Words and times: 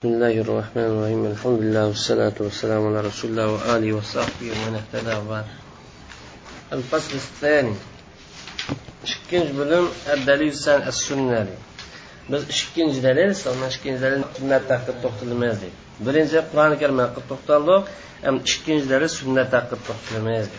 بسم 0.00 0.12
الله 0.16 0.40
الرحمن 0.40 0.86
الرحيم 0.92 1.22
الحمد 1.26 1.58
لله 1.60 1.84
والصلاة 1.92 2.36
والسلام 2.40 2.82
على 2.88 3.00
رسول 3.08 3.30
الله 3.30 3.46
وآله 3.52 3.92
وصحبه 3.92 4.46
ومن 4.52 4.74
اهتدى 4.80 5.14
وبعد 5.20 5.44
الفصل 6.72 7.14
الثاني 7.14 7.74
شكينج 9.04 9.46
بلوم 9.60 9.88
الدليل 10.14 10.54
سان 10.54 10.88
السنة 10.88 11.46
بس 12.30 12.42
شكينج 12.50 12.98
دليل 12.98 13.36
سان 13.36 13.70
شكينج 13.70 13.96
دليل 14.00 14.24
سنة 14.38 14.58
تاقد 14.68 14.94
تقت 15.02 15.20
المازي 15.22 15.68
بلين 16.00 16.26
زي 16.26 16.38
قرآن 16.48 16.74
كرم 16.80 17.00
اقد 17.00 17.22
تقت 17.30 17.50
الله 17.50 17.84
ام 18.28 18.36
شكينج 18.44 18.82
دليل 18.92 19.10
سنة 19.10 19.42
تاقد 19.52 19.78
تقت 19.88 20.06
المازي 20.16 20.56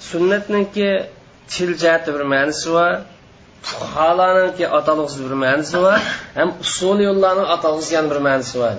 سنة 0.00 0.44
ننكي 0.50 1.08
تلجات 1.56 2.10
برمانسوا 2.10 3.15
fuqarolarniki 3.62 4.64
atalg'isiz 4.78 5.20
bir 5.26 5.34
ma'nosi 5.44 5.76
bor 5.84 5.98
ham 6.38 6.48
usul 6.64 6.98
yo'llarni 7.08 7.44
atalg'usiz 7.54 8.10
bir 8.12 8.18
ma'nosi 8.28 8.56
bor. 8.62 8.76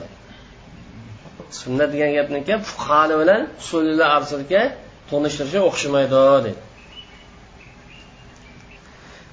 Sunnat 1.61 1.89
degan 1.93 2.11
gapniki 2.17 2.53
fuqaro 2.69 3.15
bilan 3.21 3.41
usullar 3.61 4.07
orasidagi 4.17 4.61
to'nishtirishi 5.09 5.59
o'xshamaydi 5.69 6.15
deydi 6.45 6.51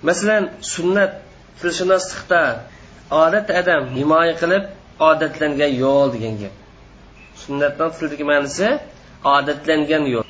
masalan 0.04 0.50
sunnat 0.60 1.12
tilshunoslikda 1.60 2.42
odat 3.10 3.48
adam 3.60 3.82
himoya 3.98 4.34
qilib 4.42 4.64
odatlangan 5.10 5.72
yo'l 5.84 6.08
degan 6.14 6.34
gap. 6.42 6.54
Sunnatdan 7.42 7.90
tildagi 7.96 8.24
ma'nosi 8.30 8.68
odatlangan 9.36 10.04
yo'l. 10.14 10.26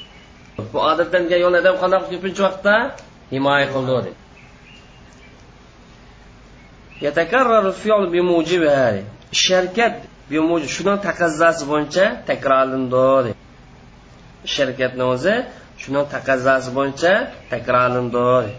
Bu 0.73 0.79
odatlangan 0.91 1.39
yo'l 1.45 1.55
adam 1.63 1.75
qanday 1.83 2.01
ko'pincha 2.13 2.43
vaqtda 2.47 2.75
himoya 3.35 3.67
qildi 3.75 3.93
dedi. 3.99 4.11
يتكرر 7.02 7.68
الفعل 7.68 8.04
بموجبها 8.14 9.04
sharkat 9.32 9.96
بموجب 10.32 10.68
shuni 10.76 10.96
taqozosi 11.08 11.64
bo'yicha 11.72 12.06
takrorlandi 12.30 13.32
sharkatni 14.56 15.04
o'zi 15.14 15.36
shuni 15.82 16.02
taqozosi 16.14 16.70
bo'yicha 16.78 17.14
takrorlandi 17.52 18.52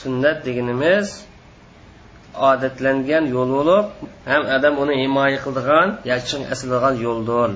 sunnat 0.00 0.38
deganimiz 0.46 1.08
odatlangan 2.50 3.24
yo'l 3.34 3.50
bo'lib 3.58 3.86
ham 4.30 4.42
odam 4.56 4.74
uni 4.82 4.94
himoya 5.02 5.38
qiladigan 5.44 5.88
yoki 6.10 6.36
asligan 6.54 6.94
yo'ldir 7.06 7.50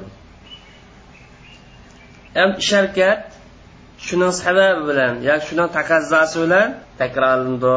ham 2.38 2.50
sharkat 2.70 3.20
shuning 4.06 4.32
sababi 4.42 4.80
bilan 4.88 5.14
yoki 5.28 5.44
shuning 5.48 5.68
taqozosi 5.76 6.36
bilan 6.42 6.68
takrorlandi 7.00 7.74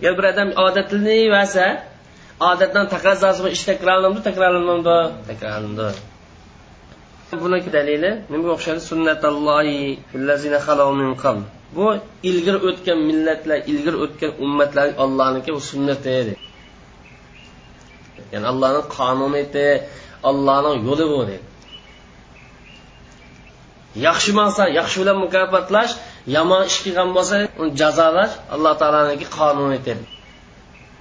agar 0.00 0.12
bir 0.18 0.24
odam 0.32 0.48
odatlanversa 0.66 1.66
odatdan 2.50 2.86
taqozosi 2.94 3.48
ish 3.56 3.64
takrorlanadi 3.70 4.20
takrorlanadi 4.28 4.96
takrorlanadi 5.30 5.88
buniki 7.44 7.70
dalili 7.76 8.10
nimaga 8.30 8.50
o'xshaydi? 8.56 8.80
Sunnatollohi 8.90 9.78
bu 11.76 11.86
ilgari 12.30 12.58
o'tgan 12.68 12.98
millatlar 13.08 13.58
ilgari 13.72 13.96
o'tgan 14.04 14.32
ummatlar 14.44 14.86
ollohniki 15.04 15.50
bu 15.56 15.60
sunnati 15.70 16.08
edi. 16.20 16.34
Ya'ni 18.32 18.46
allohning 18.52 18.86
qonuni 18.96 19.38
edi 19.44 19.66
allohning 20.30 20.76
yo'li 20.88 21.06
bu 21.12 21.20
yaxshi 24.06 24.30
bo'lsa 24.38 24.62
yaxshi 24.78 24.96
bilan 25.02 25.16
mukofotlash 25.24 25.92
yomon 26.34 26.62
ish 26.70 26.78
qilgan 26.84 27.08
bo'lsa 27.16 27.34
uni 27.60 27.70
jazolash 27.80 28.34
alloh 28.54 28.72
taoloniki 28.82 29.26
qonuni 29.38 29.78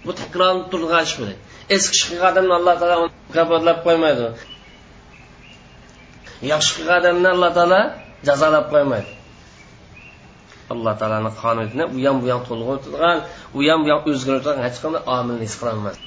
bu 0.06 0.12
takrorlanib 0.22 0.66
turgan 0.72 1.04
ish 1.08 1.16
bo'ladi. 1.20 1.38
Eski 1.76 1.94
ish 1.98 2.06
qilgan 2.10 2.30
odamni 2.32 2.54
alloh 2.60 2.76
taolo 2.82 2.96
mukofotlab 3.28 3.80
qo'ymaydi. 3.86 4.28
Yaxshi 6.52 6.72
qilgan 6.78 6.98
odamni 7.02 7.30
alloh 7.36 7.52
taolo 7.58 7.82
jazolab 8.28 8.66
qo'ymaydi. 8.74 9.12
Alloh 10.74 10.94
taoloni 11.00 11.32
qonunini 11.42 11.84
u 11.96 11.98
ham 12.06 12.18
bu 12.24 12.28
ham 12.34 12.42
to'lg'ib 12.50 12.80
turgan 12.86 13.18
u 13.58 13.60
ham 13.70 13.80
bu 13.86 13.90
ham 13.94 14.02
o'zgarib 14.10 14.42
turgan 14.46 14.64
hech 14.68 14.78
qanday 14.84 15.02
omilni 15.18 15.44
his 15.48 15.56
qilolmas 15.62 15.98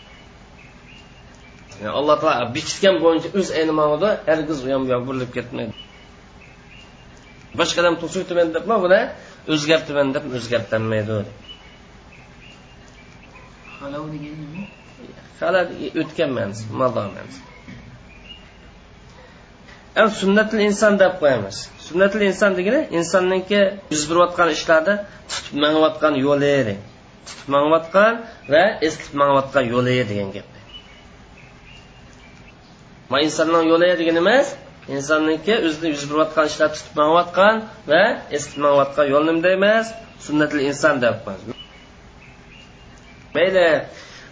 alloh 1.98 2.16
taolo 2.22 2.44
bekitgan 2.56 2.96
bo'yicha 3.04 3.28
o'z 3.38 3.48
aynimog'ida 3.60 4.10
hargiz 4.28 4.58
u 4.66 4.68
ham 4.72 4.82
bu 4.86 4.90
ham 4.94 5.02
burilib 5.08 5.30
ketmaydi. 5.36 5.74
Boshqadan 7.58 7.94
to'sibdiman 8.02 8.48
debmi 8.56 8.76
buni? 8.84 9.00
O'zgartiman 9.52 10.08
deb 10.14 10.24
halov 13.82 14.04
nima? 14.14 14.62
Halal 15.40 15.66
o'tgan 16.00 16.30
ma'nosi 16.36 16.62
mado 16.80 17.02
ma'nosi 17.16 17.40
sunnatil 20.20 20.60
inson 20.68 20.94
deb 21.02 21.12
qo'yamiz. 21.20 21.56
Sunnatil 21.86 22.22
inson 22.30 22.52
degani 22.58 22.80
insonniki 22.98 23.60
yuz 23.92 24.02
berayotgan 24.10 24.48
ishlarda 24.56 24.94
tutib 25.30 25.54
mangayotgan 25.64 26.14
yo'li 26.26 26.76
tutib 27.26 27.48
mangayotgan 27.54 28.12
va 28.52 28.64
eslatib 28.86 29.14
mangayotgan 29.20 29.64
yo'li 29.74 29.94
degan 30.10 30.28
gap 30.36 30.48
ma 33.10 33.16
insonning 33.26 33.64
yo'li 33.72 33.88
deganimiz 34.00 34.46
insonniki 34.96 35.54
o'zini 35.68 35.88
yuz 35.94 36.04
berayotgan 36.10 36.46
ishlar 36.50 36.70
tutib 36.76 36.96
va 37.90 38.02
eskitmayotgan 38.36 39.06
yo'l 39.12 39.24
nimda 39.30 39.48
emas 39.58 39.86
sunnatil 40.26 40.60
inson 40.70 40.94
deb 41.04 41.16
qo'yamiz. 41.24 41.56
Mayli 43.36 43.66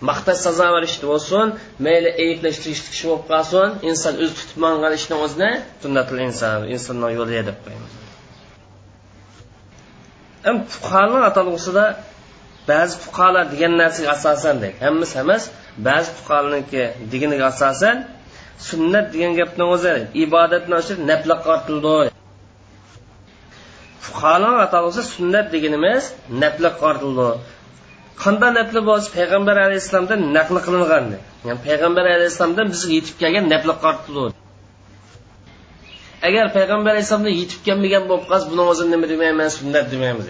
maqtash 0.09 0.41
sazovor 0.47 0.83
ish 0.89 0.99
bo'lsin 1.11 1.47
mayli 1.87 2.11
ayblashtirish 2.25 2.83
kishi 2.91 3.05
bo'lib 3.11 3.25
qolsin 3.33 3.69
inson 3.91 4.15
o'zi 4.23 4.35
tutib 4.41 4.59
mangan 4.65 4.93
ishni 5.01 5.17
o'zini 5.25 5.51
sunnatil 5.83 6.19
inson 6.29 6.59
insonni 6.75 7.09
yo'li 7.19 7.43
deb 7.49 7.59
qo'yamiz. 7.65 7.93
Fuqarolar 10.75 11.23
atalg'usida 11.31 11.85
ba'zi 12.71 12.95
fuqarolar 13.05 13.45
degan 13.55 13.73
narsaga 13.83 14.11
asosan 14.17 14.57
deydi 14.63 14.77
hammasi 14.87 15.15
emas 15.25 15.43
ba'zi 15.89 16.09
fuqarolarniki 16.19 16.83
deganiga 17.13 17.45
asosan 17.53 17.97
sunnat 18.69 19.07
degan 19.15 19.33
gapni 19.41 19.65
o'zi 19.75 19.95
ibodatni 20.25 20.75
oshirib 20.81 21.03
nafla 21.11 21.37
qortildi 21.47 21.97
fuqarolar 24.05 24.61
atalg'usi 24.67 25.03
sunnat 25.15 25.47
deganimiz 25.55 26.05
nafla 26.43 26.71
qortildi 26.83 27.29
qanday 28.23 28.51
nafli 28.59 28.81
bo'lsa 28.89 29.09
payg'ambar 29.19 29.57
alayhissalomdan 29.67 30.21
naql 30.37 30.57
qilingan 30.67 31.05
ya'ni 31.47 31.61
payg'ambar 31.69 32.05
alayhissalomdan 32.17 32.67
bizga 32.75 32.93
yetib 32.99 33.17
kelgan 33.23 33.45
nafli 33.55 33.75
qortildi 33.85 34.29
agar 36.29 36.45
payg'ambar 36.57 36.91
alayhissalomdan 36.95 37.35
yetib 37.41 37.61
kelmagan 37.67 38.03
bo'lib 38.11 38.27
qolsa 38.31 38.47
buni 38.53 38.63
o'zini 38.71 38.91
nima 38.95 39.07
demayman 39.13 39.49
sunnat 39.59 39.87
demaymiz 39.95 40.27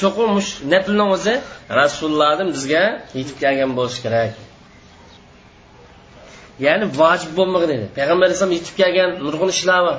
cho'qim 0.00 0.30
naflni 0.72 1.04
o'zi 1.14 1.34
rasulullohdan 1.80 2.48
bizga 2.56 2.84
yetib 3.18 3.36
kelgan 3.42 3.70
bo'lishi 3.78 4.00
kerak. 4.06 4.32
Ya'ni 6.66 6.86
vojib 7.00 7.30
bo'lmagan 7.38 7.70
edi. 7.76 7.86
Payg'ambar 7.98 8.24
alayhisalom 8.28 8.54
yetib 8.58 8.74
kelgan 8.80 9.10
nurg'un 9.26 9.50
ishlar 9.56 9.80
bor. 9.86 9.96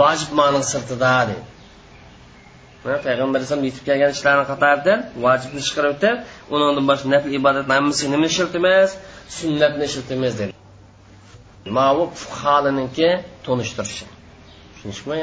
Vojib 0.00 0.30
ma'ni 0.40 0.60
sirtida 0.72 1.12
dedi. 1.30 1.44
Payg'ambar 3.06 3.38
alayhisalom 3.38 3.64
yetib 3.68 3.84
kelgan 3.88 4.10
ishlarni 4.16 4.44
qatoridan 4.50 4.98
vojibni 5.24 5.62
chiqarib 5.66 5.90
o'tib 5.96 6.16
undan 6.54 6.84
boshqa 6.90 7.08
nafl 7.14 7.28
ibodatni 7.38 7.72
hammasiga 7.78 8.10
nima 8.14 8.26
ishlatamiz 8.32 8.90
sunnatni 9.38 9.84
ishlatamiz 9.90 10.32
dedi. 10.40 10.52
Mavu 11.78 12.04
fuholiniki 12.22 13.08
to'nishtirishi 13.46 14.04
tushunishmi 14.72 15.18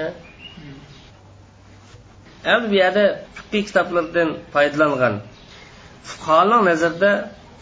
endi 2.54 2.66
bu 2.72 2.76
yerda 2.84 3.04
fiqiy 3.38 3.64
kitoblardan 3.70 4.30
foydalangan 4.54 5.16
fuqarolar 6.10 6.62
nazarida 6.70 7.12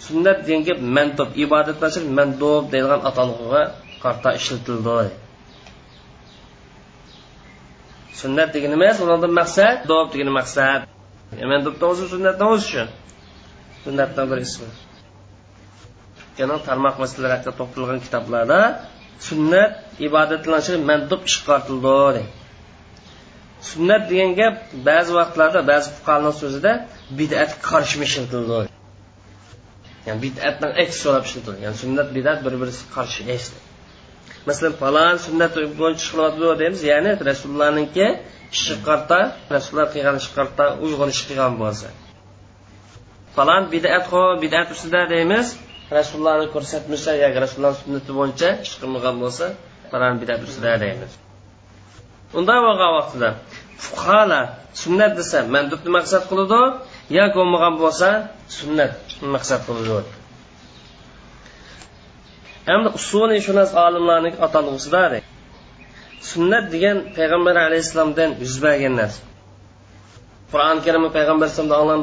sunnat 0.06 0.38
degan 0.46 0.62
gap 0.68 0.80
mantob 0.98 1.30
ibodatlar 1.44 1.92
mandob 2.20 2.64
deydigan 2.74 3.02
atalg'iga 3.10 3.64
qarta 4.04 4.30
ishlatildi. 4.40 5.08
Sunnat 8.20 8.50
degani 8.56 8.76
emas 8.80 8.98
ulardan 9.04 9.34
maqsad 9.42 9.76
dob 9.92 10.08
degani 10.14 10.34
maqsad. 10.40 10.82
E, 11.42 11.44
Mandobdan 11.52 11.88
o'zi 11.94 12.06
sunnatdan 12.14 12.48
o'zi 12.54 12.66
shu 12.72 12.84
sunnatdan 13.84 14.26
bir 14.32 14.40
ismi. 14.48 14.70
Yana 16.40 16.56
tarmoq 16.68 16.96
masalalar 17.04 17.32
haqida 17.36 17.54
to'xtalgan 17.60 18.00
kitoblarda 18.06 18.60
sunnat 19.28 19.72
ibodatlanishini 20.08 20.80
mandob 20.90 21.22
ish 21.30 21.40
qartildi 21.48 22.24
sunnat 23.72 24.04
degan 24.12 24.32
gap 24.40 24.56
ba'zi 24.90 25.12
vaqtlarda 25.20 25.62
ba'zi 25.72 25.88
fuqarolar 25.98 26.36
so'zida 26.42 26.72
bid'atga 27.20 27.58
qarshimi 27.70 28.06
ishlatildi. 28.10 28.60
Ya'ni 30.06 30.20
bid'atdan 30.26 30.72
aks 30.84 30.96
so'rab 31.04 31.26
ya'ni 31.64 31.78
sunnat 31.84 32.08
bid'at 32.18 32.40
bir 32.46 32.54
birisi 32.62 32.84
qarshi 32.96 33.22
esli 33.36 33.60
masalan 34.48 34.74
falon 34.82 35.16
sunnat 35.26 35.52
bo'yicha 35.80 36.00
ish 36.02 36.10
qilyapti 36.14 36.60
deymiz. 36.62 36.82
Ya'ni 36.92 37.12
rasulullohniki 37.30 38.08
ishi 38.56 38.74
qarta 38.88 39.20
rasululloh 39.56 39.90
qilgan 39.96 40.16
ish 40.22 40.30
qarta 40.38 40.66
uyg'un 40.86 41.10
ish 41.16 41.24
qilgan 41.28 41.54
bo'lsa. 41.62 41.88
Falon 43.36 43.64
bidat 43.74 44.06
ho 44.12 44.24
bidat 44.44 44.68
ustida 44.76 45.02
deymiz. 45.14 45.48
Rasulullohni 45.98 46.48
ko'rsatmasa 46.56 47.12
yoki 47.24 47.38
rasululloh 47.46 47.76
sunnati 47.84 48.12
bo'yicha 48.20 48.50
ish 48.66 48.74
qilmagan 48.82 49.16
bo'lsa 49.24 49.46
falon 49.92 50.16
bidat 50.22 50.40
ustida 50.48 50.74
deymiz. 50.86 51.12
Unday 52.38 52.60
bo'lgan 52.68 52.92
vaqtida 52.98 53.30
fuqarolar 53.86 54.46
sunnat 54.84 55.12
desa 55.20 55.38
mandubni 55.56 55.92
maqsad 55.98 56.24
qiladi. 56.32 56.62
Yoki 57.18 57.36
bo'lmagan 57.40 57.74
bo'lsa 57.84 58.10
sunnat 58.58 58.94
maqsad 59.34 59.62
qiladi 59.68 60.12
endi 62.74 62.90
usuliy 63.00 63.40
shunas 63.48 63.72
olimlarni 63.86 64.32
atalg'usida 64.46 65.04
sunnat 66.32 66.66
degan 66.74 66.98
payg'ambar 67.18 67.56
alayhissalomdan 67.68 68.30
yuz 68.44 68.56
bergan 68.66 68.94
narsa 69.02 69.22
qur'oni 70.52 70.80
karimni 70.86 71.10
payg'ambar 71.18 71.48
alayhisalomdan 71.48 72.02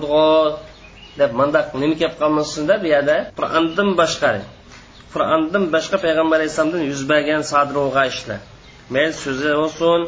deb 1.21 1.31
mandaq 1.41 1.67
nima 1.83 1.95
kelib 2.01 2.17
qolmasin 2.23 2.63
deb 2.71 2.81
bu 2.85 2.89
yerda 2.95 3.17
qur'ondan 3.39 3.89
boshqa 4.01 4.31
qur'ondan 5.15 5.65
boshqa 5.75 5.97
payg'ambar 6.05 6.37
alayhissalomdan 6.41 6.83
yuz 6.91 7.03
bergan 7.13 7.43
sodir 7.53 7.75
bo'lgan 7.81 8.07
ishlar 8.15 8.41
mayli 8.95 9.15
so'zi 9.25 9.51
bo'lsin 9.61 10.01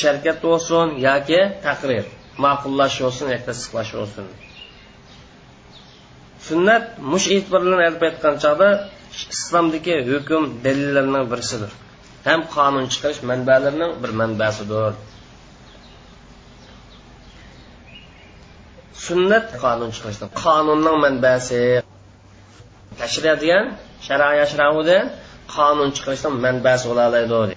sharkat 0.00 0.38
bo'lsin 0.46 0.86
yoki 1.08 1.40
taqrir 1.66 2.04
ma'qullash 2.44 2.96
bo'lsin 3.04 3.26
yoki 3.32 3.44
tasdiqlash 3.48 3.90
bo'lsin. 3.98 4.26
Sunnat 6.48 6.84
mush 7.12 7.26
e'tibor 7.34 7.60
bilan 7.66 7.80
olib 7.88 8.02
aytgan 8.08 8.34
chog'da 8.44 8.68
islomdagi 9.34 9.94
hukm 10.10 10.42
dalillarining 10.64 11.26
birisidir. 11.32 11.70
Ham 12.28 12.40
qonun 12.56 12.86
chiqarish 12.92 13.20
manbalarining 13.30 13.92
bir 14.02 14.10
manbasidir. 14.20 14.92
Sunnat 19.06 19.46
qonun 19.62 19.90
chiqarishdan 19.96 20.28
qonunning 20.44 20.96
manbasi 21.04 21.62
tashriya 23.00 23.34
degan 23.42 23.64
shara 24.06 24.28
yashraudi 24.42 24.98
qonun 25.56 25.90
chiqarishdan 25.96 26.34
manbasi 26.44 26.84
bo'la 26.90 27.04
oladi 27.10 27.54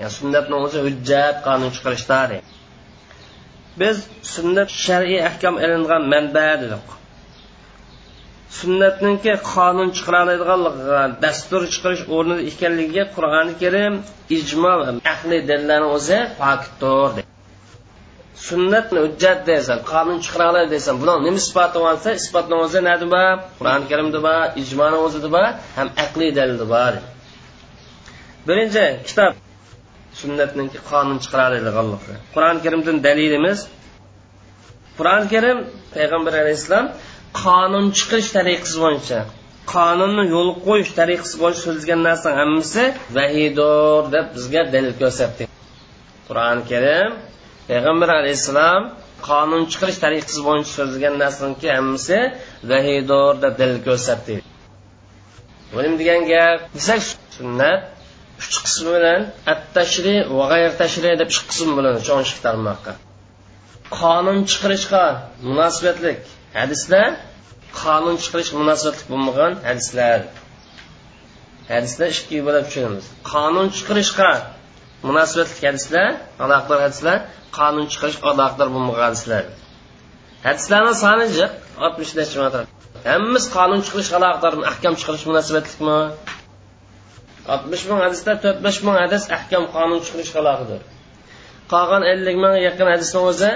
yani 0.00 0.12
sunnatni 0.18 0.56
o'zi 0.64 0.78
hujjat 0.86 1.36
qonun 1.46 1.70
chiqarishda. 1.76 2.18
Biz 3.80 3.96
sunnat 4.34 4.70
shar'iy 4.84 5.20
ahkam 5.30 5.54
ilingan 5.64 6.02
manba 6.12 6.48
dedik. 6.62 6.86
Sunnatninki 8.58 9.32
qonun 9.52 9.88
chiqara 9.96 10.18
oladiganligiga 10.24 11.02
dastur 11.24 11.62
chiqarish 11.72 12.04
o'rnida 12.16 12.42
ekanligiga 12.50 13.04
qur'oni 13.16 13.54
karim 13.62 13.94
ijmo 14.38 14.74
ahli 15.12 15.38
dalillarni 15.48 15.88
o'zi 15.96 16.18
pokitdir 16.42 17.26
sunnatni 18.48 18.98
hujjat 19.04 19.38
desan 19.50 19.78
qonun 19.92 20.18
chiqara 20.24 20.46
oladi 20.50 20.68
deysan 20.74 20.94
buni 21.02 21.14
nima 21.26 21.38
isboti 21.44 21.78
bo'lsa 21.86 22.08
isbotni 22.20 22.56
o'zi 22.64 22.78
nada 22.88 23.06
bor? 23.14 23.32
Qur'oni 23.58 23.86
karimda 23.90 24.18
bor 24.28 24.44
ijmoni 24.62 24.98
o'zida 25.06 25.28
bor 25.36 25.50
ham 25.78 25.88
aqliy 26.04 26.30
dalilda 26.38 26.66
bor. 26.74 26.92
Birinchi 28.48 28.84
kitob. 29.08 29.32
Sunnatniki 30.20 30.78
qonun 30.90 31.18
chiqara 31.24 31.58
qur'oni 32.34 32.60
karimdan 32.64 32.96
dalilimiz 33.06 33.58
qur'oni 34.98 35.26
karim 35.34 35.58
payg'ambar 35.96 36.34
alayhissalom 36.42 36.86
qonun 37.42 37.86
chiqish 37.98 38.28
tariqasi 38.36 38.76
bo'yicha 38.84 39.18
qonunni 39.74 40.24
yo'l 40.34 40.50
qo'yish 40.66 40.90
tariqasi 40.98 41.34
bo'yicha 41.42 41.62
so'zlagan 41.66 42.00
narsa 42.08 42.28
hammasi 42.40 42.82
vahiydur 43.16 44.00
deb 44.14 44.26
bizga 44.36 44.62
dalil 44.74 44.94
ko'rsatdi. 45.02 45.44
Qur'oni 46.28 46.62
karim 46.70 47.10
payg'ambar 47.70 48.08
alayhissalom 48.20 48.82
qonun 49.28 49.62
chiqarish 49.72 49.98
tariqasi 50.04 50.40
bo'yicha 50.48 50.72
so'zlagan 50.78 51.14
narsaniki 51.22 51.68
hammasi 51.76 52.18
vahiydur 52.70 53.32
deb 53.44 53.54
dalil 53.60 53.80
ko'rsatdi. 53.88 54.34
Bu 55.72 55.78
nima 55.84 55.96
degan 56.02 56.22
gap 56.32 56.58
desak 56.76 57.00
sunnat 57.38 57.80
uch 58.40 58.56
qismi 58.64 58.90
bilan 58.96 59.20
at 59.52 59.60
tashri 59.76 60.14
va 60.36 60.44
g'ayr 60.52 60.72
tashri 60.80 61.10
deb 61.20 61.28
uch 61.32 61.40
qism 61.50 61.70
bilan 61.78 61.94
cho'ngishib 62.08 62.40
tarmoqqa. 62.46 62.92
Qonun 63.98 64.38
chiqarishga 64.50 65.04
munosabatlik. 65.48 66.20
Hadislar 66.58 67.08
qonun 67.82 68.16
chiqarish 68.22 68.50
munosibatlik 68.60 69.06
bo'lmagan 69.12 69.52
hadislar. 69.68 70.18
Hadislar 71.74 72.08
ikki 72.16 72.38
bo'lib 72.46 72.64
tushunamiz. 72.68 73.04
Qonun 73.32 73.66
chiqarishga 73.76 74.30
munosabatli 75.08 75.62
hadislar 75.68 76.08
aloqador 76.44 76.78
hadislar 76.86 77.18
qonun 77.58 77.86
chiqarish 77.92 78.18
aloqador 78.30 78.68
bo'lmagan 78.74 79.04
hadislar. 79.08 79.44
Hadislarni 80.46 80.94
soni 81.04 81.26
jiq 81.38 81.52
oltmish 81.84 82.12
necha 82.20 82.60
hammasi 83.10 83.48
qonun 83.56 83.80
chiqarish 83.86 84.10
aloqador 84.18 84.52
ahkam 84.72 84.94
chiqarish 85.00 85.24
munosabatlikmi? 85.30 85.98
Oltmish 87.54 87.84
ming 87.88 88.00
hadisda 88.06 88.32
to'rt 88.42 88.58
besh 88.66 88.80
ming 88.86 88.96
hadis 89.02 89.22
ahkam 89.36 89.64
qonun 89.74 89.98
chiqarish 90.04 90.32
haloqidir 90.38 90.80
qolgan 91.72 92.02
ellik 92.12 92.36
mingga 92.42 92.60
yaqin 92.68 92.86
hadisni 92.92 93.20
o'zi 93.30 93.50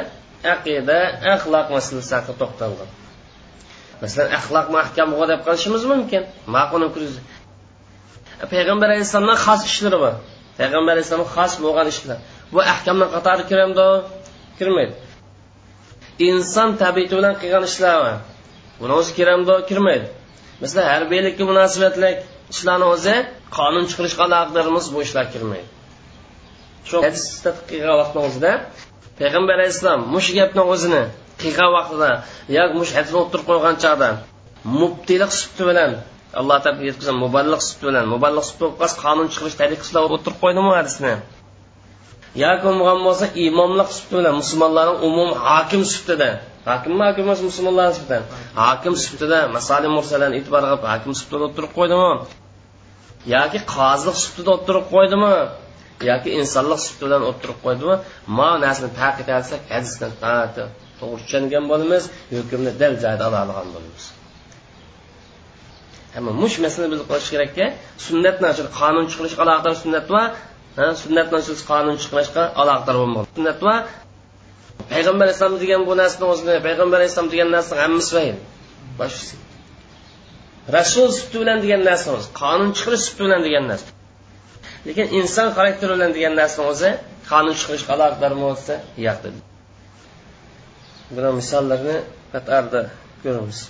aqida 0.55 0.99
axloq 1.35 1.67
masalasi 1.77 2.13
haqida 2.17 2.37
to'xtalgan 2.43 2.91
masalan 4.03 4.31
axloq 4.39 4.67
mahkam 4.79 5.09
deb 5.33 5.41
qolishimiz 5.47 5.83
mumkin. 5.93 6.23
Ma'qul 6.57 6.83
payg'ambar 8.53 8.89
alayhissalomni 8.93 9.37
xos 9.45 9.61
ishlari 9.71 9.99
bor. 10.05 10.15
Payg'ambar 10.59 10.93
alayhissalom 10.97 11.29
xos 11.37 11.53
bo'lgan 11.65 11.87
ishlar. 11.95 12.19
Bu 12.55 12.61
ahkamni 12.75 13.07
qatori 13.15 13.43
kiramdi 13.51 13.87
kirmaydi. 14.59 14.95
Inson 16.29 16.69
tabiati 16.83 17.15
bilan 17.19 17.35
qilgan 17.43 17.65
ishlar 17.71 17.95
buni 18.81 18.93
o'zi 19.01 19.11
kiramdi 19.19 19.55
kirmaydi. 19.69 20.07
Masalan 20.63 20.87
harbiylikka 20.93 21.43
munosabatli 21.51 22.11
ishlarni 22.53 22.87
o'zi 22.95 23.15
qonun 23.59 23.85
chiqarishga 23.91 24.23
aloqadarimiz 24.29 24.87
bu 24.95 24.99
ishlar 25.07 25.27
kirmaydi. 25.35 25.69
Shu 26.89 26.97
hadis 27.07 27.25
qilgan 27.71 27.97
vaqtni 28.01 28.21
o'zida 28.29 28.53
payg'ambar 29.21 29.55
alayhissalom 29.59 30.01
mush 30.15 30.29
gapni 30.39 30.63
o'zini 30.75 31.03
qilgan 31.43 31.71
vaqtida 31.77 32.11
yoki 32.57 32.75
mush 32.81 32.93
hadisni 32.97 33.19
o'tirib 33.25 33.45
qo'ygan 33.51 33.77
chog'da 33.85 34.09
mubtiliq 34.81 35.33
sufti 35.41 35.63
bilan 35.71 35.91
alloh 36.41 36.59
taolo 36.65 36.83
yetkazgan 36.89 37.19
muballiq 37.25 37.61
sufti 37.69 37.85
bilan 37.89 38.05
muballiq 38.15 38.45
sufti 38.49 38.63
bo'lib 38.81 38.97
qonun 39.05 39.27
chiqarish 39.33 39.57
tariqasida 39.61 39.99
o'tirib 40.17 40.39
qo'ydimi 40.43 40.73
hadisni? 40.79 41.15
Yoki 42.45 42.63
bo'lmagan 42.67 43.01
bo'lsa 43.07 43.27
imomlik 43.47 43.89
sufti 43.97 44.15
bilan 44.19 44.35
musulmonlarning 44.41 44.99
umum 45.09 45.31
hokim 45.47 45.83
suftida 45.93 46.31
hokim 46.71 46.93
hokim 47.07 47.25
emas 47.27 47.41
musulmonlar 47.49 47.89
suftidan 47.97 48.23
hokim 48.63 48.95
suftida 49.05 49.39
masali 49.57 49.89
mursalarni 49.97 50.37
e'tibor 50.41 50.63
qilib 50.67 50.85
hokim 50.93 51.13
suftida 51.19 51.43
o'tirib 51.49 51.73
qo'ydimi? 51.79 52.13
Yoki 53.35 53.59
qozilik 53.75 54.17
sutida 54.25 54.51
o'tirib 54.57 54.87
qo'ydimi? 54.95 55.35
Yoki 56.11 56.31
insonlik 56.41 56.81
sufti 56.87 57.03
bilan 57.07 57.23
o'tirib 57.31 57.59
qo'ydimi? 57.65 57.97
Ma 58.39 58.49
narsani 58.65 58.91
taqid 59.01 59.27
qilsak 59.31 59.61
hadisdan 59.73 60.13
to'g'ri 61.01 61.21
tushungan 61.25 61.65
bo'lamiz 61.71 62.03
hukmni 62.37 62.73
dal 62.81 62.95
joyida 63.03 63.25
ola 63.29 63.39
olgan 63.45 63.69
bo'lamiz. 63.75 64.05
Hamma 66.15 66.33
mush 66.43 66.57
masalani 66.65 66.91
biz 66.95 67.03
qilish 67.11 67.29
kerakki 67.35 67.65
sunnatni 68.07 68.49
qonun 68.81 69.05
chiqarishga 69.11 69.43
aloqador 69.47 69.75
sunnat 69.83 70.07
va 70.15 70.23
sunnatni 71.03 71.39
qonun 71.71 71.97
chiqarishga 72.03 72.43
aloqador 72.63 72.97
bo'lmoq 73.03 73.25
sunnat 73.37 73.59
va 73.67 73.75
payg'ambar 74.93 75.25
alayhissalom 75.27 75.57
degan 75.63 75.81
bu 75.89 75.93
narsani 76.03 76.27
o'zini 76.33 76.55
payg'ambar 76.67 76.97
alayhissalom 77.01 77.31
degan 77.35 77.49
narsani 77.57 77.81
hammasi 77.85 78.13
vahim 78.19 78.37
rasul 80.77 81.09
suti 81.19 81.37
bilan 81.43 81.59
degan 81.65 81.83
narsa 81.89 82.09
o'zi 82.17 82.29
qonun 82.43 82.71
chiqarish 82.77 83.05
suti 83.09 83.23
bilan 83.27 83.41
degan 83.47 83.65
narsa. 83.71 83.89
Lekin 84.87 85.07
inson 85.19 85.49
xarakteri 85.57 85.93
bilan 85.97 86.11
degan 86.17 86.35
narsani 86.41 86.67
o'zi 86.73 86.91
qonun 87.31 87.55
chiqarishga 87.61 87.93
aloqador 87.97 88.33
bo'lsa 88.45 88.75
yo'q 89.07 89.19
dedi. 89.25 89.41
Buni 91.15 91.31
misollarni 91.41 91.97
qatorda 92.33 92.81
ko'ramiz. 93.23 93.61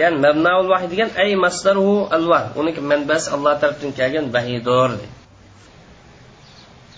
Ya'ni 0.00 0.16
mabnaul 0.26 0.66
vahiy 0.72 0.88
degan 0.94 1.10
ay 1.22 1.30
masdaruhu 1.44 1.96
alvah 2.16 2.42
uniki 2.60 2.80
manbasi 2.90 3.26
alloh 3.34 3.54
tarafdan 3.62 3.90
kelgan 3.98 4.26
vahiydir 4.34 4.90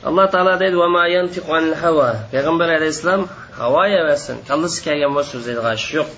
alloh 0.09 0.27
taolo 0.35 0.55
deydi 0.63 0.77
va 0.83 1.05
yantiqu 1.17 1.51
anil 1.59 1.77
havo 1.83 2.09
payg'ambar 2.33 2.69
alayhissalom 2.79 3.23
havo 3.61 3.83
emassin 4.01 4.37
kallasi 4.49 4.79
kelgan 4.87 5.11
bo'lsa 5.17 5.31
so'zlaydigan 5.35 5.75
ish 5.81 5.89
yo'q 5.97 6.11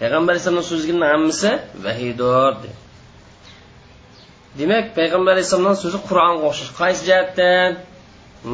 payg'ambar 0.00 0.32
alayhisalomni 0.34 0.66
so'zlagan 0.70 1.02
hammasi 1.12 1.50
vahiydir 1.84 2.54
demak 4.58 4.86
payg'ambar 4.98 5.32
alayhissalomni 5.36 5.78
so'zi 5.84 5.98
qur'onga 6.08 6.44
o'xshash. 6.50 6.70
Qaysi 6.80 7.00
jihatdan? 7.08 7.70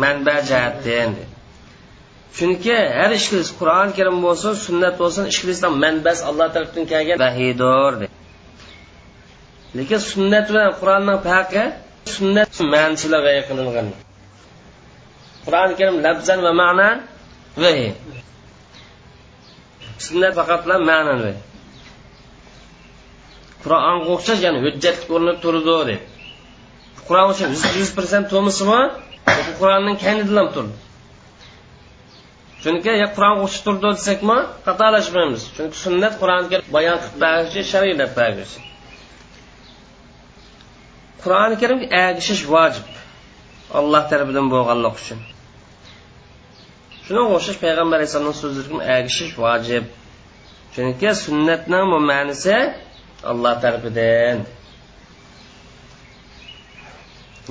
Manba 0.02 0.36
jihatdan 0.50 1.10
chunki 2.36 2.76
har 2.98 3.10
ishqilish 3.18 3.52
qur'oni 3.60 3.92
karim 3.98 4.16
bo'lsin 4.26 4.52
sunnat 4.66 4.94
bo'lsin 5.02 5.24
ishqilishdan 5.32 5.72
manbasi 5.84 6.22
alloh 6.30 6.48
tarafdan 6.54 6.84
kelgan 6.92 7.16
vahiydir 7.24 7.92
lekin 9.78 10.00
sunnat 10.12 10.44
bilan 10.50 10.68
qur'onning 10.80 11.18
farqi 11.28 11.64
sunnat 12.16 12.50
ma'nisilarga 12.74 13.42
qilingan 13.48 13.86
qur'oni 15.46 15.74
karim 15.80 15.96
labzan 16.06 16.38
va 16.46 16.52
ma'nan 16.62 16.96
vahiy. 17.62 17.90
Sunnat 20.04 20.32
faqatla 20.38 20.74
ma'naviy 20.90 21.36
qur'onga 23.62 24.08
o'xshash 24.14 24.40
ya'ni 24.46 24.58
hujjat 24.64 24.98
ko'rinib 25.08 25.38
turdi 25.44 25.76
deb. 25.90 26.02
Qur'on 27.08 27.28
uchun 27.34 27.50
yuz 27.80 27.90
persent 27.98 28.26
to'misimi 28.32 28.80
qur'onning 29.60 29.96
kandidan 30.04 30.38
ham 30.40 30.48
turdi. 30.56 30.74
Chunki 32.62 32.92
qur'onga 33.16 33.40
o'xshab 33.46 33.64
turdi 33.66 33.86
desakmi 33.98 34.38
xatolashmaymiz 34.66 35.42
chunki 35.56 35.76
sunnat 35.84 36.14
qur'onga 36.22 36.58
bayon 36.76 36.96
qilib 37.02 37.18
beruvchi 37.24 37.60
shariat 37.72 38.12
beruvchi 38.18 38.60
qur'oni 41.22 41.56
karimga 41.62 41.86
agishish 42.08 42.42
vojib. 42.54 42.86
Alloh 43.78 44.02
tarafidan 44.10 44.46
bo'lganlik 44.54 44.94
uchun. 45.02 45.20
Şuna 47.06 47.22
qoşuş 47.30 47.60
Peyğəmbər 47.62 48.02
Əsəlamın 48.02 48.34
sözlərinin 48.34 48.80
əqişiş 48.96 49.36
vacib. 49.38 49.84
Çünki 50.74 51.12
sünnətlə 51.20 51.82
bu 51.86 52.00
mənisi 52.02 52.56
Allah 53.30 53.60
tərəfindən. 53.62 54.40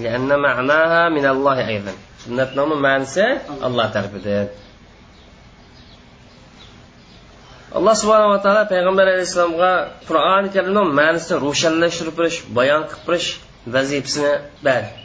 Yəni 0.04 0.40
mənaha 0.48 1.06
min 1.16 1.30
Allah 1.32 1.64
aydan. 1.70 2.02
Sünnətlə 2.26 2.66
bu 2.72 2.82
mənisi 2.88 3.30
Allah 3.70 3.88
tərəfindən. 3.96 4.52
Allah 7.76 7.96
subhanahu 8.02 8.36
va 8.36 8.42
taala 8.44 8.68
payg'ambar 8.74 9.08
alayhissalomga 9.14 9.72
qur'oni 10.10 10.52
karimni 10.58 10.84
ma'nisini 11.00 11.42
ro'shanlashtirib 11.48 12.20
berish 12.20 12.44
bayon 12.60 12.88
qilib 12.92 13.08
berish 13.08 13.32
vazifasini 13.76 14.36
berdi 14.68 15.05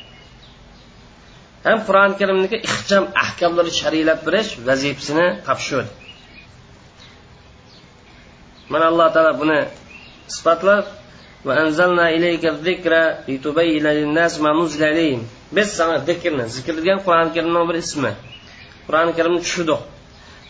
ham 1.66 1.78
qur'oni 1.88 2.14
karimniki 2.20 2.56
ixcham 2.68 3.04
ahkomlarni 3.24 3.72
sharhlab 3.80 4.20
berish 4.26 4.50
vazifasini 4.68 5.26
topshirdi. 5.46 5.90
Mana 8.72 8.84
alloh 8.90 9.08
taolo 9.14 9.32
buni 9.42 9.58
isbotlab 10.32 10.84
biz 15.56 15.68
sana 15.78 15.96
zikrni 16.08 16.44
zikr 16.56 16.74
degan 16.80 16.98
qur'oni 17.06 17.30
karimni 17.36 17.62
bir 17.68 17.76
ismi. 17.84 18.12
Qur'oni 18.86 19.12
karimni 19.18 19.40
tushirdik. 19.46 19.80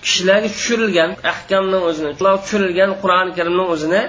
Kishilarga 0.05 0.49
tushirilgan 0.57 1.11
ahkamning 1.33 1.83
o'zini 1.91 2.11
tushirilgan 2.21 2.91
qur'oni 3.03 3.33
karimning 3.39 3.69
o'zini 3.75 4.03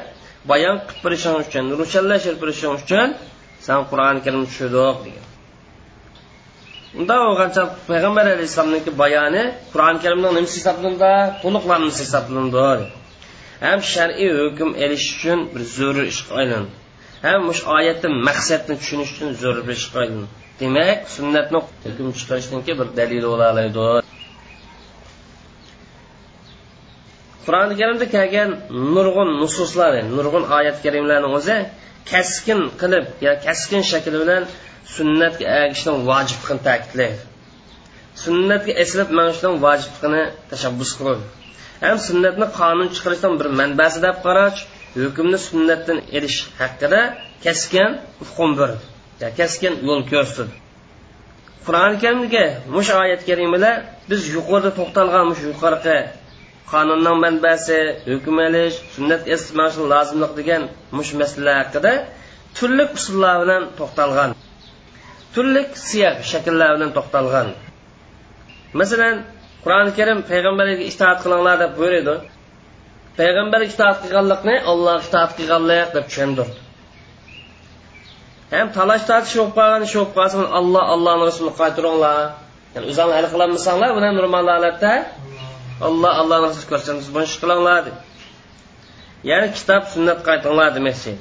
bayon 0.51 0.77
qilib 0.88 1.01
berishing 1.05 1.36
uchun 1.43 1.65
ro'shanlashtirib 1.79 2.39
berishing 2.43 2.74
uchun 2.79 3.08
san 3.67 3.79
qur'oni 3.91 4.20
karimni 4.25 4.48
tushirdik 4.51 4.98
degan. 5.05 5.30
Unda 7.00 7.15
bo'lgancha 7.25 7.62
payg'ambar 7.89 8.25
alayhissalomniki 8.36 8.91
bayoni 9.03 9.43
qur'oni 9.74 10.00
karimning 10.03 10.33
nimasi 10.38 10.55
hisoblanadi? 10.60 11.13
To'liqlanmasi 11.43 12.01
hisoblanadi. 12.05 12.86
Ham 13.65 13.79
shar'iy 13.93 14.29
hukm 14.41 14.69
elish 14.83 15.07
uchun 15.15 15.39
bir 15.53 15.62
zarur 15.77 16.05
ishga 16.13 16.33
aylandi 16.41 16.71
ham 17.25 17.41
shu 17.57 17.63
oyatni 17.77 18.10
maqsadni 18.27 18.75
tushunish 18.81 19.12
uchun 19.15 19.29
zarur 19.41 19.63
bir 19.67 19.75
ishga 19.81 19.98
aylandi 20.03 20.27
demak 20.62 21.00
sunnatni 21.17 21.60
hukm 21.86 22.07
chiqarishniki 22.19 22.71
bir 22.79 22.88
dalil 23.00 23.24
bo'la 23.31 23.45
oladi 23.53 23.69
qur'oni 27.45 27.74
karimda 27.81 28.05
kelgan 28.15 28.50
nurg'un 28.95 29.29
nususlar 29.41 29.93
nurg'un 30.17 30.43
oyat 30.57 30.77
karimlarni 30.86 31.29
o'zi 31.38 31.57
kaskin 32.12 32.60
qilib 32.81 33.05
yo 33.25 33.31
kaskin 33.45 33.81
shakl 33.91 34.13
bilan 34.24 34.43
sunnatga 34.95 35.45
ergishishni 35.57 35.93
vojibligini 36.10 36.62
ta'kidlaydi 36.67 37.19
sunnatga 38.24 38.74
eslab 38.83 39.10
manishdan 39.19 39.53
vojibligini 39.65 40.24
tashabbus 40.51 40.91
qiladi 41.00 41.24
ham 41.86 41.98
sunnatni 42.07 42.48
qonun 42.60 42.88
chiqarishdan 42.95 43.33
bir 43.39 43.48
manbasi 43.60 44.00
deb 44.07 44.17
qarash 44.25 44.60
hukmni 45.03 45.38
sunnatdan 45.48 46.00
erish 46.17 46.38
haqida 46.62 47.01
kaskin 47.45 47.89
hukm 48.19 48.51
bir 48.60 48.71
kaskin 49.39 49.74
yo'l 49.88 50.01
ko'rsatdi 50.12 50.55
qur'oni 51.65 51.98
karimga 52.03 52.45
mush 52.75 52.89
oyat 53.01 53.21
karimalar 53.29 53.75
biz 54.10 54.21
yuqorida 54.36 54.71
to'xtalgan 54.79 55.25
mush 55.31 55.41
yuqorqi 55.50 55.98
qonunning 56.71 57.17
manbasi 57.25 57.77
hukm 58.12 58.36
elish 58.48 58.77
sunnat 58.95 59.24
esmash 59.36 59.75
lozimlik 59.91 60.31
degan 60.39 60.63
mush 60.98 61.12
masala 61.21 61.53
haqida 61.62 61.93
turli 62.55 62.86
usullar 62.98 63.36
bilan 63.43 63.63
to'xtalgan. 63.79 64.29
Turli 65.33 65.61
siyaq 65.88 66.17
shakllar 66.31 66.69
bilan 66.75 66.91
to'xtalgan. 66.97 67.47
Masalan 68.79 69.15
qur'oni 69.63 69.91
karim 70.00 70.19
payg'ambarga 70.31 70.83
itoat 70.91 71.17
qilinglar 71.23 71.55
deb 71.63 71.71
buyuradi 71.79 72.15
payg'ambarga 73.19 73.67
itoat 73.73 73.97
qilganlikni 74.03 74.55
olloh 74.71 74.97
itoat 75.07 75.31
qilganlik 75.38 75.89
deb 75.95 76.05
tushundirdi 76.09 76.59
ham 78.51 78.67
talash 78.77 79.03
tortish 79.09 79.35
bo'lib 79.39 79.53
qolgan 79.57 79.81
ish 79.88 79.95
bo'lib 79.97 80.13
qolsin 80.17 80.43
alloh 80.59 80.83
allohni 80.93 81.23
rasulini 81.29 81.53
qaytaringlar. 81.61 82.17
Yani 82.73 82.85
o'zinglar 82.91 83.15
hal 83.19 83.27
qilolmasanglar 83.33 83.89
buni 83.97 84.09
normal 84.19 84.45
holatda 84.55 84.93
alloh 85.88 86.11
allohni 86.21 86.45
rasuli 86.50 86.67
ko'rsatamiz 86.71 87.07
buni 87.15 87.25
ish 87.29 87.38
qilinglar 87.43 87.79
deb. 87.88 87.95
Ya'ni 89.29 89.47
kitob 89.57 89.83
sunnat 89.93 90.19
qaytinglar 90.27 90.69
demoqchi 90.77 91.13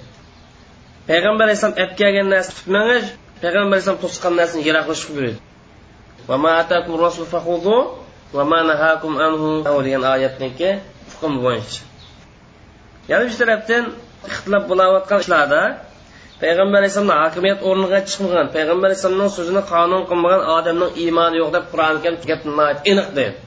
payg'ambar 1.11 1.45
alayhissalom 1.47 1.77
olib 1.83 1.95
kelgan 2.01 2.27
narsa 2.35 2.51
tutmangiz 2.59 3.05
payg'ambar 3.42 3.68
alayhissalom 3.74 4.00
to'sgan 4.06 4.34
narsani 4.40 4.62
yiroqlashib 4.68 5.12
buyurdi 5.18 5.40
degan 9.88 10.04
oyatniki 10.16 10.70
hukm 11.12 11.34
bo'yicha 11.46 11.82
yana 13.12 13.24
bir 13.30 13.36
tarafdan 13.42 13.84
ixtilof 14.30 14.64
bo'layotgan 14.72 15.20
ishlarda 15.24 15.62
payg'ambar 16.44 16.78
alayhissalomni 16.82 17.16
hokimiyat 17.24 17.60
o'rniga 17.70 18.00
chiqmagan 18.10 18.48
payg'ambar 18.56 18.88
alayhissalomning 18.90 19.32
so'zini 19.38 19.62
qonun 19.74 20.02
qilmagan 20.10 20.42
odamning 20.58 20.92
iymoni 21.04 21.36
yo'q 21.42 21.50
deb 21.56 21.66
qur'oni 21.72 22.00
karim 22.04 22.18
aniq 22.94 23.10
deydi 23.20 23.38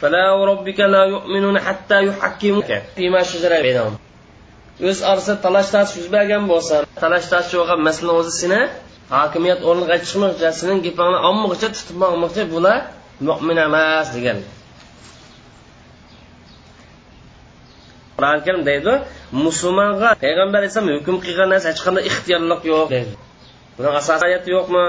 فلا 0.00 0.26
وربك 0.38 0.80
لا 0.80 1.02
يؤمنون 1.04 1.56
حتى 1.66 2.06
يحكموك 2.08 2.70
فيما 2.96 3.22
شجر 3.22 3.62
بينهم 3.62 3.98
o'z 4.81 4.99
orasida 5.11 5.35
talash 5.45 5.69
tarish 5.73 5.93
yuz 5.99 6.07
bergan 6.15 6.43
bo'lsa 6.51 6.75
talash 7.03 7.27
tarish 7.31 7.53
bo'lgan 7.59 7.79
masalani 7.87 8.17
o'zi 8.21 8.33
seni 8.41 8.59
hokimiyat 9.13 9.59
o'rniga 9.69 9.97
chiqmoqchi 10.05 10.49
sening 10.61 10.79
gapingni 10.85 11.19
olmoqchi 11.29 11.67
tutib 11.75 12.01
olmoqchi 12.09 12.43
bular 12.53 12.77
mo'min 13.27 13.57
emas 13.67 14.07
degan. 14.15 14.39
Qur'oni 18.17 18.41
karim 18.45 18.63
deydi 18.69 18.93
musulmonga 19.45 20.09
payg'ambar 20.23 20.59
alayhisalom 20.61 20.89
hukm 20.97 21.15
qilgan 21.25 21.47
narsa 21.53 21.67
hech 21.71 21.81
qanday 21.85 22.03
ixtiyorlik 22.09 22.61
yo'q. 22.71 22.85
Deydi. 22.95 23.13
Buni 23.77 23.89
asosiyati 24.01 24.49
yo'qmi? 24.55 24.85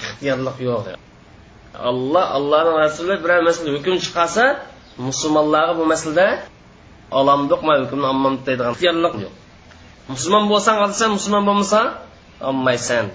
Ixtiyorlik 0.00 0.58
yo'q. 0.68 1.07
Alloh 1.78 2.24
allohni 2.36 2.72
rasuli 2.84 3.14
biror 3.22 3.40
masalada 3.48 3.70
hukm 3.76 3.94
chiqarsa 4.04 4.44
musulmonlarga 5.08 5.72
bu 5.78 5.84
masalada 5.92 6.28
olamdiqma 7.18 7.72
hukmni 7.82 8.06
olmam 8.12 8.34
deydigan 8.46 8.72
ixtiyorlik 8.74 9.14
yo'q. 9.24 9.34
Musulmon 10.12 10.44
bo'lsang 10.52 10.76
olasan 10.84 11.10
musulmon 11.16 11.44
bo'lmasang 11.48 11.88
olmaysan. 12.48 13.06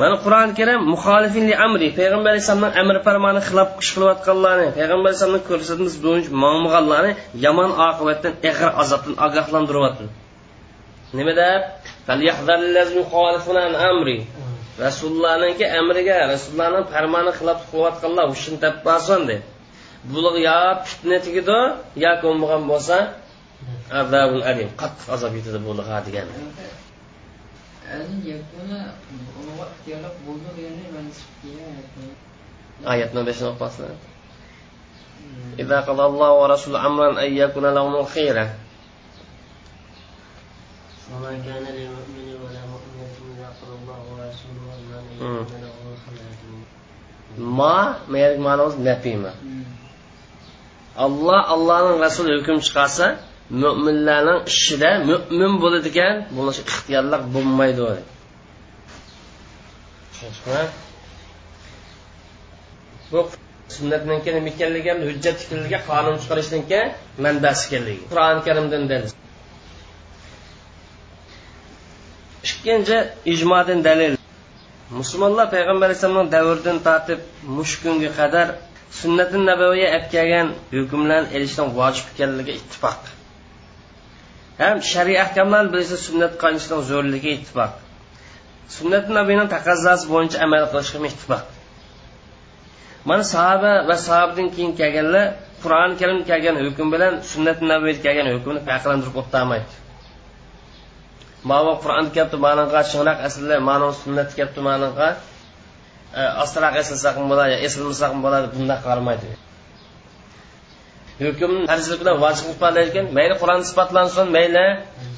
Mana 0.00 0.16
qur'oni 0.24 0.52
karim 0.58 0.80
muxolifin 0.92 1.44
amri 1.66 1.88
payg'ambar 1.98 2.30
alayhissalomning 2.32 2.74
amri 2.82 2.98
farmoni 3.06 3.40
xilof 3.48 3.68
ish 3.82 3.90
qilayotganlarni 3.94 4.68
payg'ambar 4.78 5.08
alayhissalomni 5.10 5.42
ko'rsatmasi 5.50 5.96
bo'yicha 6.06 6.30
mangmaganlarni 6.44 7.12
yomon 7.44 7.70
oqibatdan 7.88 8.32
ig'ir 8.48 8.70
azobdan 8.82 9.14
ogohlantiryapti. 9.26 10.04
Nima 11.18 11.32
deb? 11.42 11.62
amri 14.71 14.81
rasulullohniki 14.85 15.65
amriga 15.79 16.15
rasulullohning 16.33 16.85
farmoni 16.93 17.31
xilof 17.37 17.59
qilayotganlar 17.71 18.25
hushini 18.31 18.57
topmasin 18.63 19.21
deb 19.29 19.41
buliq 20.11 20.35
yo 20.47 20.59
fitna 20.87 21.17
tegidi 21.25 21.59
yo 22.03 22.11
ko'nmagan 22.23 22.63
bo'lsa 22.71 22.97
azabul 24.01 24.43
alim 24.49 24.69
qattiq 24.81 25.07
azob 25.15 25.31
yetadi 25.37 25.59
buliqa 25.67 25.97
degan 26.07 26.27
oyatni 32.91 33.21
beshini 33.27 33.47
o'qibasizlar 33.51 33.95
إذا 35.59 35.77
قضى 35.89 36.05
الله 36.05 36.31
ورسوله 36.31 36.79
أمرا 36.85 37.09
أن 37.25 37.29
يكون 37.37 37.65
لهم 37.65 37.93
الخيرة 37.95 38.45
وما 41.13 41.31
كان 41.45 41.63
للمؤمن 41.75 42.20
Hmm. 45.22 45.44
ma 47.58 47.76
buyerdagi 48.10 48.42
ma'nosi 48.48 48.78
nafima. 48.88 49.32
Alloh 51.04 51.40
allohning 51.54 51.96
rasuli 52.04 52.32
hukm 52.38 52.58
chiqarsa 52.66 53.06
mo'minlarning 53.62 54.40
ishida 54.52 54.90
mo'min 55.08 55.52
bo'ladigan 55.62 56.14
bo'lish 56.36 56.58
ixtiyorlik 56.64 57.22
bo'lmaydi 57.34 57.82
bu 63.12 63.20
sunnatdan 63.76 64.08
nima 64.36 64.48
ekanligi 64.54 64.92
hujjat 65.08 65.36
ekanligi 65.44 65.78
qonun 65.88 66.16
chiqarishdan 66.22 66.62
keyin 66.70 66.88
manbasi 67.24 67.62
ekanligi. 67.68 68.02
Qur'oni 68.10 68.40
karimdan 68.48 68.82
dalil. 68.92 69.10
Ikkinchi 72.48 72.96
ijmodan 73.32 73.80
dalil. 73.88 74.21
Musulmonlar 74.98 75.46
payg'ambar 75.54 75.86
alayhissalomning 75.88 76.30
davridan 76.36 76.78
tortib 76.88 77.20
mush 77.56 77.74
kunga 77.82 78.10
qadar 78.20 78.48
sunnati 79.00 79.38
nabaviya 79.50 79.88
olib 79.96 80.06
kelgan 80.14 80.48
hukmlarni 80.76 81.28
ilishdan 81.36 81.68
vojib 81.78 82.06
ekanligi 82.12 82.52
ittifoq. 82.60 83.00
Ham 84.62 84.76
shariy 84.92 85.18
ahkomlarni 85.24 85.70
bilsa 85.76 85.96
sunnat 86.06 86.32
qilishdan 86.42 86.80
zo'rligi 86.90 87.30
ittifoq. 87.38 87.72
Sunnati 88.76 89.10
nabiyning 89.18 89.48
taqozosi 89.54 90.04
bo'yicha 90.12 90.38
amal 90.46 90.62
qilishga 90.72 90.98
ittifoq. 91.12 91.44
Mana 93.08 93.24
sahoba 93.34 93.72
va 93.88 93.96
sahobadan 94.06 94.48
keyin 94.54 94.72
kelganlar 94.80 95.26
qur'oni 95.62 95.94
karim 96.00 96.20
kelgan 96.30 96.56
hukm 96.64 96.86
bilan 96.94 97.12
sunnati 97.32 97.62
nabiyda 97.72 98.00
kelgan 98.06 98.28
hukmni 98.34 98.60
farqlantirib 98.68 99.16
o'tolmaydi. 99.22 99.81
Ma'no 101.50 101.72
qur'on 101.82 102.06
kelibdi 102.14 102.38
manaqa 102.46 102.80
chinroq 102.90 103.18
aslida 103.28 103.56
ma'no 103.70 103.88
sunnat 104.02 104.28
kelibdi 104.36 104.60
manaqa 104.70 105.08
e, 106.20 106.22
ostroq 106.44 106.74
eslasak 106.82 107.16
bo'ladi 107.30 107.54
eslamasak 107.66 108.12
bo'ladi 108.24 108.46
bunday 108.54 108.78
qaramaydi 108.86 109.30
hukm 111.24 111.52
farzlik 111.70 111.98
bilan 112.02 112.16
vojib 112.24 112.46
ifodalaydi 112.52 112.90
ekan 112.92 113.06
mayli 113.18 113.34
qur'on 113.42 113.60
sifatlansin 113.70 114.26
mayli 114.36 114.66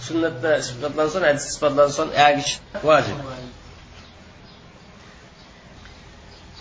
sunnatda 0.07 0.52
sifatlansin 0.69 1.21
hadis 1.28 1.45
sifatlansin 1.54 2.09
agish 2.28 2.52
vojib. 2.88 3.16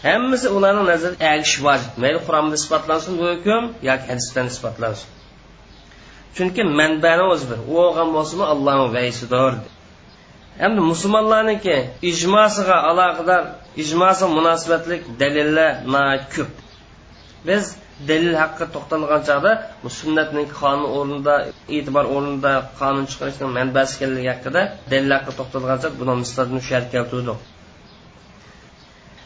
Hammasi 0.06 0.48
ularning 0.58 0.88
nazarida 0.92 1.26
agish 1.36 1.56
vojib. 1.66 1.92
Mayli 2.04 2.20
qur'onda 2.28 2.58
sifatlansin 2.64 3.14
bu 3.20 3.26
hukm 3.34 3.64
yoki 3.90 4.06
hadisdan 4.12 4.48
sifatlansin. 4.56 5.08
Chunki 6.36 6.64
manbani 6.80 7.24
o'zi 7.34 7.46
bir. 7.52 7.60
U 7.72 7.74
olgan 7.86 8.10
bo'lsinmi 8.16 8.46
allohni 8.54 8.88
vaysidir. 8.98 9.54
Endi 10.66 10.82
musulmonlarniki 10.92 11.76
ijmosiga 12.12 12.78
aloqador 12.90 13.44
ijmosi 13.84 14.26
munosabatli 14.38 14.96
dalillar 15.22 15.72
ko'p 16.36 16.52
biz 17.48 17.64
dalil 18.10 18.36
haqqa 18.44 18.66
to'xtalgan 18.76 19.22
chog'da 19.30 19.52
bu 19.84 19.90
sunnatning 20.00 20.48
qonun 20.62 20.86
o'rnida 20.98 21.36
e'tibor 21.76 22.06
o'rnida 22.16 22.52
qonun 22.80 23.06
chiqarishning 23.12 23.52
manbasi 23.58 23.92
ekanligi 23.98 24.30
haqida 24.34 24.62
dalil 24.92 25.12
haqqa 25.18 25.32
to'xtalgancha 25.40 25.90
buni 26.00 26.14
mislni 26.24 26.62
shart 26.70 26.88
keltirdik 26.96 27.40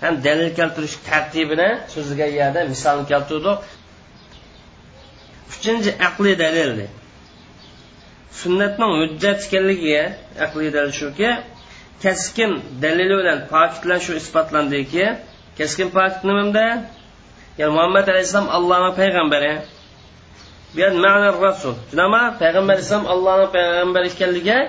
ham 0.03 0.13
dalil 0.27 0.49
keltirish 0.59 0.95
tartibini 1.09 1.69
so'zlagan 1.93 2.31
yerda 2.39 2.59
misolni 2.73 3.05
keltirdik 3.11 3.57
uchinchi 5.53 5.91
aqliy 6.07 6.35
dalil. 6.43 6.71
Sunnatning 8.41 8.91
hujjat 9.01 9.39
ekanligiga 9.47 10.03
aqliy 10.45 10.69
dalil 10.75 10.93
shuki 11.01 11.31
kaskin 12.03 12.51
dalili 12.83 13.15
bilan 13.19 13.39
pokitlar 13.53 13.99
shu 14.05 14.11
isbotlandiki 14.21 15.05
kaskin 15.59 15.87
pokit 15.95 16.21
nimada 16.29 16.67
ya'ni 17.59 17.71
muhammad 17.77 18.05
alayhissalom 18.11 18.49
allohni 18.57 18.91
payg'ambari. 19.01 19.53
Bu 20.75 20.85
ma'na 21.05 21.29
rasul. 21.47 21.75
Nima 21.99 22.21
payg'ambar 22.41 22.73
alayhissalom 22.75 23.07
allohni 23.13 23.47
payg'ambari 23.55 24.07
ekanligiga 24.13 24.59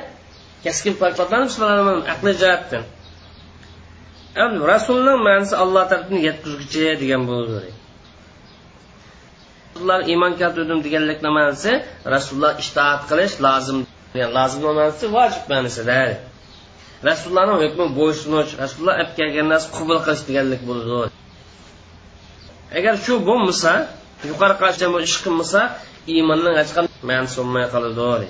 kaskin 0.64 0.94
pokitlanib 1.00 2.08
aqliy 2.14 2.34
jihatdan 2.42 2.84
rasulni 4.72 5.14
ma'nosi 5.26 5.54
alloh 5.62 5.84
tarafidan 5.90 6.20
yetkazguchi 6.28 6.82
degan 7.02 7.22
bo'ladi 7.30 7.70
rasululloh 9.78 10.08
iymon 10.12 10.32
keltirdim 10.40 10.80
deganlik 10.86 11.18
ma'nosi 11.22 11.72
rasululloh 12.14 12.52
itoat 12.62 13.00
qilish 13.10 13.34
lozim 13.46 13.78
lozim 14.36 14.60
ma'nosi 14.78 15.06
vojib 15.16 15.44
ma'nosida 15.52 16.00
rasulullohni 17.08 17.54
hukmi 17.62 17.86
bo'ysunish 17.98 18.50
rasululloh 18.62 18.96
olib 19.00 19.12
kelgan 19.18 19.46
narsani 19.52 19.72
qubul 19.76 19.98
qilish 20.06 20.24
deganlik 20.28 20.62
bo'ladi 20.68 21.12
agar 22.78 22.94
shu 23.04 23.14
bo'lmasa 23.28 23.72
yuqori 24.30 24.54
qarashdan 24.60 24.90
bu 24.94 24.98
ish 25.08 25.16
qilmasa 25.24 25.60
iymonning 26.14 26.54
hech 26.60 26.70
qanday 26.76 26.94
ma'nosi 27.10 27.34
bo'lmay 27.40 27.66
qoladi. 27.74 28.28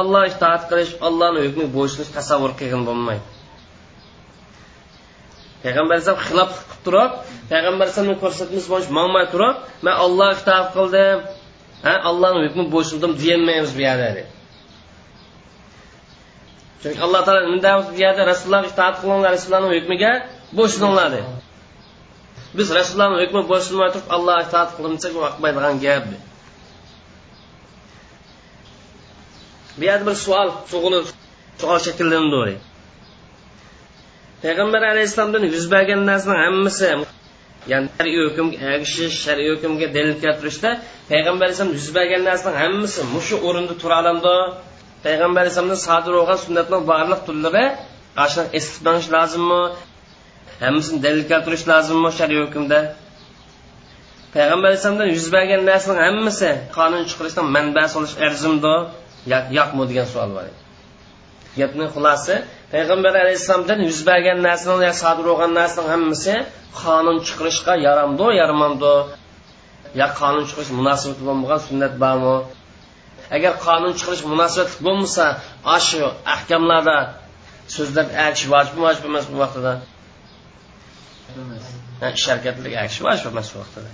Alloh 0.00 0.22
itoat 0.32 0.62
qilish 0.70 0.92
allohni 1.08 1.40
hukmi 1.46 1.66
bo'ysunish 1.76 2.10
tasavvur 2.16 2.52
qilgan 2.60 2.82
bo'lmaydi. 2.88 3.24
Payg'ambar 5.62 5.94
alayhisalom 5.96 6.22
xilof 6.28 6.50
qilib 6.56 6.80
turib 6.86 7.12
payg'ambar 7.50 7.84
alayhisalomni 7.86 8.16
ko'rsatmasi 8.22 8.68
bo'yicha 8.72 8.92
mangmay 8.98 9.26
turib 9.34 9.56
man 9.84 9.94
olloh 10.04 10.28
itoat 10.40 10.66
qildim 10.76 11.18
ha 11.86 11.94
allohni 12.10 12.40
hukmi 12.46 12.64
bo'ysundim 12.74 13.12
deyolmaymiz 13.20 13.70
bu 13.76 13.80
yerda 13.88 14.24
chunki 16.82 17.00
alloh 17.06 17.20
taolo 17.26 17.40
nima 17.54 17.72
bu 17.86 17.92
yerda 18.04 18.22
rasulullohga 18.32 18.68
itoat 18.74 18.94
qilinglar 19.02 19.30
rasulullohni 19.36 19.68
hukmiga 19.78 20.12
bo'ysuninglar 20.58 21.08
deydi 21.14 21.30
biz 22.58 22.68
rasulullohni 22.78 23.16
hukmi 23.24 23.42
bo'ysunmay 23.52 23.88
turib 23.94 24.08
allohga 24.16 24.42
itoat 24.48 24.68
qildim 24.76 24.92
desak 24.96 25.12
bu 25.16 25.20
yoqmaydigan 25.26 25.76
gap 25.84 26.04
bu 29.78 29.82
yerda 29.88 30.04
bir 30.08 30.16
savol 30.24 30.48
tug'ilib 30.70 31.04
savol 31.60 31.78
shakllandi 31.86 32.54
payg'ambar 34.42 34.82
alayhissalomdan 34.92 35.44
yuz 35.54 35.66
bergan 35.74 36.00
narsaning 36.10 36.40
hammasi 36.46 36.88
ya'ni 37.72 37.88
shar'iy 37.96 38.20
hukmga 38.26 38.56
ergishish 38.72 39.16
shar'iy 39.24 39.50
hukmga 39.54 39.86
dalil 39.96 40.14
keltirishda 40.24 40.70
payg'ambar 41.10 41.44
alayhisalom 41.46 41.72
yuz 41.78 41.88
bergan 41.98 42.22
narsaning 42.28 42.58
hammasi 42.64 43.00
mushu 43.14 43.36
o'rinda 43.48 43.74
tura 43.82 43.96
olamdi 44.02 44.34
payg'ambar 45.06 45.40
alayhisalomdan 45.44 45.80
sodir 45.88 46.12
bo'lgan 46.18 46.38
sunnatning 46.44 46.82
barliq 46.92 47.20
turlari 47.26 47.64
ashuni 48.24 48.48
eslish 48.58 49.08
lozimmi 49.16 49.62
hammasini 50.64 50.98
dalil 51.06 51.22
keltirish 51.30 51.64
lozimmi 51.72 52.10
shar'iy 52.18 52.40
hukmda 52.44 52.78
payg'ambar 54.34 54.66
alayhisalomdan 54.70 55.08
yuz 55.16 55.26
bergan 55.36 55.62
narsaning 55.70 56.00
hammasi 56.06 56.50
qonun 56.76 57.02
chiqarishdan 57.10 57.46
manbasi 57.56 57.92
bo'lish 57.96 58.16
arzimdi 58.26 58.74
yo'qmi 59.58 59.82
degan 59.90 60.06
savol 60.12 60.30
bor 60.36 60.46
gapni 61.60 61.84
xulosasi 61.94 62.36
payg'ambar 62.72 63.14
alayhissalomdan 63.22 63.80
yuz 63.88 64.00
bergan 64.10 64.38
narsaning 64.48 64.94
sodir 65.02 65.24
bo'lgan 65.30 65.52
narsaning 65.60 65.90
hammasi 65.96 66.34
qonun 66.82 67.18
chiqarishga 67.26 67.74
yaramdi 67.86 68.26
yaramamdi 68.40 68.94
yo 70.00 70.06
qonun 70.20 70.44
chiqarish 70.48 70.72
munosabati 70.80 71.22
bo'lmagan 71.28 71.60
sunnat 71.68 71.94
bormi? 72.04 72.36
Agar 73.36 73.52
qonun 73.66 73.92
chiqarish 73.98 74.24
munosabati 74.32 74.76
bo'lmasa 74.86 75.24
shu 75.88 76.02
ahkamlarda 76.34 76.98
so'zlar 77.74 78.06
akish 78.26 78.46
vojib 78.52 78.76
vojib 78.84 79.04
emas 79.10 79.24
bu 79.32 79.36
vaqtida. 79.44 79.72
Ish 82.16 82.26
harakatlik 82.30 82.74
akish 82.84 83.00
vojib 83.06 83.26
emas 83.32 83.48
bu 83.52 83.56
vaqtida. 83.62 83.90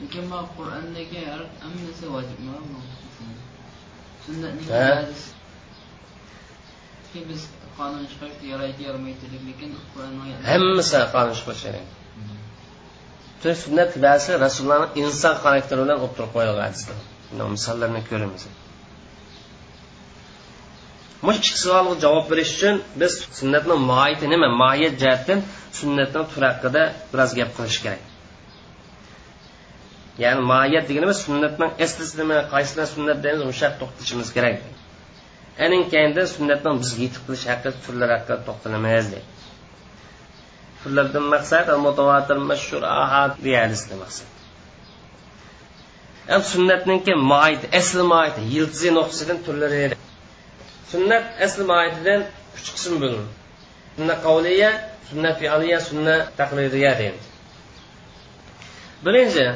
Lekin 0.00 0.24
qur'ondagi 0.56 1.20
hammasi 1.62 2.04
vojibmi 2.14 2.52
sunnatning 4.24 5.33
biz 7.30 7.40
qonun 7.78 8.04
chiqarish 8.10 8.40
yaraydi 8.52 8.80
yaramaydi 8.88 9.24
lekin 9.48 9.70
hammasi 10.50 10.98
qonun 11.14 11.34
chiqarish 11.38 11.62
kerak. 11.66 11.86
To 13.42 13.48
sunnat 13.64 13.92
ba'zi 14.06 14.30
rasulullohni 14.44 14.88
inson 15.02 15.34
xarakteri 15.44 15.80
bilan 15.84 15.98
o'tirib 16.06 16.30
qo'yilgan 16.36 16.64
hadislar 16.68 16.96
misollarni 17.56 18.00
ko'ramiz. 18.10 18.42
Mush 21.26 21.38
ikki 21.40 21.58
savolga 21.64 21.94
javob 22.04 22.26
berish 22.32 22.52
uchun 22.56 22.76
biz 23.00 23.12
sunnatni 23.38 23.74
mohiyati 23.90 24.26
nima? 24.32 24.48
Mohiyat 24.62 24.94
jihatdan 25.02 25.38
sunnatni 25.80 26.22
turi 26.32 26.46
haqida 26.50 26.82
biroz 27.12 27.30
gap 27.38 27.50
qilish 27.56 27.78
kerak. 27.84 28.02
Ya'ni 30.22 30.42
mohiyat 30.52 30.84
deganimiz 30.90 31.18
sunnatning 31.26 31.70
aslisi 31.84 32.14
nima 32.20 32.36
qaysi 32.54 32.86
sunnat 32.94 33.18
deymiz 33.24 33.42
o'sha 33.52 33.68
to'xtalishimiz 33.80 34.28
kerak. 34.36 34.56
Aning 35.64 35.84
keyinda 35.92 36.26
sunnatdan 36.34 36.74
bizga 36.82 37.02
yetib 37.06 37.22
qilish 37.26 37.46
haqida 37.50 37.72
turlar 37.84 38.10
haqida 38.16 38.36
to'xtalamiz 38.46 39.06
deydi. 39.12 39.26
Turlardan 40.82 41.26
maqsad 41.34 41.66
mutavotir 41.86 42.38
mashhur 42.50 42.82
ahad 43.02 43.32
deya 43.44 43.58
hadisda 43.64 43.94
maqsad. 44.04 44.28
Ham 46.30 46.42
sunnatninki 46.52 47.12
moyiti 47.32 47.66
asli 47.80 48.02
moyiti 48.14 48.40
yildizi 48.54 48.90
nuqtasidan 48.98 49.38
turlari 49.46 49.82
sunnat 50.92 51.24
asli 51.46 51.64
moyitidan 51.72 52.20
uch 52.56 52.68
qism 52.74 52.94
bo'linadi 53.02 53.32
sunnat 53.96 54.18
qavliya 54.26 54.70
sunnat 55.08 55.34
fialiya 55.40 55.78
sunna 55.88 56.14
taqliriya 56.38 56.92
deymiz 57.00 57.24
birinchi 59.04 59.46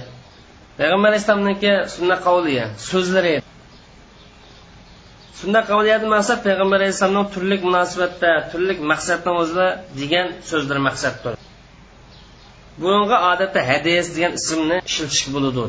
payg'ambar 0.79 1.09
alayhissalomniki 1.11 1.73
sunna 1.95 2.17
qavliya 2.27 2.65
so'zlari 2.91 3.35
shunda 5.41 5.61
qabiliyati 5.71 6.07
maqsad 6.15 6.39
payg'ambar 6.47 6.79
alayhissalomning 6.81 7.29
turli 7.35 7.57
munosabatda 7.67 8.31
turli 8.51 8.73
maqsadni 8.93 9.33
o'zida 9.41 9.67
degan 10.01 10.27
so'zlar 10.51 10.79
maqsaddir. 10.89 11.33
Bunga 12.83 13.19
odatda 13.33 13.61
hadis 13.71 14.07
degan 14.17 14.33
ismni 14.41 14.77
ishlatish 14.91 15.25
bo'ladi. 15.35 15.63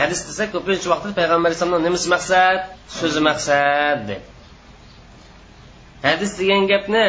Hadis 0.00 0.20
desa 0.28 0.44
ko'pincha 0.54 0.88
vaqtda 0.92 1.12
payg'ambar 1.20 1.48
alayhissalomni 1.48 1.84
nimasi 1.88 2.08
maqsad? 2.14 2.58
So'zi 2.98 3.20
maqsad 3.30 3.98
deb. 4.10 4.22
Hadis 6.08 6.30
degan 6.40 6.62
gapni 6.72 7.06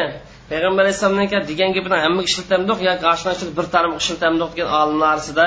payg'ambar 0.50 0.82
alayhissalomniki 0.84 1.38
degan 1.50 1.70
gapini 1.76 1.98
hammaga 2.04 2.28
ishlatamdiq 2.30 2.78
yoki 2.88 3.04
oshnachilik 3.14 3.52
bir 3.58 3.66
taraf 3.74 3.92
ishlatamdiq 4.02 4.50
degan 4.54 4.68
olimlar 4.80 5.08
orasida 5.14 5.46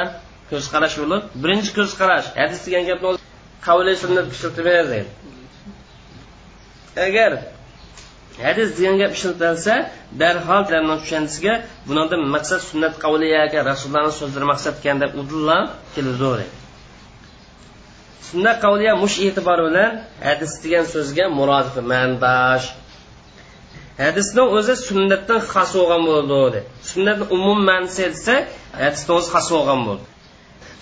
ko'z 0.51 0.65
qarash 0.73 0.95
bo'lib 1.01 1.23
birinchi 1.43 1.71
ko'z 1.77 1.91
qarash 2.01 2.27
hadis 2.41 2.59
degan 2.67 2.83
gapni 2.89 3.09
qavli 3.67 3.93
sunnat 4.03 4.27
ishlatilmaydi 4.35 4.99
agar 6.97 7.31
hadis 8.45 8.69
degan 8.77 8.95
gap 9.01 9.11
ishlatilsa 9.17 9.73
darhol 10.21 10.61
tushunchasiga 10.69 11.53
bundan 11.87 12.21
maqsad 12.35 12.61
sunnat 12.69 12.93
qavliyaga 13.03 13.59
rasulullohni 13.71 14.13
so'zlari 14.21 14.45
maqsad 14.53 14.75
ekan 14.79 14.97
deb 15.03 15.11
udillan 15.21 15.63
keladi 15.95 16.45
sunnat 18.29 18.57
qavliya 18.63 18.93
mush 19.03 19.17
e'tibori 19.27 19.63
bilan 19.67 19.91
hadis 20.27 20.51
degan 20.63 20.85
so'zga 20.93 21.25
murodifi 21.39 21.81
mandosh 21.91 22.65
hadisni 24.03 24.43
o'zi 24.57 24.73
sunnatdan 24.87 25.39
xos 25.53 25.71
bo'lgan 25.79 26.01
bo'ldi 26.31 26.59
sunnatni 26.91 27.25
umum 27.35 27.59
ma'nosi 27.69 28.01
desa 28.15 28.35
hadisni 28.83 29.11
o'zi 29.17 29.29
xos 29.35 29.47
bo'lgan 29.55 29.79
bo'ldi. 29.87 30.05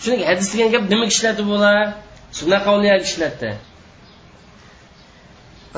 Chunki 0.03 0.23
hadis 0.29 0.47
degan 0.53 0.69
gap 0.75 0.83
nimaga 0.91 1.11
ishlatib 1.15 1.47
bo'lar? 1.53 1.81
Sunnat 2.39 2.61
qavliyaga 2.67 3.03
ishlatdi? 3.09 3.49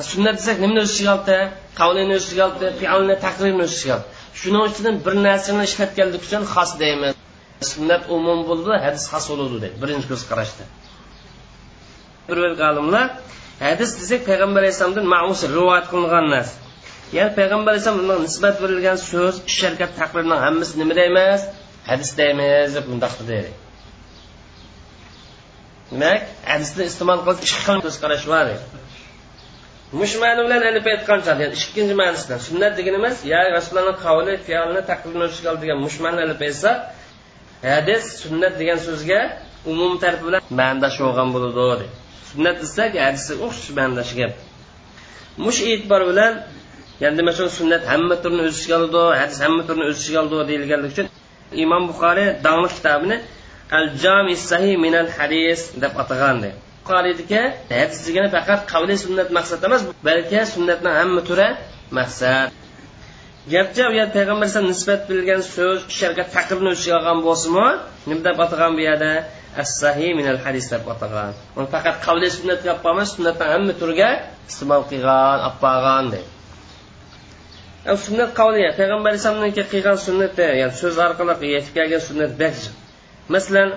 Sunnat 0.00 0.34
desak 0.40 0.56
nimani 0.60 0.80
o'z 0.84 0.90
ichiga 0.94 1.12
oldi 1.16 1.36
qavlini 1.80 2.14
o'z 2.18 2.24
ichiga 2.26 2.44
oldi 2.48 2.66
fe'lni 2.80 3.16
taqrirni 3.24 3.62
o'z 3.66 3.72
ichiga 3.76 3.94
oldi 3.98 4.06
shuning 4.40 4.62
uchun 4.68 4.94
bir 5.06 5.14
narsani 5.26 5.62
ishlatganlik 5.68 6.22
uchun 6.26 6.42
xos 6.54 6.70
deymiz. 6.82 7.14
Sunnat 7.72 8.02
umum 8.16 8.40
bo'ldi 8.50 8.72
hadis 8.84 9.04
xos 9.12 9.24
bo'ladi 9.30 9.56
deydi 9.64 9.76
birinchi 9.82 10.06
ko'z 10.12 10.22
qarashda. 10.30 10.64
Bir 12.28 12.38
olimlar 12.70 13.06
hadis 13.66 13.90
desak 14.00 14.20
payg'ambar 14.30 14.60
alayhissalomdan 14.62 15.06
ma'us 15.14 15.40
rivoyat 15.56 15.86
qilingan 15.92 16.26
narsa 16.34 16.54
ya'ni 17.16 17.32
payg'ambar 17.40 17.70
alayhissalomga 17.72 18.14
nisbat 18.26 18.54
berilgan 18.62 18.98
so'z 19.10 19.34
ish 19.50 19.60
harakat 19.66 19.90
taqrirni 20.00 20.36
hammasi 20.44 20.72
nima 20.80 20.94
deymiz? 21.00 21.40
Hadis 21.90 22.10
deymiz 22.20 22.68
deb 22.76 22.84
bundoq 22.90 23.14
deydi 23.32 23.52
demak 25.92 26.22
hadisni 26.52 26.82
iste'mol 26.90 27.18
qilib 27.24 27.42
ikki 27.44 27.58
xil 27.66 27.78
ko'z 27.86 27.96
qarash 28.02 28.24
bor 28.32 28.46
mush 30.00 30.14
ma'ni 30.22 30.40
bilan 30.46 30.62
alif 30.70 30.86
aytgancha 30.92 31.32
yani 31.42 31.54
ikkinchi 31.62 31.94
ma'nisidan. 32.02 32.38
Sunnat 32.48 32.72
deganimiz 32.78 33.16
ya 33.32 33.40
rasulullohni 33.56 33.94
qavli 34.04 34.32
fe'lini 34.46 34.82
taqrirni 34.90 35.22
o'z 35.26 35.32
ichiga 35.36 35.74
mush 35.84 35.96
ma'ni 36.04 36.20
alif 36.26 36.40
aytsa 36.48 36.70
hadis 37.72 38.04
sunnat 38.22 38.54
degan 38.60 38.78
so'zga 38.86 39.20
umum 39.72 39.92
tarif 40.02 40.20
bilan 40.26 40.40
ma'ndash 40.60 40.96
bo'lgan 41.04 41.28
bo'ladi 41.34 41.86
sunnat 42.30 42.56
desak 42.64 42.90
hadisga 43.06 43.34
o'xshash 43.44 43.70
ma'ndash 43.78 44.12
gap. 44.20 44.32
Mush 45.44 45.60
e'tibor 45.70 46.02
bilan 46.10 46.32
ya'ni 47.02 47.16
demak 47.18 47.34
sunnat 47.58 47.82
hamma 47.92 48.16
turini 48.22 48.42
o'z 48.48 48.54
ichiga 48.58 48.76
oladi 48.80 49.02
hadis 49.20 49.38
hamma 49.44 49.62
turini 49.68 49.84
o'z 49.90 49.96
ichiga 50.02 50.18
oladi 50.22 50.44
deyilganligi 50.50 50.92
uchun 50.94 51.06
imom 51.64 51.82
buxoriy 51.90 52.28
dongli 52.46 52.68
kitobini 52.76 53.16
al 53.78 53.86
jami 54.02 54.34
sahih 54.50 54.74
minal 54.84 55.08
hadis 55.18 55.60
deb 55.82 55.92
atagandi 56.02 56.50
buxoriydagi 56.82 57.42
hadis 57.70 58.00
degani 58.06 58.28
faqat 58.36 58.60
qavliy 58.72 58.98
sunnat 59.04 59.28
maqsad 59.38 59.60
emas 59.68 59.82
balki 60.08 60.40
sunnatni 60.54 60.90
hamma 60.98 61.20
turi 61.28 61.48
maqsad. 61.98 62.48
Garchi 63.52 63.82
u 63.90 63.92
yerda 63.98 64.12
payg'ambar 64.18 64.48
nisbat 64.70 65.00
bilgan 65.10 65.42
so'z 65.54 65.78
sharga 65.98 66.24
taqibni 66.36 66.68
o'z 66.72 66.78
ichiga 66.80 66.96
olgan 67.00 67.18
bo'lsinmi? 67.28 67.68
Nima 68.08 68.22
deb 68.28 68.38
atagan 68.44 68.72
bu 68.78 68.82
yerda? 68.88 69.12
Assahiy 69.62 70.12
minal 70.18 70.38
hadis 70.44 70.66
deb 70.72 70.84
atagan 70.94 71.32
uni 71.58 71.68
faqat 71.74 71.96
qavliy 72.06 72.30
sunnat 72.38 72.60
deb 72.68 72.78
qolmas 72.84 73.08
sunnatni 73.16 73.46
hamma 73.52 73.72
turiga 73.80 74.10
iste'mol 74.50 74.82
qilgan 74.90 75.38
olib 75.46 75.56
qolgan 75.64 76.04
deydi 76.14 76.30
sunnat 78.06 78.30
qavliya. 78.40 78.70
Payg'ambar 78.78 79.10
alayhisalomniki 79.12 79.62
qilgan 79.72 79.98
sunnati 80.06 80.46
ya'ni 80.60 80.74
so'z 80.82 80.96
orqali 81.06 81.46
yetib 81.54 81.72
kelgan 81.78 82.02
sunnat 82.08 82.32
masalan 83.34 83.68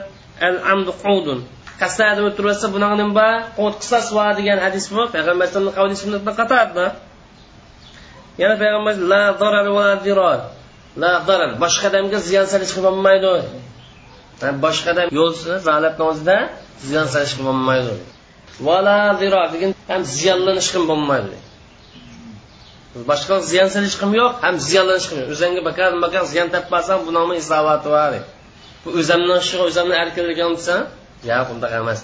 al 0.48 0.58
amdu 0.74 0.92
qudun. 1.04 1.40
Qasad 1.82 2.18
o'tirsa 2.28 2.68
bunaqa 2.76 2.96
nima 3.02 3.14
bor 3.20 3.36
qut 3.58 3.76
qisas 3.82 4.06
degan 4.40 4.58
hadis 4.66 4.86
bor 4.96 5.08
payg'ambar 5.16 5.46
alayhisalomni 5.46 5.74
qavli 5.78 5.96
sunnatni 6.04 6.88
yana 8.42 8.56
payg'ambar 8.62 8.96
la 9.12 9.24
zarar 9.42 9.68
va 9.78 9.88
zirar 10.06 10.40
la 11.02 11.12
zarar 11.28 11.52
boshqa 11.64 11.86
odamga 11.92 12.20
ziyon 12.28 12.46
solishga 12.54 12.82
bo'lmaydi 12.88 13.34
boshqa 14.66 14.90
odam 14.94 15.08
yo'lsiz 15.20 15.52
zalatni 15.68 16.04
o'zida 16.12 16.38
ziyon 16.88 17.08
solishga 17.14 17.42
bo'lmaydi 17.50 17.96
vala 18.68 18.98
zirar 19.22 19.48
degan 19.54 19.72
ham 19.90 20.02
ziyonlanishga 20.18 20.80
bo'lmaydi 20.90 21.38
boshqa 23.10 23.36
ziyon 23.52 23.70
solishqim 23.76 24.12
yo'q 24.20 24.34
ham 24.44 24.56
ziyonlanishqim 24.68 25.18
yo'q. 25.22 25.30
O'zingga 25.34 25.62
bakar 25.70 25.90
bakar 26.06 26.24
ziyon 26.34 26.48
topmasang 26.56 27.02
bunaqa 27.08 27.34
isovati 27.44 27.88
bor. 27.96 28.14
Bu 28.84 28.90
o'zimni 29.00 29.36
ishi 29.44 29.56
o'zimni 29.68 29.96
erkinligim 30.04 30.52
desa 30.58 30.76
yo'q 31.32 31.48
undoq 31.56 31.72
emas. 31.82 32.00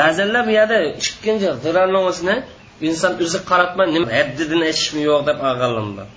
Ba'zanlar 0.00 0.42
bu 0.48 0.52
yerda 0.58 0.76
ikkinchi 1.02 1.46
o'zini 2.10 2.36
inson 2.88 3.12
o'zi 3.24 3.38
qarabman 3.50 3.88
nima 3.96 4.08
haddidan 4.18 4.62
eshishmi 4.72 5.02
yo'q 5.10 5.20
deb 5.28 5.38
olganlar 5.50 6.08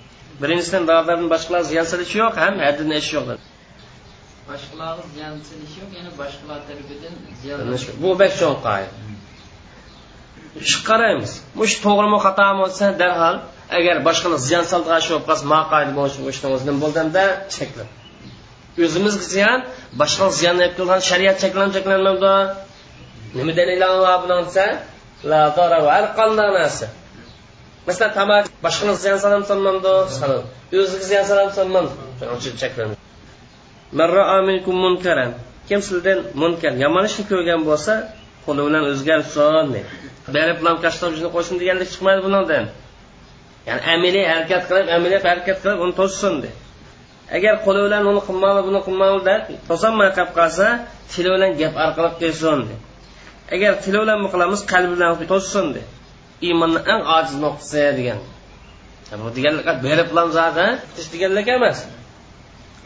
birinchidan 0.42 0.82
dog'larni 0.90 1.28
boshqalar 1.34 1.62
ziyon 1.70 1.86
solishi 1.92 2.16
yo'q 2.22 2.34
ham 2.42 2.54
haddidan 2.66 2.92
eshish 2.98 3.14
yo'q 3.16 3.26
boshqalarga 4.50 5.04
ziyon 5.14 5.34
solishi 5.48 5.76
yo'q 5.82 5.90
ya'ni 5.98 6.10
boshqalar 6.20 6.58
tarafidan 6.68 7.14
bu 8.02 8.10
bek 8.22 8.32
cho'ng 8.40 8.58
qoida 8.66 8.90
ish 10.66 10.76
qaraymiz 10.88 11.32
mush 11.60 11.74
to'g'rimi 11.84 12.18
xatomi 12.26 12.56
bo'lsa 12.62 12.84
darhol 13.02 13.36
agar 13.78 13.96
boshqani 14.08 14.38
ziyon 14.48 14.64
soldigan 14.72 15.00
shu 15.06 15.10
bo'lib 15.12 15.26
qolsa 15.30 15.44
maqoid 15.54 15.88
o'zi 16.56 16.64
nima 16.68 16.78
bo'ldimda 16.84 17.24
cheklab 17.56 17.88
o'zimizga 18.84 19.24
ziyon 19.34 19.60
boshqa 20.00 20.26
ziyon 20.38 20.56
olib 20.64 21.02
shariat 21.10 21.36
cheklanib 21.42 21.72
cheklanmadi 21.76 22.34
nima 23.38 23.52
dalillar 23.58 23.90
desa 24.48 24.66
narsa? 26.58 26.86
Masalan 27.86 28.12
tamaki 28.18 28.48
boshqani 28.66 28.94
ziyon 29.04 29.18
solam 29.24 29.42
solmamdi 29.50 29.88
o'ziga 30.82 31.04
ziyon 31.10 31.24
solam 31.30 31.50
solmamdi 31.58 31.92
kim 35.68 35.80
sizdan 35.88 36.18
munkar 36.42 36.72
yomon 36.84 37.04
ishni 37.10 37.24
ko'rgan 37.30 37.60
bo'lsa 37.68 37.92
qo'li 38.46 38.62
bilan 38.66 38.82
o'zgarsin 38.90 39.66
deydi 39.74 39.90
berib 40.36 40.58
lamkashni 40.66 41.28
qo'ysin 41.34 41.54
deganlik 41.60 41.88
chiqmaydi 41.92 42.20
bundan. 42.26 42.64
Ya'ni 43.68 43.82
amiliy 43.94 44.24
harakat 44.32 44.62
qilib 44.68 44.86
amiliy 44.96 45.20
harakat 45.28 45.56
qilib 45.62 45.78
uni 45.84 45.94
to'ssin 46.00 46.34
deydi 46.44 46.65
agar 47.36 47.54
qo'li 47.64 47.80
bilan 47.86 48.02
uni 48.10 48.20
qilmadi 48.28 48.60
buni 48.68 48.80
qilmadi 48.86 49.18
deb 49.28 49.42
to'solmay 49.68 50.08
qolib 50.16 50.32
qolsa 50.38 50.66
tili 51.12 51.28
bilan 51.34 51.50
gap 51.60 51.74
orqali 51.84 52.10
qilsin 52.20 52.60
agar 53.54 53.72
tili 53.84 53.98
bilan 54.02 54.18
qilamiz 54.34 54.60
qalbi 54.72 54.94
bilan 54.96 55.10
to'ssin 55.32 55.66
de. 55.74 55.82
Iymonni 56.46 56.80
eng 56.92 57.02
ojiz 57.16 57.34
nuqtasi 57.44 57.82
degan. 57.98 58.18
Bu 59.22 59.28
deganlik 59.36 59.66
berib 59.86 60.08
tish 60.96 61.08
deganlik 61.14 61.48
emas. 61.56 61.78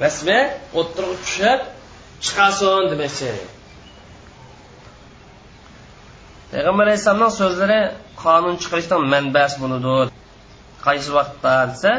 Rasmi 0.05 0.41
o'ttirib 0.79 1.13
tushib 1.25 1.61
chiqasin 2.25 2.83
demoqchi 2.93 3.33
payg'ambar 6.53 6.85
alayhissalomning 6.87 7.33
so'zlari 7.41 7.81
qonun 8.25 8.55
chiqarishdan 8.63 9.01
manbasi 9.15 9.57
bo'ladi 9.63 10.11
qaysi 10.87 11.11
vaqtda 11.19 11.55
desa 11.73 11.93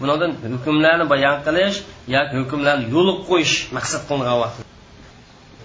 bunodan 0.00 0.32
hukmlarni 0.54 1.04
bayon 1.12 1.36
qilish 1.46 1.76
yoki 2.14 2.34
hukmlarni 2.40 2.84
yo'l 2.94 3.08
qo'yish 3.28 3.54
maqsad 3.76 4.02
qilingan 4.08 4.38
vaqt. 4.42 4.58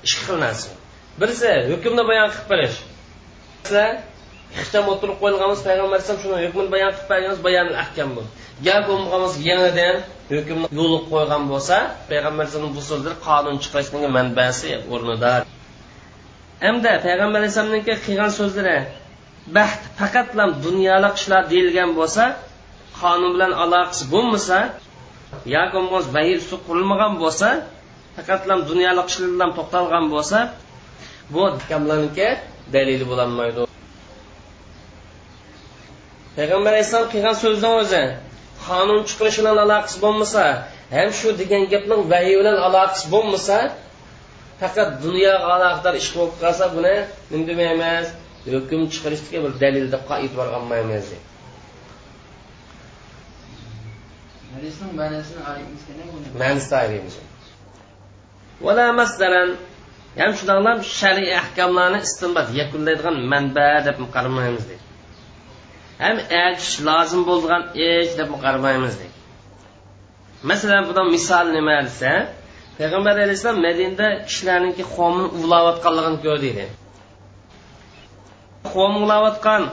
Ikki 0.05 0.21
xil 0.27 0.37
narsa 0.45 0.69
birisi 1.19 1.51
hukmni 1.71 2.03
bayon 2.11 2.27
qilib 2.33 2.47
berish. 2.51 2.77
Ixcham 4.61 4.85
o'tirib 4.93 5.17
qo'yilganmiz 5.21 5.59
payg'ambar 5.67 5.97
alayhisalom 5.97 6.21
shuni 6.23 6.37
hukmni 6.45 6.69
bayon 6.75 6.91
qilib 6.95 7.09
berganmiz 7.11 7.39
bayonil 7.47 7.77
ahkam 7.83 8.09
bu. 8.15 8.23
Gap 8.65 8.81
bo'lmaganmiz 8.89 9.33
yangidan 9.49 9.95
hukmni 10.33 10.67
yo'l 10.79 10.93
qo'ygan 11.11 11.43
bo'lsa 11.51 11.77
payg'ambar 12.09 12.41
alayhisalom 12.43 12.71
bu 12.77 12.81
so'zlar 12.89 13.13
qonun 13.27 13.55
chiqarishning 13.63 14.03
manbasi 14.17 14.69
o'rnida. 14.93 15.33
Hamda 16.65 16.91
payg'ambar 17.05 17.39
alayhissalomniki 17.41 17.93
qilgan 18.05 18.31
so'zlari 18.39 18.77
baxt 19.57 19.81
faqatlam 19.99 20.49
dunyolik 20.65 21.13
ishlar 21.19 21.43
deyilgan 21.51 21.89
bo'lsa 21.99 22.23
qonun 23.01 23.31
bilan 23.35 23.51
aloqasi 23.63 24.03
bo'lmasa 24.13 24.57
yoki 25.55 25.73
bo'lmasa 25.77 26.09
vahiy 26.17 26.35
usti 26.41 26.55
qurilmagan 26.67 27.13
bo'lsa 27.23 27.47
faqat 28.15 28.41
dunyolik 28.71 29.07
ishlar 29.11 29.29
bilan 29.35 29.51
to'xtalgan 29.57 30.05
bo'lsa 30.13 30.37
bu 31.33 31.43
kamlarniki 31.69 32.29
dalili 32.73 33.05
bo'lolmaydi 33.11 33.59
payg'ambar 36.37 36.71
alayhissalom 36.73 37.09
qilgan 37.13 37.35
so'zni 37.43 37.69
o'zi 37.81 38.03
qonun 38.67 38.99
chiqarish 39.09 39.37
bilan 39.41 39.57
aloqasi 39.65 39.97
bo'lmasa 40.05 40.43
ham 40.95 41.09
shu 41.19 41.27
degan 41.41 41.63
gapning 41.73 42.01
vahiy 42.13 42.35
bilan 42.41 42.57
aloqasi 42.67 43.05
bo'lmasa 43.13 43.57
faqat 44.61 44.89
dunyoga 45.05 45.47
aloqador 45.55 45.93
ish 46.01 46.09
bo'lib 46.15 46.35
qolsa 46.43 46.65
buni 46.75 46.95
nima 47.31 47.43
demaymiz 47.49 48.05
hukm 48.53 48.81
chiqarishga 48.93 49.37
bir 49.43 49.51
dalil 49.63 49.85
deb 49.93 50.03
e'tibor 50.23 50.47
olmaymiz 50.57 51.05
deydi. 51.11 51.30
Ma'nosini 54.99 55.41
aytamiz 55.51 55.81
kerak 55.87 56.07
ma'nosini 56.41 56.77
aytamiz 56.83 57.15
vala 58.65 58.85
masalan 59.01 59.49
ham 60.19 60.31
shundoqlam 60.37 60.77
shar'iy 60.99 61.31
ahkomlarni 61.41 61.99
istinbat 62.07 62.47
yakunlaydigan 62.61 63.15
manba 63.31 63.69
deb 63.87 63.97
qaramaymiz 64.15 64.63
deydi. 64.69 64.85
Ham 66.03 66.17
ish 66.45 66.71
lozim 66.87 67.21
bo'lgan 67.29 67.63
ish 67.87 68.11
deb 68.19 68.29
qaramaymiz 68.43 68.93
deydi. 69.01 69.17
Masalan 70.49 70.83
bundan 70.87 71.07
misol 71.15 71.45
nima 71.57 71.77
desa 71.87 72.11
payg'ambar 72.77 73.15
alayhissalom 73.25 73.59
madinada 73.67 74.07
kishilarniki 74.27 74.83
qavmini 74.95 75.27
uvlayotganligini 75.37 76.19
ko'rdi 76.25 76.49
deydi. 76.57 76.65
Qavm 78.71 78.93
uvlayotgan 79.01 79.63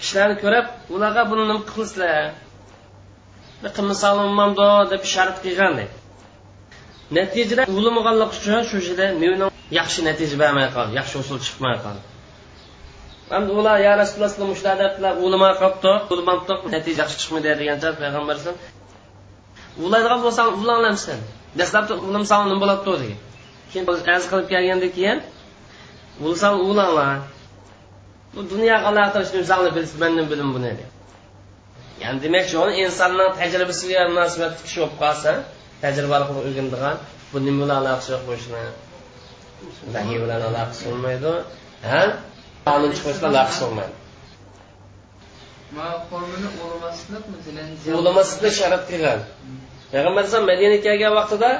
kishilarni 0.00 0.36
ko'rib 0.44 0.66
ularga 0.94 1.22
buni 1.30 1.42
nima 1.50 1.62
qilsizlar 1.72 2.22
qilmasamamdo 3.76 4.70
deb 4.92 5.02
shart 5.14 5.36
qilgan 5.44 5.72
deydi 5.78 5.94
natijada 7.18 7.62
ulamaganlik 7.78 8.30
uchun 8.38 8.62
shu 8.70 8.76
yerda 8.86 9.06
meni 9.22 9.46
yaxshi 9.78 10.00
natija 10.08 10.36
bermay 10.42 10.66
qoldi 10.76 10.92
yaxshi 11.00 11.16
usul 11.22 11.38
chiqmay 11.46 11.76
qoldi. 11.84 12.02
Endi 13.36 13.50
ular 13.60 13.76
ya 13.86 13.92
rasululloh 14.00 14.54
shular 14.60 14.76
debdilar 14.82 15.14
ulamay 15.26 15.52
qolibdi 15.60 15.92
ulamabdi 16.12 16.54
natija 16.74 16.98
yaxshi 17.02 17.16
chiqmaydi 17.22 17.48
degancha 17.60 17.88
payg'ambar 18.00 18.34
alayhisalom 18.34 18.58
ulaydigan 19.86 20.20
bo'lsang 20.24 20.48
ulanlamsan 20.62 21.18
dastlabda 21.60 21.94
ulamsang 22.08 22.40
nima 22.48 22.58
bo'ladi 22.62 22.82
degan. 23.02 23.20
Keyin 23.70 23.84
arz 24.16 24.24
qilib 24.30 24.46
kelgandan 24.52 24.90
keyin 24.96 25.18
ulsang 26.26 26.56
ulanglar 26.70 27.16
bu 28.34 28.40
dunyoga 28.52 28.86
aloqatirishni 28.90 29.70
bilsin 29.76 29.96
mandan 30.02 30.26
bilim 30.32 30.48
buni 30.56 30.72
ya'ni 32.04 32.18
demakchi 32.24 32.54
uni 32.64 32.72
insonning 32.84 33.30
tajribasiga 33.40 34.00
munosabat 34.12 34.52
kishi 34.64 34.78
bo'lib 34.82 34.96
qolsa 35.02 35.32
tajriba 35.82 36.14
orqali 36.20 36.38
o'rganadigan 36.42 36.96
bu 37.32 37.38
nima 37.46 37.58
bilan 37.62 37.76
aloqasi 37.82 38.08
yo'q 38.14 38.22
bu 38.28 38.32
ishni 38.40 38.62
vahiy 39.94 40.18
bilan 40.24 40.40
aloqasi 40.48 40.82
bo'lmaydi 40.88 41.32
ha? 41.90 42.00
Qonun 42.66 42.90
chiqish 42.96 43.18
bilan 43.20 43.32
aloqasi 43.34 43.60
bo'lmaydi 43.64 43.94
o'lamaslikni 47.98 48.50
shart 48.58 48.82
qilgan 48.90 49.20
payg'ambar 49.92 50.20
alayhisalom 50.22 50.46
madinaga 50.52 50.78
kelgan 50.86 51.12
vaqtida 51.18 51.50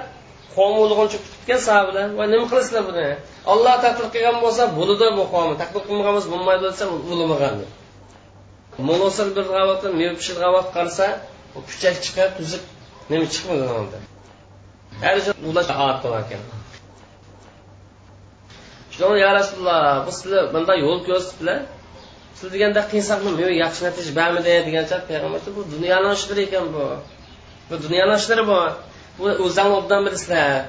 qavm 0.56 0.74
ulg'uncha 0.84 1.18
kutgan 1.24 1.60
sahobalar 1.68 2.06
va 2.18 2.24
nima 2.32 2.44
qilasizlar 2.50 2.82
buni? 2.90 3.08
Olloh 3.52 3.74
taqdir 3.84 4.06
qilgan 4.14 4.36
bo'lsa 4.44 4.62
bo'ladi 4.78 5.06
bu 5.18 5.24
qavm 5.34 5.50
taqdir 5.62 5.80
qilmagan 5.86 6.12
bo'lsa 6.16 6.28
bo'lmaydi 6.34 6.62
desa 6.68 6.84
ulamagan 7.14 7.54
mo'losir 8.88 9.26
bir 9.36 9.46
vaqtda 9.70 9.88
meva 10.00 10.14
pishir 10.20 10.36
vaqt 10.56 10.70
qarasa 10.76 11.06
u 11.56 11.60
kuchak 11.68 11.96
chiqib 12.04 12.30
tuzib 12.38 12.62
nima 13.10 13.26
chiqmadi 13.34 13.64
unda 13.82 13.98
har 15.02 15.16
ulash 15.48 15.70
odat 15.82 15.98
qilar 16.02 16.20
ekan. 16.26 16.42
Shuni 18.94 19.16
ya 19.24 19.30
rasululloh 19.38 20.06
bu 20.06 20.12
sizlar 20.18 20.42
bunday 20.54 20.78
yo'l 20.86 21.00
ko'rsatibdilar 21.08 21.58
siz 22.38 22.48
deganda 22.54 22.80
qilsaqmi 22.92 23.30
yaxshi 23.64 23.80
natija 23.86 24.12
bermidi 24.20 24.52
degancha 24.68 24.96
payg'ambar 25.08 25.40
bu 25.56 25.62
dunyoni 25.74 26.08
ishlari 26.18 26.42
ekan 26.48 26.66
bu. 26.74 26.84
Bu 27.70 27.74
dunyoni 27.84 28.14
ishlari 28.20 28.44
bu. 28.50 28.58
Bu 29.18 29.24
o'zingni 29.46 29.74
obdan 29.80 30.00
bilasizlar. 30.06 30.64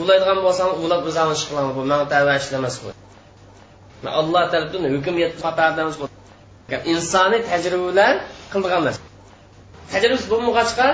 Ulaydigan 0.00 0.38
bo'lsang 0.46 0.70
ulab 0.84 1.02
o'zingni 1.08 1.34
ish 1.38 1.44
qilaman 1.48 1.72
bu. 1.76 1.82
Manga 1.90 2.06
tava 2.14 2.32
ishlamas 2.42 2.76
bu. 2.82 2.88
Alloh 4.20 4.44
tarafdan 4.52 4.82
hukm 4.94 5.14
yetib 5.22 5.38
insoniy 6.92 7.40
tajribalar 7.50 7.90
bilan 7.92 8.14
qildigan 8.52 8.82
narsa. 8.86 9.00
Tajribasi 9.92 10.26
bo'lmag'achqa 10.32 10.88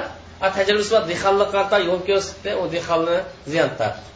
tajribasi 0.59 0.91
bor 0.95 1.03
dehqonlik 1.13 1.49
qarta 1.57 1.77
yo'l 1.89 2.01
ko'rsatdi 2.09 2.51
u 2.63 2.65
dehqonni 2.75 3.17
ziyon 3.53 3.71
tortdi 3.81 4.11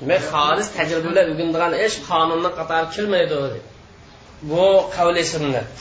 demak 0.00 0.22
xolis 0.32 0.68
tajribalar 0.76 1.24
bilan 1.30 1.32
o'rganadigan 1.32 1.72
ish 1.86 1.96
qonunni 2.10 2.50
qatori 2.58 2.86
kirmaydi 2.94 3.60
bu 4.50 4.64
qavli 4.96 5.24
sunnat. 5.34 5.72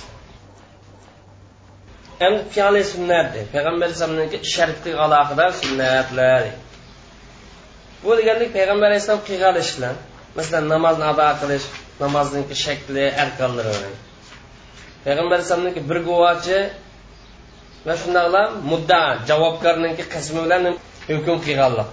Endi 2.26 2.42
piyoli 2.54 2.84
sunnat 2.94 3.30
payg'ambar 3.54 3.86
alayhissalomniki 3.88 4.38
shartga 4.54 4.92
aloqador 5.06 5.52
sunnatlar. 5.62 6.44
Bu 8.04 8.12
deganlik 8.20 8.50
payg'ambar 8.58 8.88
alayhissalom 8.92 9.24
qilgan 9.30 9.56
ishlar. 9.66 9.96
Masalan 10.38 10.66
namozni 10.74 11.06
ado 11.14 11.28
qilish 11.42 11.66
namozning 12.04 12.46
shakli 12.64 13.06
arkonlari. 13.24 13.92
Payg'ambar 15.06 15.36
alayhisalomniki 15.38 15.82
bir 15.90 15.98
guvochi 16.08 16.60
va 17.88 17.94
shundoqla 18.02 18.44
mudda 18.72 19.02
javobgarniki 19.30 20.04
qismi 20.14 20.40
bilan 20.46 20.64
hukm 21.10 21.38
qilganlar. 21.46 21.88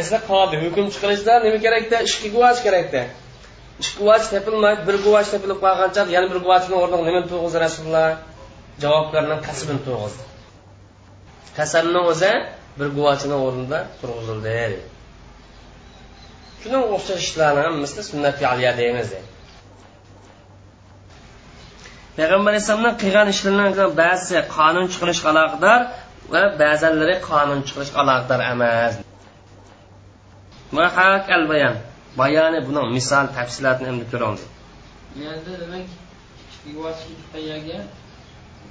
Asli 0.00 0.18
qodi 0.30 0.54
hukm 0.64 0.86
chiqarishda 0.94 1.32
nima 1.46 1.58
kerakda? 1.66 1.96
Ikki 2.08 2.28
guvoch 2.34 2.58
kerakda. 2.66 3.02
Ikki 3.80 3.94
guvoch 4.00 4.24
topilmaydi 4.34 4.82
bir 4.88 4.96
guvoch 5.06 5.26
topilib 5.32 5.58
qolgancha 5.64 6.02
yana 6.16 6.26
bir 6.32 6.38
guvochni 6.44 6.74
o'rniga 6.82 7.02
nimani 7.08 7.26
to'g'izdi 7.32 7.58
rasululloh? 7.66 8.08
Javobgarni 8.84 9.36
qasmini 9.48 9.82
to'g'izdi 9.88 10.24
qasamni 11.58 12.00
o'zi 12.12 12.32
bir 12.78 12.88
guvochini 12.96 13.36
o'rnida 13.46 13.78
turg'izildi. 14.00 14.56
Shuning 16.62 16.84
o'xshash 16.96 17.22
ishlarni 17.26 17.62
hammasini 17.66 18.02
sunnat 18.10 18.36
deymiz 18.80 19.08
payg'ambar 22.18 22.50
alayhissalomdan 22.52 22.94
qilgan 23.02 23.28
ishlaridan 23.34 23.90
ba'zisi 24.02 24.36
qonun 24.56 24.86
chiqarishga 24.92 25.28
aloqador 25.34 25.80
va 26.32 26.42
ba'zanlari 26.62 27.14
qonun 27.30 27.60
chiqarishga 27.66 27.98
aloqador 28.04 28.40
emas. 28.52 28.94
Al 31.36 31.44
bayon 31.52 31.74
bayoni 32.20 32.58
buni 32.68 32.82
misol 32.96 33.26
tafsilotini 33.36 33.88
endi 33.92 34.04
ko'ramiz. 34.12 34.42
Bu 35.14 35.18
yerda 35.26 35.52
demak 35.62 35.84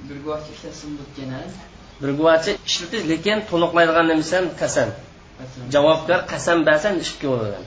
bir 0.08 0.18
guvohchi 0.24 0.50
ishlasin 0.56 0.90
bo'lgan 1.00 1.48
bir 2.02 2.12
guvohchi 2.20 2.52
ishlatish 2.70 3.04
lekin 3.12 3.38
to'liqlaydigan 3.50 4.06
nimasi 4.12 4.38
qasam. 4.62 4.90
Javobgar 5.74 6.20
qasam 6.32 6.58
bersa 6.70 6.88
ishga 7.06 7.28
bo'ladi 7.34 7.60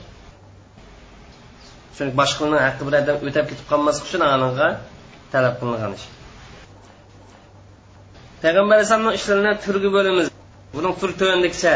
chunki 1.99 2.15
boshqani 2.21 2.57
haqqi 2.65 2.83
bir 2.87 2.93
odam 3.01 3.17
o'tab 3.29 3.45
ketib 3.49 3.65
qolmaslik 3.71 4.05
uchun 4.09 4.21
aniga 4.33 4.67
talab 5.33 5.55
qilingan 5.59 5.91
ish. 5.97 6.05
Payg'ambar 8.43 8.75
alayhisalomni 8.77 9.13
ishlarini 9.19 9.53
turga 9.65 9.89
bo'lamiz 9.95 10.27
buning 10.75 10.93
tur 11.01 11.11
tuvandikicha 11.19 11.73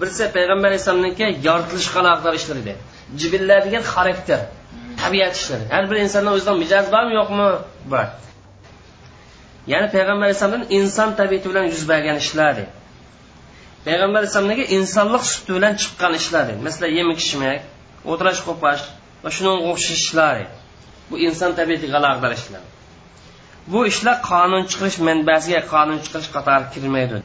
birisi 0.00 0.24
payg'ambar 0.36 0.68
alayhissalomniki 0.70 1.26
yoritilishga 1.48 1.98
aloqador 2.02 2.34
ishlar 2.40 2.56
edi. 2.62 2.74
Jibillar 3.20 3.60
degan 3.66 3.82
xarakter 3.92 4.40
tabiat 5.02 5.34
ishlari. 5.40 5.64
Har 5.74 5.84
bir 5.90 5.96
insonda 6.04 6.30
o'zida 6.36 6.52
mijoz 6.62 6.86
bormi 6.94 7.12
yo'qmi? 7.20 7.46
Bor. 7.92 8.06
Ya'ni 9.72 9.88
payg'ambar 9.94 10.24
alayhissalomdan 10.28 10.64
inson 10.78 11.08
tabiati 11.20 11.46
bilan 11.50 11.64
yuz 11.72 11.82
bergan 11.92 12.16
ishlar 12.24 12.56
payg'ambar 13.86 14.18
alayhissalomdagi 14.20 14.64
insonlik 14.76 15.24
suti 15.32 15.50
bilan 15.56 15.74
chiqqan 15.82 16.12
ishlar 16.20 16.46
masalan 16.66 16.92
yemak 16.98 17.18
ichmak 17.24 17.60
o'tirash 18.10 18.40
qo'pash 18.48 18.82
va 19.22 19.30
shunga 19.36 19.52
o'xshash 19.70 20.00
ishlar 20.04 20.36
bu 21.10 21.14
inson 21.26 21.50
tabiatiga 21.58 21.96
aloqador 22.00 22.32
ishlar 22.40 22.62
bu 23.72 23.78
ishlar 23.90 24.16
qonun 24.30 24.62
chiqarish 24.70 24.98
manbasiga 25.08 25.60
qonun 25.72 25.98
chiqarish 26.04 26.30
qatori 26.36 26.66
kirmaydi. 26.74 27.16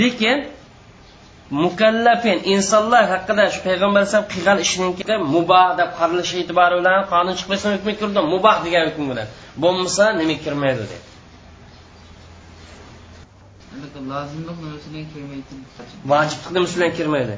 Lekin 0.00 0.38
mukallafin 1.64 2.38
insonlar 2.54 3.04
haqida 3.14 3.44
shu 3.54 3.60
payg'ambar 3.66 4.00
alayhisalom 4.00 4.28
qilgan 4.34 4.58
ishniki 4.66 5.14
muboh 5.34 5.68
deb 5.80 5.90
qaralishi 5.98 6.34
e'tibori 6.42 6.74
bilan 6.80 6.98
qonun 7.12 7.34
chiqmasa 7.38 7.66
hukmi 7.74 7.92
kirdi? 8.00 8.20
Muboh 8.34 8.56
degan 8.64 8.82
hukm 8.88 9.04
bilan 9.10 9.26
bo'lmasa 9.62 10.04
nima 10.20 10.36
kirmaydi 10.44 10.82
dedi. 10.92 10.98
Lozimlik 14.12 14.58
nimasidan 14.64 15.04
kirmaydi. 15.12 16.96
Kirmaydi. 16.98 17.36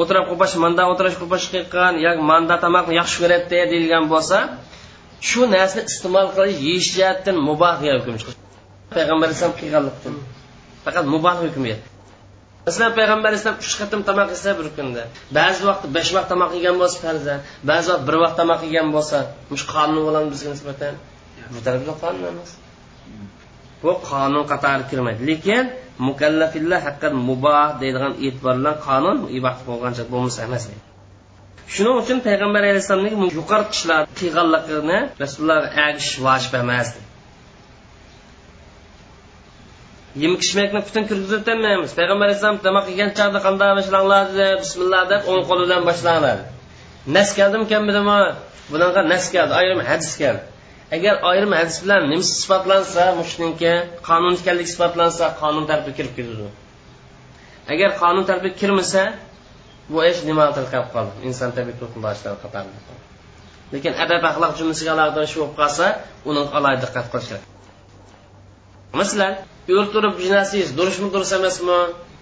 O'tirib 0.00 0.24
qo'pash 0.30 0.54
manda 0.64 0.82
o'tirish 0.92 1.16
qo'pash 1.22 1.46
qilgan 1.52 1.94
yoki 2.06 2.22
manda 2.30 2.54
tomoqni 2.64 2.94
yaxshi 3.00 3.16
ko'radi 3.22 3.46
deyilgan 3.72 4.04
bo'lsa 4.12 4.38
shu 5.28 5.40
narsani 5.54 5.82
iste'mol 5.90 6.28
qilish 6.36 6.58
yeyish 6.66 6.88
jihatdan 6.96 7.36
muboh 7.48 7.74
hukm 7.82 8.14
chiqish 8.20 8.38
payg'ambar 8.96 9.26
alayhisalom 9.28 9.56
qilganlikdan 9.60 10.14
faqat 10.84 11.04
muboh 11.14 11.36
hukm 11.44 11.64
masalan 12.66 12.92
payg'ambar 12.98 13.28
alayhisalom 13.30 13.58
uch 13.64 13.74
qatim 13.80 14.00
tomoq 14.08 14.28
yesa 14.34 14.50
bir 14.58 14.68
kunda. 14.76 15.02
Ba'zi 15.38 15.60
vaqt 15.68 15.84
besh 15.96 16.10
vaqt 16.16 16.28
tomoq 16.32 16.50
yegan 16.58 16.76
bo'lsa 16.82 16.98
farza 17.04 17.34
ba'zi 17.70 17.86
vaqt 17.92 18.04
bir 18.08 18.16
vaqt 18.22 18.36
tomoq 18.40 18.60
yegan 18.68 18.88
bo'lsa 18.96 19.18
mush 19.52 19.64
qonun 19.74 20.00
bo'ladi 20.06 20.26
bizga 20.34 20.50
nisbatan 20.54 20.94
bu 21.54 21.58
tarafga 21.66 21.94
qonun 22.02 22.24
emas. 22.32 22.50
Bu 23.82 23.92
qonun 24.10 24.44
qatori 24.52 24.84
kirmaydi. 24.90 25.20
Lekin 25.30 25.64
mukallafillar 26.08 26.80
haqiqat 26.86 27.12
muboh 27.28 27.68
deydigan 27.80 28.12
e'tibor 28.26 28.54
bilan 28.60 28.76
qonun 28.86 29.18
iboh 29.38 29.56
bo'lgancha 29.68 30.02
bo'lmasa 30.12 30.40
emas. 30.48 30.64
deydi 30.70 30.89
shuning 31.74 31.96
uchun 32.02 32.18
payg'ambar 32.28 32.62
alayhissalomning 32.70 33.16
yuqori 33.38 33.64
ishlar 33.76 34.02
qilganligini 34.20 34.98
rasululloh 35.22 35.62
agish 35.86 36.10
vojib 36.26 36.54
emas 36.62 36.88
yemak 40.22 40.40
ichmakni 40.46 40.80
butun 40.86 41.04
kirgizib 41.10 41.38
o'tolmaymiz 41.40 41.92
payg'ambar 41.98 42.26
alayhissalom 42.28 42.58
tamoq 42.66 42.86
yegan 42.92 43.10
chog'da 43.18 43.38
qanday 43.46 43.70
boshlanglar 43.78 44.24
bismillah 44.62 45.02
deb 45.12 45.22
o'ng 45.30 45.42
qo'li 45.48 45.62
bilan 45.66 45.82
boshlanglar. 45.90 46.38
Nas 47.16 47.28
keldimikan 47.38 47.82
bunaqa 48.72 49.00
nas 49.12 49.24
keldi 49.34 49.52
ayrim 49.60 49.80
hadis 49.90 50.10
keldi. 50.20 50.42
Agar 50.96 51.14
ayrim 51.30 51.52
hadis 51.60 51.76
bilan 51.84 52.00
nimasi 52.12 52.32
isbotlansa 52.38 53.04
mushniki 53.20 53.72
qonun 54.08 54.34
ekanligi 54.40 54.68
isbotlansa 54.72 55.24
qonun 55.40 55.64
tarafiga 55.70 55.96
kirib 55.98 56.12
ketadi. 56.18 56.48
Agar 57.72 57.90
qonun 58.02 58.24
tarafiga 58.28 58.56
kirmasa 58.60 59.02
bu 59.90 59.98
ish 60.10 60.20
nima 60.30 60.44
qilib 60.56 60.88
qoldi. 60.94 61.14
Inson 61.28 61.50
tabiiy 61.56 61.76
to'qinlashlar 61.82 62.34
qatorida. 62.44 62.98
Lekin 63.74 63.92
adab 64.04 64.22
axloq 64.30 64.52
jumlasiga 64.58 64.90
alohida 64.96 65.22
shu 65.32 65.38
bo'lib 65.42 65.56
qolsa 65.60 65.86
uni 66.30 66.42
alohida 66.58 66.80
diqqat 66.84 67.06
qilish 67.12 67.28
kerak. 67.30 67.44
Masalan 69.00 69.34
o'rtirib 69.78 70.14
jinasiz 70.24 70.68
durustmi 70.78 71.08
durust 71.14 71.34
emasmi 71.38 71.78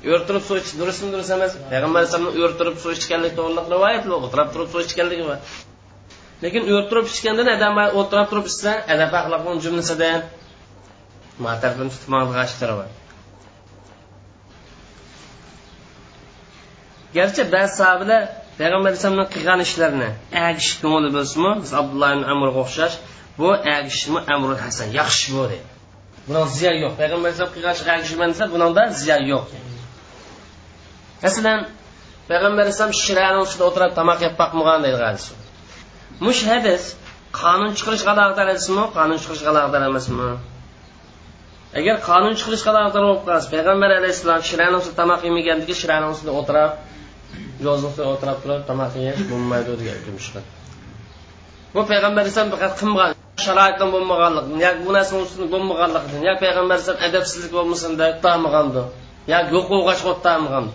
o'rtirib 0.06 0.44
suv 0.48 0.56
ichish 0.60 0.76
durustmi 0.80 1.08
durust 1.14 1.32
emas 1.36 1.52
payg'ambar 1.70 2.00
alayhisalomni 2.02 2.42
o'rtirib 2.46 2.76
suv 2.82 2.92
ichganlik 2.96 3.32
to'g'riliq 3.38 3.66
rivoyat 3.74 4.04
o'tirib 4.18 4.52
turib 4.54 4.68
suv 4.74 4.80
ichganligi 4.86 5.24
bor 5.30 5.38
lekin 6.44 6.62
o'rtirib 6.76 7.06
ichgandan 7.12 7.48
adam 7.56 7.80
o'tirib 8.00 8.28
turib 8.32 8.46
ichsa 8.52 8.70
adab 8.94 9.18
axloqni 9.20 9.58
jumlasidan 9.66 10.20
matarfini 11.46 11.90
tutmoqlig'ashtir 11.96 12.70
Gerçi 17.14 17.44
bəzi 17.52 17.78
sahabelər 17.78 18.26
Peyğəmbər 18.58 18.96
Əsəmdən 18.98 19.28
qılan 19.32 19.62
işlərini 19.64 20.08
əğiş 20.40 20.68
qonu 20.82 21.08
bilsinmi? 21.14 21.52
Biz 21.62 21.72
Abdullah 21.80 22.16
ibn 22.16 22.24
Əmr 22.34 22.50
qoxşar. 22.56 22.96
Bu 23.38 23.52
əğişmi 23.54 24.24
Əmrul 24.34 24.58
Həsən. 24.60 24.90
Yaxşı 24.96 25.34
bu 25.36 25.44
deyir. 25.52 25.64
Buna 26.26 26.42
ziyan 26.56 26.76
yox. 26.82 26.98
Peyğəmbər 26.98 27.32
Əsəmdən 27.36 27.54
qılan 27.54 27.78
iş 27.78 27.84
əğişmənsə 27.94 28.50
bunun 28.52 28.76
da 28.76 28.88
ziyan 29.02 29.24
yox. 29.30 29.54
Məsələn, 31.22 31.64
Peyğəmbər 32.28 32.72
Əsəm 32.74 32.92
şirənin 33.04 33.46
üstündə 33.46 33.70
oturub 33.70 33.96
tamaq 34.00 34.26
yeyib 34.26 34.36
baxmığan 34.42 34.84
deyir 34.88 35.06
hədis. 35.06 35.30
Muş 36.20 36.44
hədis 36.50 36.92
qanun 37.40 37.72
çıxırış 37.78 38.04
qalaqdan 38.10 38.52
hədismi? 38.52 38.88
Qanun 38.98 39.22
çıxırış 39.22 39.46
qalaqdan 39.48 39.88
emasmi? 39.88 40.30
agar 41.76 41.96
qonun 42.08 42.34
chiqarish 42.38 42.64
qadar 42.66 42.84
bo'lib 42.96 43.18
qolsa 43.26 43.48
payg'ambar 43.54 43.90
alayhissalom 43.98 44.42
shirani 44.50 44.76
ustida 44.80 44.96
tamoq 45.00 45.20
yemaganligi 45.28 45.74
shirani 45.80 46.06
ustida 46.12 46.32
o'tirib 46.40 46.70
yozliqda 47.66 48.02
o'tirib 48.12 48.38
turib 48.42 48.62
tomoq 48.70 48.92
yeyish 49.02 49.22
bo'lmaydi 49.30 49.70
degan 49.80 49.96
hukm 50.06 50.16
bu 51.74 51.80
payg'ambar 51.90 52.22
alayhisalom 52.22 52.50
faqat 52.54 52.72
qilmagan 52.80 53.12
sharoitdan 53.46 53.88
bo'lmaganlik 53.94 54.46
yoki 54.64 54.80
bu 54.86 54.90
narsani 54.96 55.20
ustida 55.26 55.46
bo'lmaganligidan 55.54 56.22
yoki 56.28 56.40
payg'ambar 56.44 56.74
alayhisalom 56.76 57.02
adabsizlik 57.08 57.52
bo'lmasin 57.58 57.92
deb 58.02 58.14
tamag'andi 58.26 58.82
yoki 59.32 59.50
yo'q 59.56 59.66
bo'lg'ach 59.72 60.02
tamag'an 60.28 60.66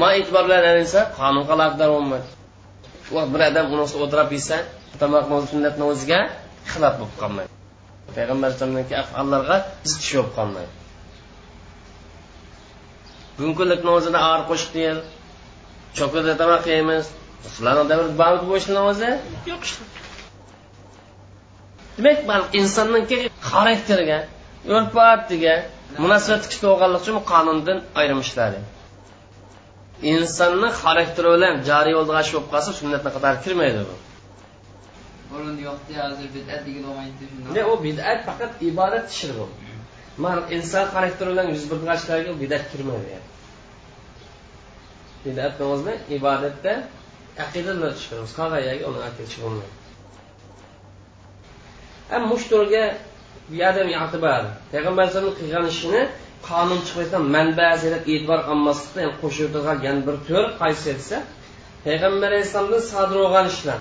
ma 0.00 0.08
e'tibor 0.18 0.44
bilan 0.46 0.78
esa 0.86 1.00
qonun 1.18 1.44
aloqador 1.54 1.88
bo'lmaydi. 1.96 2.28
Bir 3.32 3.40
odam 3.48 3.66
uni 3.72 3.82
ustida 3.86 4.02
o'tirib 4.06 4.30
yesa 4.38 4.56
tomoq 5.00 5.24
sunnatni 5.52 5.84
o'ziga 5.92 6.20
xilof 6.72 6.94
bo'lib 7.00 7.16
qolmaydi. 7.22 7.50
Payg'ambar 8.16 8.46
alayhisalomniki 8.48 8.94
afallarga 9.02 9.56
zid 9.90 10.00
ish 10.04 10.12
bo'lib 10.16 10.32
qolmaydi. 10.38 10.72
Bugungi 13.36 13.56
kunlikni 13.60 13.90
o'zini 13.98 14.18
og'ir 14.28 14.42
qo'shiq 14.50 14.70
deyil 14.76 14.98
cho'kada 15.98 16.32
tomoq 16.40 16.64
yeymiz 16.74 17.04
davrida 17.66 18.18
bormi 18.20 18.42
bu 18.48 18.52
ishlarni 18.60 18.82
o'zi 18.92 19.10
yo'q 19.50 19.62
demak 21.96 22.44
insonniki 22.60 23.18
xarakteriga 23.50 24.18
urf 24.74 24.92
odatiga 25.04 25.54
munosabat 26.02 26.42
qilishga 26.50 26.66
bo'lganligi 26.70 27.02
uchun 27.04 27.16
qonundan 27.32 27.78
ayrim 28.00 28.20
ishlar 28.26 28.52
insonni 30.12 30.68
xarakteri 30.82 31.28
bilan 31.34 31.54
joriy 31.68 31.94
bo'lgan 31.98 32.18
ish 32.24 32.30
bo'lib 32.34 32.48
qolsa 32.52 32.70
sunnatni 32.80 33.10
qatori 33.16 33.38
kirmaydi 33.44 33.80
bu. 33.88 33.94
Olmaydi 35.36 35.62
u 37.72 37.74
bidat 37.84 38.18
faqat 38.28 38.52
ibodat 38.70 39.06
ishi 39.14 39.28
bu. 39.38 39.46
Inson 40.56 40.84
xarakteri 40.94 41.28
bilan 41.32 41.46
yuz 41.54 41.64
bergan 41.70 41.96
ishlarga 42.00 42.32
bidat 42.42 42.64
kirmaydi 42.72 43.08
bidat 45.24 45.52
namozda 45.60 45.92
ibodatda 46.16 46.72
bilan 47.54 47.92
tushiramiz. 47.96 48.32
Qog'ayaga 48.40 48.84
uni 48.90 49.00
akilishi 49.08 49.38
bo'lmaydi. 49.44 49.76
Ham 52.10 52.22
mushturga 52.32 52.84
adam 53.70 53.88
yatibar. 53.98 54.42
Payg'ambar 54.72 55.02
alayhisalom 55.04 55.34
qilgan 55.40 55.64
ishini 55.74 56.02
qonun 56.48 56.80
chiqayotgan 56.86 57.24
manbasi 57.36 57.86
deb 57.94 58.02
e'tibor 58.12 58.40
qilmaslikda 58.48 59.00
yani 59.04 59.14
qo'shiladigan 59.22 59.78
yana 59.86 60.00
bir 60.08 60.16
to'r 60.28 60.46
qaysi 60.60 60.88
desa 60.98 61.16
payg'ambar 61.86 62.28
alayhissalomdan 62.32 62.82
sodir 62.92 63.18
bo'lgan 63.24 63.46
ishlar. 63.54 63.78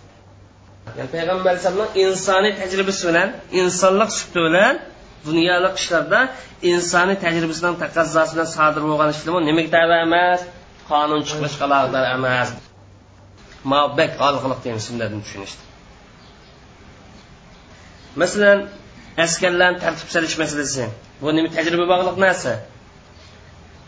Ya'ni 0.98 1.10
payg'ambar 1.16 1.50
alayhissalomni 1.52 1.88
insoniy 2.06 2.54
tajribasi 2.62 3.04
bilan 3.10 3.30
insonlik 3.62 4.12
suti 4.20 4.40
bilan 4.48 4.74
dunyolik 5.28 5.76
ishlarda 5.82 6.20
insoniy 6.72 7.18
tajribasidan 7.26 7.76
taqazzosi 7.84 8.32
bilan 8.36 8.50
sodir 8.58 8.82
bo'lgan 8.90 9.10
ishlar. 9.16 9.42
Nimaga 9.50 9.70
tava 9.78 9.98
emas? 10.08 10.42
Qonun 10.92 11.22
chiqarishga 11.28 11.64
aloqador 11.68 12.06
emas. 12.16 12.50
Mabak 13.72 14.12
olg'iliq 14.28 14.60
degan 14.66 14.82
shundan 14.86 15.22
tushunishdi. 15.26 15.64
Masalan 18.22 18.60
askarlarni 19.26 19.80
tartib 19.84 20.10
solish 20.16 20.36
masalasi. 20.44 20.84
Bu 21.22 21.30
nima 21.38 21.50
tajriba 21.58 21.86
bog'liq 21.94 22.18
narsa? 22.26 22.54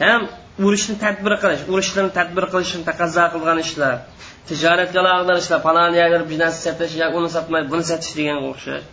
Ham 0.04 0.22
urushni 0.66 0.96
tadbir 1.06 1.34
qilish 1.44 1.64
urushlarni 1.72 2.14
tadbir 2.20 2.46
qilishni 2.54 2.84
taqozo 2.90 3.24
qilgan 3.34 3.60
ishlar 3.66 3.96
tijoratga 4.50 5.00
aloqador 5.04 5.38
ishlar 5.44 5.60
falon 5.68 5.92
yerga 6.02 6.18
biznesi 6.32 6.60
sotish 6.66 6.94
yo 7.02 7.08
uni 7.18 7.30
sotmay 7.36 7.62
buni 7.72 7.84
sotish 7.92 8.14
deganga 8.20 8.48
o'xshash. 8.54 8.86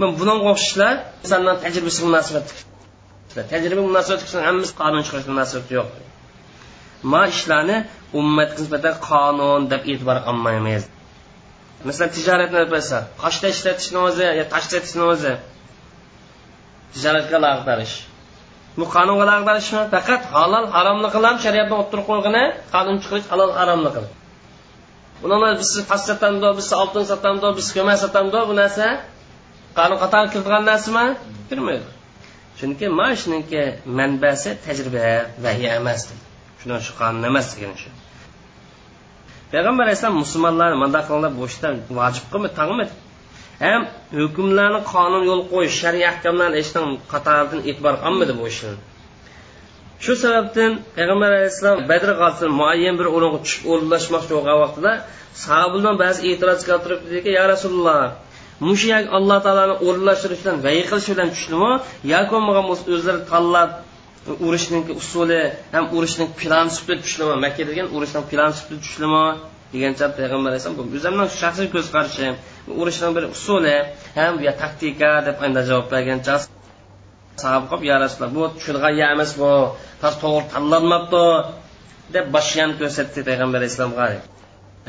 Bunga 0.00 0.34
o'xshashlar 0.52 0.94
insonlar 1.24 1.54
tajribasiga 1.64 2.04
munosabat 2.10 2.46
tajriba 3.52 3.82
munosabat 3.90 4.20
hammasi 4.48 4.72
qonun 4.80 5.02
chiqarish 5.06 5.28
munosabati 5.32 5.72
yo'q. 5.78 5.90
Ma 7.12 7.22
ishlarni 7.32 7.78
ummatga 8.20 8.58
nisbatan 8.62 8.94
qonun 9.08 9.60
deb 9.72 9.82
e'tibor 9.92 10.18
qilmaymiz. 10.26 10.82
Masalan 11.86 12.10
tijoratni 12.16 12.62
bo'lsa 12.74 12.96
toshda 13.22 13.46
ishlatishni 13.54 13.98
o'zi 14.08 14.26
yo 14.38 14.44
tashlatishni 14.54 15.04
o'zi 15.12 15.32
tijoratga 16.94 17.38
lag'darish 17.46 17.94
bu 18.78 18.84
qonunga 18.94 19.24
aloqador 19.26 19.84
faqat 19.94 20.22
halol 20.34 20.66
haromligini 20.74 21.26
ham 21.30 21.38
shariatni 21.44 21.76
o'ttirib 21.82 22.04
qo'ygani 22.10 22.44
qonun 22.74 22.96
chiqarish 23.02 23.28
halol 23.32 23.52
haromligini 23.58 24.08
buni 25.22 25.50
biz 25.60 25.70
tosh 25.90 26.04
sotamdo 26.10 26.48
biz 26.58 26.68
oltin 26.82 27.04
sotamdo 27.12 27.48
biz 27.58 27.68
ko'mak 27.76 27.98
sotamdo 28.04 28.38
bu 28.48 28.54
narsa 28.62 28.86
qonun 29.78 29.98
qatori 30.02 30.28
kiradigan 30.32 30.62
narsami? 30.70 31.06
Kirmaydi. 31.48 31.88
Chunki 32.58 32.86
mana 32.98 33.14
shuniki 33.22 33.62
manbasi 33.98 34.50
tajriba 34.64 35.00
vahiy 35.44 35.68
emas 35.78 36.00
deydi 36.08 36.31
shu 36.86 36.92
qonun 37.00 37.24
emas 37.30 37.46
degan 37.54 37.74
shu 37.82 37.90
payg'ambar 39.52 39.82
alayhissalom 39.86 40.18
musulmonlarni 40.24 40.76
mandaq 40.84 41.04
qilinglar 41.08 41.32
bu 41.38 41.42
ishdan 41.50 41.74
vojib 41.98 42.24
qilmi 42.32 42.48
tangmi 42.58 42.84
ham 43.64 43.82
hukmlarni 44.20 44.80
qonun 44.92 45.22
yo'l 45.30 45.42
qo'yish 45.52 45.76
shariy 45.82 46.04
ahkomlarni 46.12 46.56
eshitdan 46.62 46.86
qatoridan 47.12 47.60
e'tibor 47.70 47.94
qilmadi 48.04 48.32
bu 48.40 48.44
ishni 48.52 48.72
shu 50.04 50.12
sababdan 50.24 50.72
payg'ambar 50.96 51.30
alayhissalom 51.38 51.80
badr 51.90 52.10
g'azotida 52.20 52.48
muayyan 52.60 52.94
bir 53.00 53.06
o'ringa 53.16 53.38
tushib 53.44 53.62
o'rinlashmoqchi 53.72 54.32
bo'lgan 54.36 54.58
vaqtida 54.64 54.92
sahobalar 55.44 55.94
ba'zi 56.04 56.20
e'tiroz 56.30 56.60
keltirib 56.68 57.00
dediki 57.06 57.30
ya 57.38 57.44
rasululloh 57.52 58.00
mushayak 58.68 59.06
alloh 59.16 59.38
taoloni 59.46 59.74
o'rinlashtirish 59.86 60.40
bilan 60.44 60.58
vayi 60.66 60.82
qilish 60.90 61.08
bilan 61.12 61.28
tushdimi? 61.34 61.72
Yoki 62.12 62.30
bo'lmagan 62.34 62.64
o'zlari 62.72 63.20
tanlab 63.32 63.70
urushning 64.46 64.84
usuli 65.00 65.40
ham 65.74 65.84
urushning 65.96 66.30
plan 66.40 66.66
sifatida 66.74 67.02
tushdimi 67.04 67.34
makka 67.44 67.62
degan 67.70 67.86
urushning 67.96 68.24
plan 68.32 68.50
sifatida 68.58 69.22
degancha 69.72 70.06
payg'ambar 70.18 70.48
alayhisalom 70.50 70.76
bu 70.78 70.84
o'zimni 70.98 71.24
shaxsiy 71.40 71.68
ko'zqarashim 71.74 72.34
urushning 72.80 73.12
bir 73.16 73.24
usuli 73.34 73.76
ham 74.18 74.32
bu 74.38 74.50
taktika 74.62 75.10
deb 75.26 75.36
javob 75.68 75.86
bergancha 75.94 76.34
sahob 77.42 77.64
qolib 77.70 77.84
ya 77.90 77.96
rasululloh 78.04 78.34
bu 78.38 78.44
tushirgan 78.56 78.94
emas 79.14 79.30
bu 79.40 79.52
to'g'ri 80.02 80.44
tanlanmabdi 80.52 81.24
deb 82.14 82.26
boshyan 82.36 82.70
ko'rsatdi 82.80 83.20
payg'ambar 83.28 83.58
alayhissalomga 83.60 84.06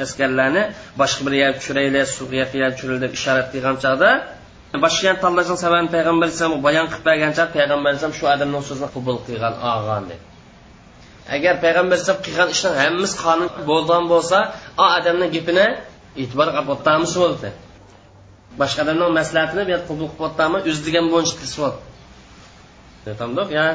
askarlarni 0.04 0.64
boshqa 1.02 1.22
bir 1.26 1.34
yerga 1.42 1.58
tushiraylik 1.60 2.06
suvga 2.18 2.38
yaqin 2.44 2.60
tushiraylik 2.76 3.04
deb 3.06 3.14
ishorat 3.20 3.48
qilgan 3.54 3.76
chog'da 3.84 4.10
boshqa 4.82 5.12
tanlashning 5.24 5.60
sababini 5.64 5.90
payg'ambar 5.96 6.26
alayhissalom 6.28 6.62
bayon 6.68 6.88
qilib 6.92 7.04
bergancha 7.10 7.44
payg'ambar 7.56 7.90
alayhissalom 7.90 8.16
shu 8.20 8.26
odamning 8.34 8.64
so'zini 8.70 8.90
qabul 8.96 9.18
qilgan 9.28 9.56
olgan 9.72 10.04
deb 10.12 10.22
agar 11.36 11.54
payg'ambar 11.64 11.96
alayhisalom 11.96 12.22
qilgan 12.28 12.50
ishning 12.56 12.76
hammasi 12.84 13.16
qonun 13.24 13.50
bo'lgan 13.70 14.04
bo'lsa 14.14 14.38
u 14.82 14.84
odamning 14.98 15.30
gapini 15.36 15.68
e'tibor 16.22 16.48
qilib 16.56 16.70
o'tamiz 16.76 17.12
bo'ldi 17.22 17.50
boshqa 18.62 18.80
odamning 18.86 19.12
maslahatini 19.20 19.64
bu 19.70 19.74
qabul 19.90 20.08
qilib 20.12 20.28
o'tami 20.30 20.58
o'zlagan 20.70 21.06
bo'yicha 21.14 21.36
qilib 21.42 21.76
tamdoq 23.22 23.50
ya 23.60 23.66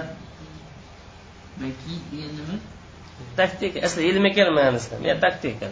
taktika 3.40 3.78
asli 3.86 4.00
ilmiy 4.10 4.32
ma'nosida 4.58 5.14
taktika 5.26 5.68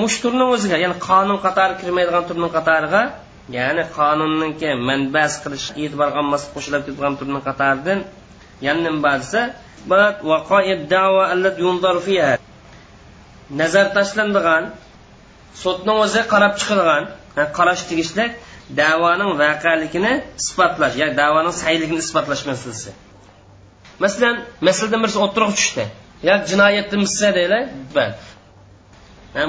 mush 0.00 0.16
turni 0.22 0.44
o'ziga 0.54 0.76
ya'ni 0.84 0.96
qonun 1.08 1.38
qatori 1.46 1.74
kirmaydigan 1.80 2.24
turning 2.28 2.52
qatoriga 2.58 3.02
ya'ni 3.56 3.82
qonunninki 3.96 4.68
manbas 4.88 5.32
qilish 5.42 5.66
e'tibor 5.82 6.08
qilmaslik 6.16 6.50
qo'shilib 6.56 6.82
ketgan 6.88 7.12
turni 7.18 7.40
qatoridan 7.48 7.98
yana 8.66 8.80
nima 8.86 9.12
nazar 13.60 13.86
tashlandigan 13.96 14.64
sudni 15.62 15.92
o'zi 16.04 16.22
qarab 16.32 16.52
chiqilgan 16.60 17.04
qarash 17.58 17.82
tegishli 17.90 18.24
davoning 18.80 19.30
voqeligini 19.42 20.12
isbotlash 20.40 20.94
ya'ni 21.00 21.14
davoning 21.22 21.54
sayligini 21.62 22.00
isbotlash 22.06 22.42
masalasi. 22.50 22.90
Masalan 24.04 24.36
masaladan 24.68 25.00
birisi 25.04 25.18
o'ttirib 25.26 25.52
tushdi 25.58 25.84
yo 26.28 26.34
jinoyatni 26.50 26.96
missa 27.04 27.28
deylik 27.38 27.64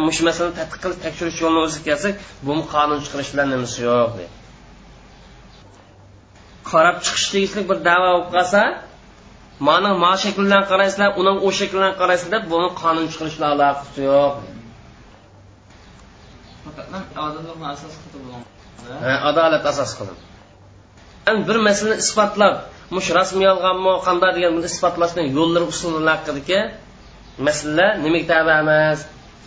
mush 0.05 0.19
masalani 0.27 0.55
tadqiq 0.59 0.79
qilib 0.83 0.99
tekshirish 1.05 1.39
yo'lini 1.43 1.61
o'zi 1.67 1.79
kelsak 1.87 2.15
bu 2.47 2.53
qonun 2.73 2.99
chiqarish 3.05 3.31
bilan 3.33 3.47
nimasi 3.53 3.79
yo'q 3.89 4.11
deydi 4.17 4.35
qarab 6.71 6.97
chiqish 7.05 7.27
tegishli 7.33 7.61
bir 7.69 7.77
davo 7.89 8.09
bo'lib 8.13 8.29
qolsa 8.35 8.61
mani 9.67 9.91
ma 10.03 10.13
shakl 10.23 10.41
bilan 10.47 10.63
qaraysizlar 10.71 11.09
uni 11.21 11.33
u 11.47 11.49
shakl 11.59 11.75
bilan 11.79 11.93
qaraysizlar 12.01 12.31
deb 12.35 12.43
buni 12.53 12.69
qonun 12.81 13.05
chiqarish 13.11 13.35
bilan 13.37 13.51
aloqasi 13.55 14.01
yo'q 14.11 14.33
adolat 19.29 19.65
asos 19.71 19.91
qilib. 19.99 20.17
Bir 21.47 21.57
masalani 21.67 21.97
isbotlab 22.03 22.55
mush 22.95 23.09
rasmiy 23.17 23.45
yolg'onmi 23.49 23.93
qanday 24.07 24.31
degan 24.37 24.51
buni 24.57 24.67
isbotlashni 24.73 25.23
yo'llari 25.37 25.65
usulini 25.73 26.09
haqidagi 26.13 26.59
masala 27.47 27.87
nimaga 28.03 28.27
tabi 28.31 28.51
emas 28.63 28.99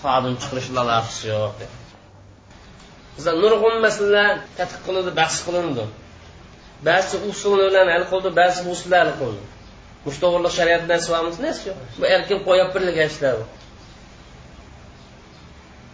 qonun 0.03 0.35
chiqarish 0.43 0.69
aloqasi 0.83 1.23
yo'q 1.33 1.59
bizlar 3.17 3.35
nurg'un 3.45 3.77
masalalar 3.87 4.31
tadqiq 4.59 4.83
qilindi 4.87 5.13
bahs 5.21 5.37
qilindi. 5.47 5.85
Ba'zi 6.89 7.17
usulni 7.31 7.65
bilan 7.69 7.89
hal 7.95 8.05
qildi 8.13 8.31
ba'zi 8.41 8.61
usullar 8.75 9.03
hal 9.07 9.17
qildi. 9.23 9.43
Mush 10.05 10.19
to'g'riliq 10.23 10.53
shariat 10.59 10.83
narsa 10.91 11.09
yo'q? 11.69 11.79
Bu 12.01 12.05
erkin 12.17 12.39
qo'yib 12.47 12.69
birlagan 12.75 13.09
ishlar 13.13 13.35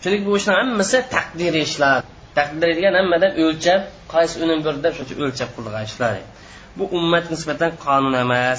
chunki 0.03 0.25
bu 0.29 0.33
ishlar 0.41 0.57
hammasi 0.63 0.99
taqdiriy 1.17 1.65
ishlar. 1.69 2.01
Taqdir 2.39 2.71
degan 2.79 2.95
hammadan 3.01 3.33
o'lchab 3.43 3.81
qaysi 4.15 4.35
unum 4.45 4.59
bir 4.67 4.75
deb 4.85 4.93
shuncha 4.99 5.15
o'lchab 5.25 5.51
qilgan 5.57 5.85
ishlar. 5.91 6.15
Bu 6.79 6.85
ummat 6.99 7.25
nisbatan 7.35 7.73
qonun 7.85 8.15
emas. 8.25 8.59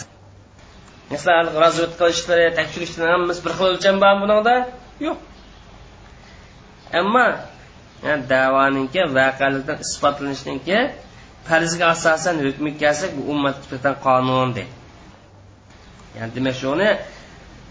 Masalan 1.14 1.46
razvedka 1.64 1.98
qilishlar 2.02 2.40
tekshirishlar 2.60 3.08
hammasi 3.16 3.40
bir 3.46 3.54
xil 3.58 3.68
o'lcham 3.74 3.96
bormi 4.04 4.20
bunida 4.24 4.56
yo'q 5.06 5.18
ammo 7.02 7.28
davoninki 8.30 9.02
voqelikdan 9.18 9.78
isbotlanishniki 9.86 10.80
farzga 11.48 11.86
asosan 11.96 12.36
hukmi 12.46 12.72
kelsak 12.82 13.12
bu 13.18 13.22
ummat 13.34 13.56
qonun 14.06 14.50
deydi. 14.56 14.74
Ya'ni 16.18 16.32
demak 16.36 16.56
shuni 16.62 16.90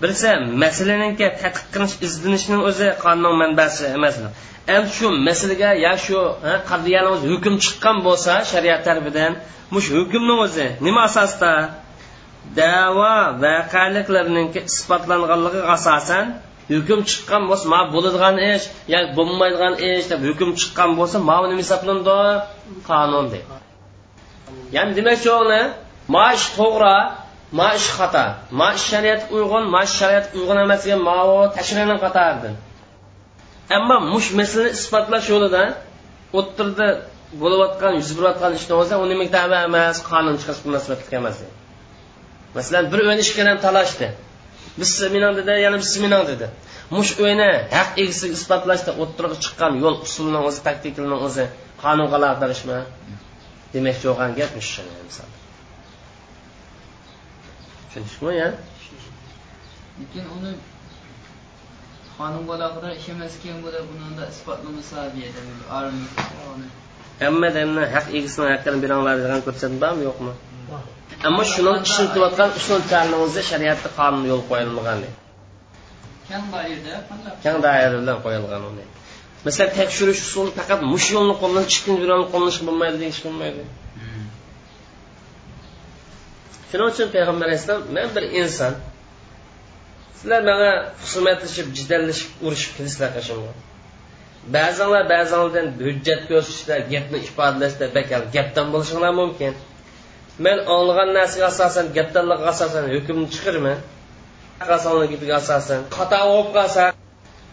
bilsa 0.03 0.31
masalaninki 0.63 1.27
tadqiq 1.43 1.67
qilish 1.75 1.95
izlanishning 2.07 2.61
o'zi 2.71 2.89
qonun 3.05 3.35
manbasi 3.43 3.85
emas. 3.97 4.17
Endi 4.75 4.91
shu 4.99 5.07
masalaga 5.29 5.71
yo 5.87 5.93
shu 6.07 6.19
qadriyani 6.71 7.11
hukm 7.33 7.55
chiqqan 7.65 7.97
bo'lsa 8.07 8.33
shariat 8.53 8.81
tarafidan 8.87 9.33
mush 9.75 9.89
hukmni 9.97 10.35
o'zi 10.45 10.67
nima 10.87 11.01
asosda? 11.09 11.53
Davo 12.59 13.15
voqeliklarninki 13.45 14.61
isbotlanganligi 14.71 15.61
asosan 15.77 16.27
hukm 16.71 17.01
chiqqan 17.11 17.43
bo'lsa 17.51 17.67
ma 17.75 17.81
bo'ladigan 17.95 18.37
ish 18.53 18.65
yo 18.93 18.99
bo'lmaydigan 19.19 19.75
ish 19.91 20.07
deb 20.13 20.21
hukm 20.29 20.51
chiqqan 20.61 20.91
bo'lsa 20.99 21.17
ma 21.29 21.37
nima 21.51 21.63
hisoblandi 21.65 22.19
qonun 22.89 23.27
deydi 23.33 23.57
ya'ni 24.77 24.93
demak 24.99 25.17
shuni 25.25 25.61
ma 26.15 26.25
ish 26.37 26.47
to'g'ri 26.59 26.97
ma 27.59 27.69
ish 27.79 27.89
xato 27.97 28.27
ma 28.59 28.69
ish 28.77 28.85
shariat 28.91 29.23
uyg'un 29.37 29.65
ma 29.75 29.81
ish 29.87 29.95
shariat 30.01 30.27
uyg'un 30.39 30.59
emas 30.65 30.81
degan 30.85 31.01
ma 31.09 31.17
tashrini 31.57 31.97
qatoridan 32.05 32.55
ammo 33.77 33.97
mush 34.13 34.29
mislni 34.39 34.69
isbotlash 34.77 35.27
yo'lida 35.35 35.65
o'ttirda 36.39 36.89
bo'layotgan 37.43 37.93
yuz 38.01 38.11
berayotgan 38.17 38.53
ishni 38.59 38.75
o'zi 38.81 38.95
u 39.03 39.05
nimaga 39.13 39.59
emas 39.69 39.97
qonun 40.11 40.35
chiqarish 40.41 40.63
munosabatlik 40.69 41.13
emas. 41.21 41.37
Masalan 42.57 42.85
bir 42.93 42.99
o'yin 43.05 43.21
ishga 43.25 43.55
talashdi. 43.67 44.07
Biz 44.79 44.91
meni 45.15 45.29
dedi 45.39 45.53
yana 45.67 45.79
biz 45.83 45.93
meni 46.05 46.21
dedi. 46.31 46.47
Mush 46.97 47.13
o'yni 47.23 47.49
haq 47.77 47.89
egasiga 48.03 48.35
isbotlashda 48.39 48.93
o'ttirg'i 49.03 49.37
chiqqan 49.45 49.73
yo'l 49.83 49.97
usulni 50.07 50.41
o'zi 50.49 50.61
taktikani 50.69 51.17
o'zi 51.27 51.45
qonunga 51.83 52.17
aloqadorishmi 52.19 52.79
demakchi 53.75 54.05
bo'lgan 54.11 54.31
gap 54.39 54.51
misol. 54.59 54.89
Tushundingizmi 57.89 58.33
ya? 58.43 58.49
Lekin 60.01 60.25
uni 60.37 60.53
qonunga 62.19 62.53
aloqador 62.59 62.93
ish 63.01 63.09
emas 63.15 63.33
ekan 63.39 63.57
bular 63.65 63.83
buni 63.91 64.07
isbotlamasa 64.33 64.97
hamma 67.21 67.49
haq 67.95 68.07
egisini 68.19 68.47
haqqini 68.55 68.79
beringlar 68.85 69.17
degan 69.25 69.41
ko'rsatma 69.47 69.79
bormi 69.85 70.03
yo'qmi 70.09 70.33
ammo 71.29 71.43
shuni 71.53 71.73
ishlatilayotgan 71.87 72.51
usullarni 72.61 73.17
o'zi 73.25 73.43
shariatda 73.51 73.89
qonun 73.99 74.25
yo'l 74.31 74.43
qo'yilmagan. 74.51 74.99
Kang 76.31 76.45
doirada 76.55 76.95
kang 77.45 77.59
qo'yilgan 78.25 78.63
masalan 79.47 79.71
tekshirish 79.79 80.21
usuli 80.27 80.51
faqat 80.59 80.81
mush 80.93 81.09
yo'lni 81.15 81.35
qo'llanish 81.43 81.77
ikkinchi 81.79 82.01
bir 82.03 82.09
yo'lni 82.13 82.29
qo'llanish 82.33 82.61
bo'lmaydi 82.67 82.97
deyish 83.03 83.21
bo'lmaydi. 83.27 83.63
Shuning 86.71 86.89
uchun 86.93 87.09
payg'ambar 87.15 87.47
alayhissalom 87.49 87.85
man 87.97 88.09
bir 88.17 88.25
inson 88.41 88.75
sizlar 90.19 90.41
manga 90.49 90.71
husumatlashib 91.03 91.67
jidallashib 91.79 92.31
urushib 92.47 92.73
kelasizlar 92.77 93.11
qashimga 93.17 93.53
ba'zanlar 94.57 95.03
ba'zanlardan 95.15 95.67
hujjat 95.87 96.21
ko'rsatishlar 96.31 96.81
gapni 96.93 97.19
ifodalashda 97.29 97.87
bakal 97.99 98.21
gapdan 98.37 98.67
bo'lishinglar 98.75 99.13
mumkin 99.23 99.53
men 100.45 100.59
anglagan 100.75 101.11
narsaga 101.17 101.47
asosan 101.53 101.87
gapdanlarga 101.97 102.49
asosan 102.55 102.85
hukmni 102.95 103.27
chiqirman 103.35 103.79
rasulni 104.73 105.07
gapiga 105.13 105.35
asosan 105.43 105.81
xato 105.97 106.19
bo'lib 106.31 106.49
qolsa 106.57 106.85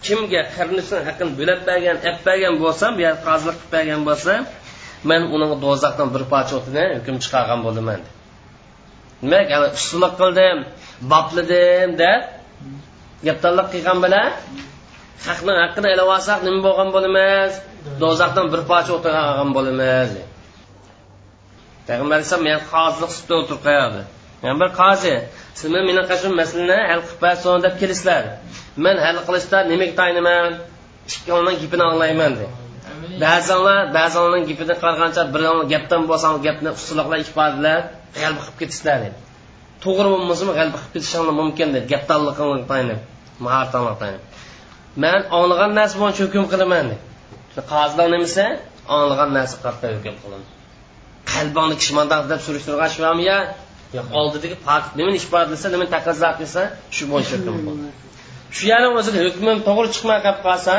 kimga 0.06 0.42
qarindishni 0.56 1.00
haqqini 1.08 1.32
bo'lab 1.40 1.60
bergan 1.70 1.98
ap 2.10 2.18
bergan 2.28 2.56
bo'lsam 2.64 2.92
yo 3.06 3.12
qozilik 3.26 3.58
qilib 3.60 3.72
bergan 3.76 4.02
bo'lsam 4.10 4.42
men 5.10 5.22
uni 5.36 5.46
do'zaxdan 5.64 6.10
bir 6.16 6.24
parcha 6.34 6.54
o'tini 6.60 6.84
hukm 6.98 7.16
chiqargan 7.24 7.60
bo'laman 7.66 8.02
demak 9.22 9.48
ana 9.58 9.68
ustunlik 9.78 10.14
qildim 10.22 10.58
bopladim 11.14 11.90
deb 12.04 12.22
gapdanlik 13.28 13.68
qilgan 13.74 13.98
bilan 14.06 14.30
haqni 15.28 15.54
haqqini 15.64 15.90
ilib 15.96 16.10
olsak 16.16 16.40
nima 16.46 16.60
bo'lgan 16.68 16.90
bo'lamiz? 16.96 17.52
Do'zaxdan 18.02 18.46
bir 18.54 18.62
parcha 18.72 18.92
o'tin 18.98 19.14
olgan 19.24 19.50
bo'lamiz 19.58 20.12
payg'ambar 21.88 22.16
alayhisalom 22.18 22.44
men 22.50 22.60
qozilik 22.74 23.10
ustida 23.14 23.34
o'tirib 23.42 23.62
qo'yadi 23.68 24.02
men 24.44 24.56
bir 24.62 24.70
qozi 24.82 25.16
siz 25.60 25.68
meni 25.74 26.04
qashim 26.12 26.34
masalani 26.42 26.80
hal 26.90 27.02
qilib 27.08 27.22
bersin 27.26 27.64
deb 27.66 27.74
kelasizlar 27.82 28.24
men 28.86 28.96
hal 29.06 29.18
qilishda 29.28 29.58
nimaga 29.72 29.94
tayinaman 30.00 30.52
ikkovini 31.10 31.54
gapini 31.62 31.84
anglayman 31.90 32.34
deb 32.42 32.52
ba'zanlar 33.26 33.80
ba'zanlarni 33.98 34.42
gapini 34.50 34.76
qaragancha 34.84 35.24
bir 35.34 35.42
gapdan 35.74 36.02
bo'lsam 36.10 36.34
gapni 36.46 36.70
ustuloqlar 36.78 37.20
ifodalab 37.26 37.84
g'alba 38.22 38.42
qilib 38.46 38.58
ketisizlar 38.62 38.98
deb 39.06 39.16
to'g'ri 39.84 40.08
bo'lmasam 40.14 40.48
g'alba 40.60 40.78
qilib 40.82 40.94
ketishinglar 40.96 41.36
mumkin 41.42 41.68
deb 41.76 41.86
gapdanliqingni 41.92 42.66
tayinib 42.72 43.00
mahoratingni 43.46 43.96
tayinib 44.02 44.24
man 45.04 45.20
anglagan 45.38 45.72
narsa 45.80 45.96
bo'yicha 46.02 46.22
hukm 46.26 46.46
qilaman 46.54 46.86
deb 46.92 47.64
qozilar 47.72 48.08
nimasi 48.16 48.46
anglagan 48.96 49.30
narsa 49.38 49.56
qattiq 49.66 49.92
hukm 49.98 50.16
qilindi 50.24 50.63
qalbingni 51.32 51.76
kishi 51.82 51.94
mandaq 52.00 52.22
deb 52.32 52.40
surishtirgan 52.46 52.90
shu 52.94 53.00
yo 53.04 53.12
yo'q. 53.98 54.08
oldidagi 54.20 54.56
pok 54.68 54.84
nimani 54.98 55.18
ifodalasa 55.22 55.68
nimani 55.74 55.90
taqozo 55.96 56.30
qilsa 56.40 56.62
shu 56.96 57.04
bo'yicha 57.12 57.36
hukm 57.46 57.68
shu 58.56 58.64
yerni 58.72 58.90
o'zida 59.00 59.20
hukmim 59.28 59.58
to'g'ri 59.68 59.90
chiqmay 59.96 60.20
qolib 60.26 60.40
qolsa 60.48 60.76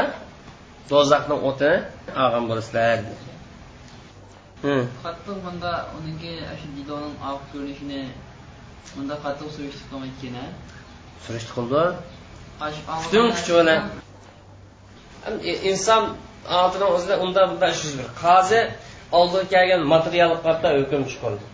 do'zaxni 0.91 1.37
o'ti 1.49 1.71
olgan 2.23 2.45
bo'lasizlar 2.51 2.99
qattiq 5.05 5.37
bunda 5.47 5.73
uniki 5.99 6.33
shu 6.61 6.69
didoning 6.79 7.15
oq 7.31 7.41
ko'rinishini 7.53 8.01
bunda 8.97 9.15
qattiq 9.25 9.49
surishtirib 9.57 9.89
qilmaydigan 9.91 10.37
a 10.43 10.47
surishti 11.25 11.53
qildi? 11.57 11.83
Butun 13.05 13.27
kuchi 13.37 13.53
bilan 13.59 13.81
inson 15.71 16.03
otini 16.63 16.87
o'zida 16.95 17.15
undan 17.25 17.45
bundan 17.51 17.71
ish 17.75 17.83
yuz 17.87 17.95
qozi 18.25 18.61
oldin 19.19 19.45
kelgan 19.55 19.83
materialga 19.95 20.39
qatda 20.47 20.69
hukm 20.79 21.03
chiqildi 21.11 21.45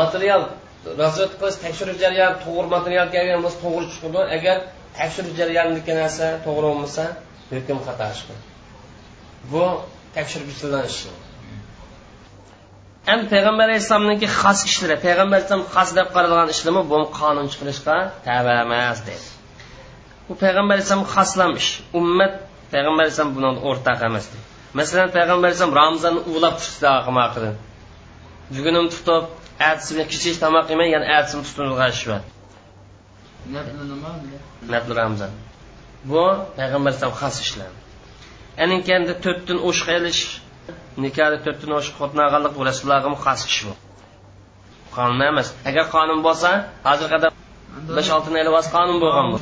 material 0.00 0.42
razvedka 1.02 1.36
qilish 1.40 1.58
tekshirish 1.64 1.98
jarayoni 2.04 2.36
to'g'ri 2.44 2.68
material 2.76 3.06
kelgan 3.14 3.40
bo'lsa 3.44 3.58
to'g'ri 3.64 3.86
chiqadi 3.94 4.20
agar 4.36 4.56
tekshirish 4.98 5.34
jarayonidagi 5.40 5.92
narsa 6.02 6.26
to'g'ri 6.46 6.66
bo'lmasa 6.70 7.04
hukm 7.54 7.78
xato 7.86 8.06
chiqadi 8.18 8.42
bu 9.52 9.64
tekshiruvchilarni 10.16 10.88
ishi 10.94 11.10
ham 13.08 13.20
payg'ambar 13.32 13.64
alayhissalomniki 13.68 14.28
xos 14.40 14.60
ishlari 14.68 14.96
payg'ambar 15.06 15.36
alayhissalom 15.38 15.66
xos 15.74 15.90
deb 15.98 16.08
qaralgan 16.16 16.48
ishlarmi 16.54 16.82
bu 16.92 16.98
qonun 17.18 17.46
chiqarishga 17.52 17.96
tava 18.28 18.52
emas 18.64 18.98
dedi. 19.08 19.26
Bu 20.28 20.32
payg'ambar 20.42 20.74
alayhissalom 20.76 21.06
xoslam 21.14 21.52
ish. 21.60 21.70
Ummat 22.00 22.32
payg'ambar 22.72 23.02
alayhissalom 23.04 23.32
buni 23.36 23.48
o'rtaq 23.68 23.98
emas 24.08 24.26
dedi. 24.32 24.49
Masalan 24.78 25.08
payg'ambar 25.16 25.46
alayhissalom 25.48 25.74
ramzonni 25.82 26.20
ulab 26.34 26.56
tutdi 26.64 27.50
bugunim 28.54 28.86
tutib 28.94 29.24
ertasi 29.68 29.90
bilan 29.94 30.08
kechki 30.12 30.30
tomoq 30.44 30.66
yemay 30.72 30.88
yana 30.94 31.06
ertasi 31.16 31.36
tutunilgan 31.48 31.90
ish 31.96 32.04
bor 32.10 32.20
nafli 34.72 34.92
ramzon 35.00 35.32
bu 36.10 36.22
payg'ambar 36.56 36.90
alayhisalom 36.90 37.16
xos 37.22 37.36
ishlar. 37.44 37.70
Aninkanda 38.64 39.14
to'rtdan 39.24 39.58
o'shq 39.68 39.86
elish 39.98 40.22
nikohda 41.04 41.38
to'rtdan 41.46 41.72
o'shq 41.78 41.92
xo'tnaganlik 42.00 42.52
bu 42.58 42.62
rasulullohga 42.68 43.10
xos 43.24 43.40
ish 43.50 43.60
bu. 43.66 43.72
Qonun 44.96 45.20
emas. 45.30 45.48
Agar 45.70 45.84
qonun 45.96 46.20
bo'lsa 46.26 46.50
hozir 46.88 47.08
qadar 47.12 47.30
besh 47.96 48.10
olti 48.16 48.28
elvos 48.44 48.66
qonun 48.76 48.96
bo'lgan 49.04 49.26
bu 49.32 49.36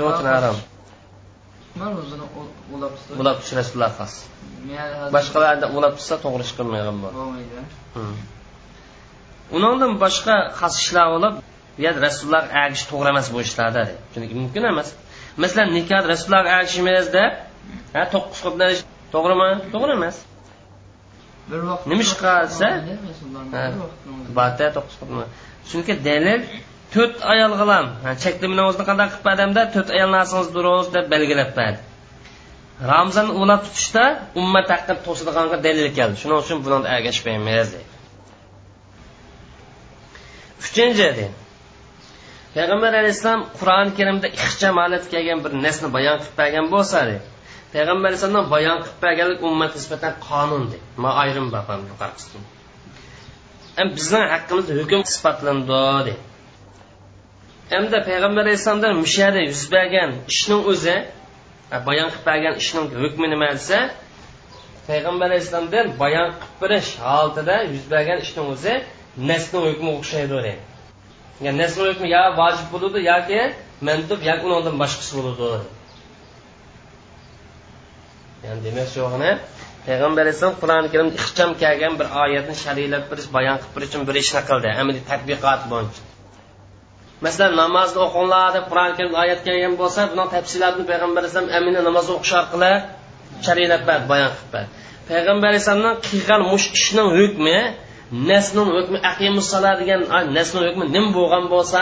uchun 1.79 2.21
harom 2.25 3.19
ulab 3.21 3.37
tutish 3.41 3.55
rasululloh 3.61 3.93
xos 3.99 4.15
boshqalarda 5.17 5.67
ulab 5.77 5.93
tutsa 5.99 6.15
to'g'ri 6.25 6.43
ish 6.49 6.55
qilmagan 6.59 6.97
bu 7.03 7.09
undan 9.57 9.93
boshqa 10.05 10.37
xos 10.61 10.75
ishlar 10.83 11.07
bo'lib 11.15 11.35
yerda 11.85 12.01
rasululloh 12.09 12.45
agish 12.65 12.85
to'g'ri 12.91 13.09
emas 13.15 13.27
bu 13.35 13.39
ishlarda 13.47 13.83
chunki 14.13 14.35
mumkin 14.41 14.63
emas. 14.73 14.89
Masalan 15.43 15.69
nikoh 15.79 16.03
rasululloh 16.13 16.45
agishimiz 16.59 17.07
deb 17.17 17.31
to'qqiz 18.15 18.39
qilib 18.45 18.79
to'g'rimi? 19.15 19.51
To'g'ri 19.73 19.93
emas. 19.99 20.17
Bir 21.51 21.61
vaqt 21.71 21.85
nima 21.91 22.03
ish 22.07 22.15
qilsa 22.23 22.69
to'qqiz 24.77 24.95
qilib 25.01 25.29
chunki 25.71 25.93
dalil 26.09 26.41
to'rt 26.95 27.17
ayol 27.33 27.53
qilam 27.61 27.87
chekli 28.23 28.47
namozni 28.61 28.85
qanday 28.89 29.09
qilib 29.13 29.25
badamda? 29.31 29.63
To'rt 29.75 29.89
ayol 29.97 30.11
narsangiz 30.17 30.49
durust 30.57 30.91
deb 30.97 31.07
belgilab 31.15 31.51
berdi 31.59 31.81
ramzon 32.93 33.29
ulab 33.43 33.61
tutishda 33.67 34.05
ummat 34.41 34.67
haqqida 34.73 34.95
to'sidiganga 35.07 35.57
dalil 35.67 35.89
keldi. 35.99 36.17
Shuning 36.23 36.39
uchun 36.45 36.59
buni 36.65 36.87
ergashmaymiz 36.97 37.69
deydi 37.75 37.99
uchinchi 40.79 40.99
deydi 41.03 41.27
payg'ambar 42.55 42.93
alayhissalom 43.01 43.43
qur'oni 43.61 43.93
karimda 43.99 44.29
ixcham 44.39 44.75
holatga 44.83 45.09
kelgan 45.15 45.39
bir 45.45 45.53
narsani 45.65 45.91
bayon 45.97 46.17
qilib 46.23 46.37
bergan 46.41 46.67
bo'lsa 46.75 46.99
deydi 47.09 47.27
payg'ambar 47.75 48.09
alayhissalom 48.11 48.47
bayon 48.55 48.79
qilib 48.85 48.99
berganlik 49.05 49.41
ummat 49.49 49.73
nisbatan 49.79 50.13
qonun 50.29 50.65
deydi 50.73 50.87
ma 51.05 51.11
ayrim 51.23 51.47
bapam 51.57 51.81
bizning 53.97 54.27
haqqimizda 54.35 54.73
hukm 54.81 55.03
sifatlandi 55.15 55.67
deydi 56.09 56.15
hamda 57.71 57.99
payg'ambar 58.09 58.43
alayhissalomdan 58.47 58.95
mishada 59.05 59.41
yuz 59.51 59.63
bergan 59.75 60.11
ishning 60.33 60.63
o'zi 60.73 60.97
bayon 61.89 62.09
qilib 62.13 62.25
bergan 62.31 62.55
ishning 62.63 62.87
hukmi 63.03 63.27
nima 63.35 63.49
desa 63.59 63.79
payg'ambar 64.89 65.27
alayhissalomdan 65.31 65.87
bayon 66.03 66.29
qilib 66.41 66.57
berish 66.63 66.91
holatida 67.07 67.57
yuz 67.75 67.85
bergan 67.95 68.19
ishning 68.27 68.47
o'zi 68.55 68.75
nasni 69.31 69.59
hukmi 69.67 69.91
o'xshaydi 69.99 70.35
deydi 70.35 70.55
yani 71.45 71.57
nasni 71.63 71.83
hukmi 71.91 72.09
yo 72.17 72.23
vojib 72.41 72.67
bo'ladi 72.75 72.99
yoki 73.13 73.41
mandub 73.89 74.21
yoki 74.31 74.45
undan 74.59 74.75
boshqasi 74.83 75.13
bo'ladi 75.19 75.67
ya'ni 78.45 78.61
demak 78.67 78.89
shug'ini 78.95 79.31
payg'ambar 79.87 80.21
alayhissalom 80.25 80.57
qur'oni 80.63 80.89
karimda 80.93 81.15
ixcham 81.23 81.51
kelgan 81.63 81.95
bir 82.01 82.09
oyatni 82.25 82.55
shariylab 82.65 83.05
berish 83.11 83.29
bayon 83.37 83.57
qilib 83.63 83.75
berish 83.77 83.91
uchun 83.91 84.03
bir 84.09 84.17
ishni 84.23 84.43
qildi. 84.49 84.69
Amaliy 84.81 85.03
tadbiqot 85.11 85.63
bo'yicha. 85.73 86.08
Masalan 87.25 87.55
namozni 87.63 87.99
o'qinglar 88.07 88.49
deb 88.57 88.65
qur'oni 88.71 88.93
karimda 88.99 89.19
oyat 89.25 89.41
kelgan 89.47 89.75
bo'lsa 89.81 90.01
buni 90.13 90.25
tafsilotini 90.35 90.85
payg'ambar 90.91 91.21
alayhisalom 91.23 91.51
amina 91.59 91.81
namoz 91.89 92.07
o'qish 92.15 92.35
orqali 92.41 92.73
shariylab 93.47 93.83
berdi 93.89 94.07
bayon 94.13 94.31
qilib 94.37 94.51
berdi. 94.55 94.71
Payg'ambar 95.11 95.47
alayhissalomning 95.53 95.97
qilgan 96.09 96.41
mush 96.53 96.67
ishning 96.79 97.09
hukmi 97.19 97.59
nasning 98.31 98.69
hukmi 98.77 98.99
aqimusala 99.13 99.71
degan 99.81 100.01
nasning 100.39 100.65
hukmi 100.69 100.85
nima 100.95 101.11
bo'lgan 101.19 101.45
bo'lsa 101.55 101.81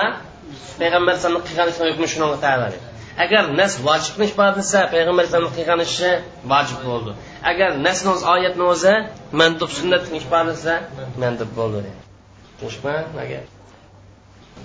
payg'ambar 0.80 1.11
alayhisalomni 1.12 1.45
qilgan 1.49 1.66
ishning 1.72 1.89
hukmi 1.93 2.07
shunga 2.12 2.39
tabi 2.47 2.78
agar 3.24 3.43
nas 3.61 3.72
vojibni 3.87 4.24
ifodalasa 4.30 4.78
payg'ambar 4.95 5.22
alayhisalomni 5.22 5.55
qilgan 5.59 5.80
ishi 5.89 6.11
vojib 6.53 6.80
bo'ldi. 6.89 7.12
Agar 7.51 7.70
nasni 7.87 8.09
o'zi 8.14 8.24
oyatni 8.34 8.64
o'zi 8.72 8.95
mandub 9.41 9.70
sunnatni 9.78 10.16
ifodalasa 10.22 10.74
mandub 11.22 11.51
bo'ldi 11.59 11.91
tushunishmi 12.61 13.56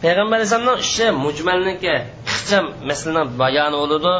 payg'ambar 0.04 0.38
alayhissalomni 0.39 0.76
ishi 0.86 1.06
mujmalniki 1.26 1.95
ixcham 2.32 2.66
masalani 2.89 3.32
bayoni 3.41 3.78
bo'ladi. 3.84 4.14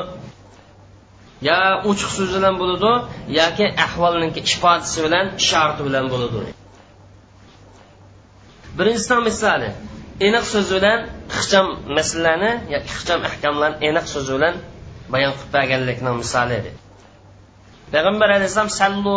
Yo 1.50 1.60
uchiq 1.90 2.12
so'z 2.18 2.30
bilan 2.38 2.56
bo'ladi 2.62 2.92
yoki 3.40 3.66
ahvolniki 3.86 4.40
ifodasi 4.50 4.98
bilan 5.06 5.26
sharti 5.50 5.82
bilan 5.88 6.06
bo'ladi. 6.14 6.40
Birinchisidan 8.78 9.22
misoli 9.30 9.70
aniq 10.28 10.46
so'z 10.54 10.68
bilan 10.78 11.00
ixcham 11.38 11.68
masalalarni 11.98 12.52
yoki 12.74 12.90
ixcham 12.96 13.20
ahkamlarni 13.30 13.78
aniq 13.90 14.06
so'z 14.14 14.28
bilan 14.36 14.56
bayon 15.14 15.32
qilib 15.38 15.52
berganlikni 15.56 16.12
misoli 16.22 16.54
edi. 16.62 16.72
Payg'ambar 17.94 18.30
alayhissalom 18.38 18.72
sallu 18.82 19.16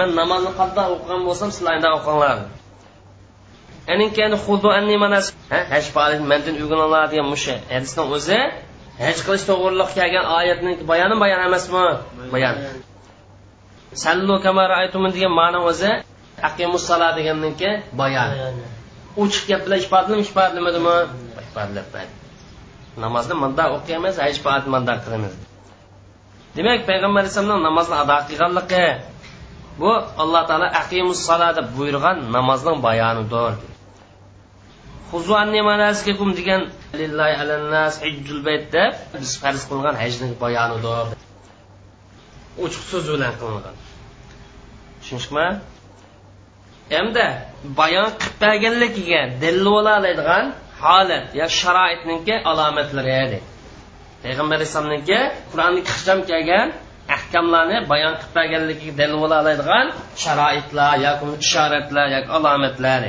man 0.00 0.10
namozni 0.20 0.52
qanday 0.60 0.86
o'qigan 0.94 1.20
bo'lsam 1.28 1.48
sizlar 1.56 1.74
o'qinglar. 1.98 2.38
Haj 5.72 5.84
mandan 6.30 6.54
o'rganinglar 6.62 7.04
degan 7.12 7.26
musha 7.34 7.54
hadisning 7.72 8.08
o'zi 8.16 8.38
haj 9.04 9.18
qilish 9.26 9.44
to'g'riliq 9.50 9.90
kelgan 9.98 10.26
oyatni 10.38 10.72
bayoni 10.90 11.16
bayon 11.22 11.40
emasmi? 11.48 11.84
Bayon. 12.34 12.54
Sallu 14.04 14.34
degan 15.16 15.32
ma'no 15.40 15.60
o'zi 15.70 15.90
aqimussala 16.48 17.08
deganniki 17.18 17.70
bayon. 18.00 18.28
Ochiq 19.22 19.44
gap 19.50 19.60
bilan 19.64 19.78
ifodalama 19.84 20.22
ifodalamadimi 20.26 20.96
ifodalab 21.46 21.88
berdi 21.94 22.14
namozni 23.04 23.34
manda 23.42 23.64
o'qiymiz 23.76 24.14
haj 24.24 24.34
faat 24.44 24.64
manda 24.74 24.94
qilamiz. 25.04 25.34
Demak 26.56 26.80
payg'ambar 26.88 27.20
alayhissalomning 27.22 27.62
namozni 27.68 27.96
ado 28.02 28.16
qilganligi 28.28 28.86
bu 29.80 29.90
alloh 30.22 30.42
taolo 30.48 30.68
aqimussala 30.80 31.48
deb 31.58 31.66
buyurgan 31.76 32.16
namozning 32.36 32.78
bayonidir 32.86 33.73
degan 36.40 36.62
lillahi 37.00 37.34
alannas 37.42 37.94
hijjul 38.04 38.40
bayt 38.48 38.64
deb 38.76 38.92
biz 39.12 39.30
farz 39.42 39.62
qilgan 39.70 39.94
hajning 40.02 40.32
bayonidir 40.44 41.06
ochiq 42.64 42.84
so'z 42.90 43.06
bilan 43.14 43.32
qilingan 43.40 43.76
tushunishmi? 45.00 45.46
Endi 47.00 47.26
bayon 47.80 48.08
qilib 48.20 48.36
berganligiga 48.44 49.22
dalil 49.42 49.66
bo'la 49.74 49.92
oladigan 50.00 50.44
holat 50.82 51.26
yo 51.40 51.46
sharoitniki 51.60 52.34
alomatlari 52.50 53.12
deydi 53.20 53.38
payg'ambar 54.24 54.56
alayhissalomniki 54.58 55.18
qur'onni 55.50 55.80
ixcham 55.90 56.18
kelgan 56.30 56.66
ahkamlarni 57.16 57.78
bayon 57.92 58.14
qilib 58.20 58.34
berganligiga 58.38 58.94
dalil 59.00 59.16
bo'la 59.22 59.36
oladigan 59.42 59.86
sharoitlar 60.24 60.92
yoki 61.06 61.26
ishoratlar 61.44 62.06
yoki 62.16 62.30
alomatlar 62.38 63.00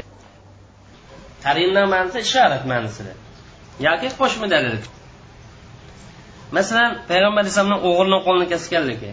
qarinna 1.46 1.82
ma'nosi 1.94 2.18
ishorat 2.26 2.64
ma'nosida 2.72 3.14
yoki 3.88 4.08
qo'shma 4.20 4.48
dalil. 4.54 4.76
Masalan 6.58 6.92
payg'ambar 7.10 7.42
alayhissalomni 7.44 7.78
o'g'ilni 7.90 8.20
qo'lini 8.28 8.48
kesganligi. 8.54 9.12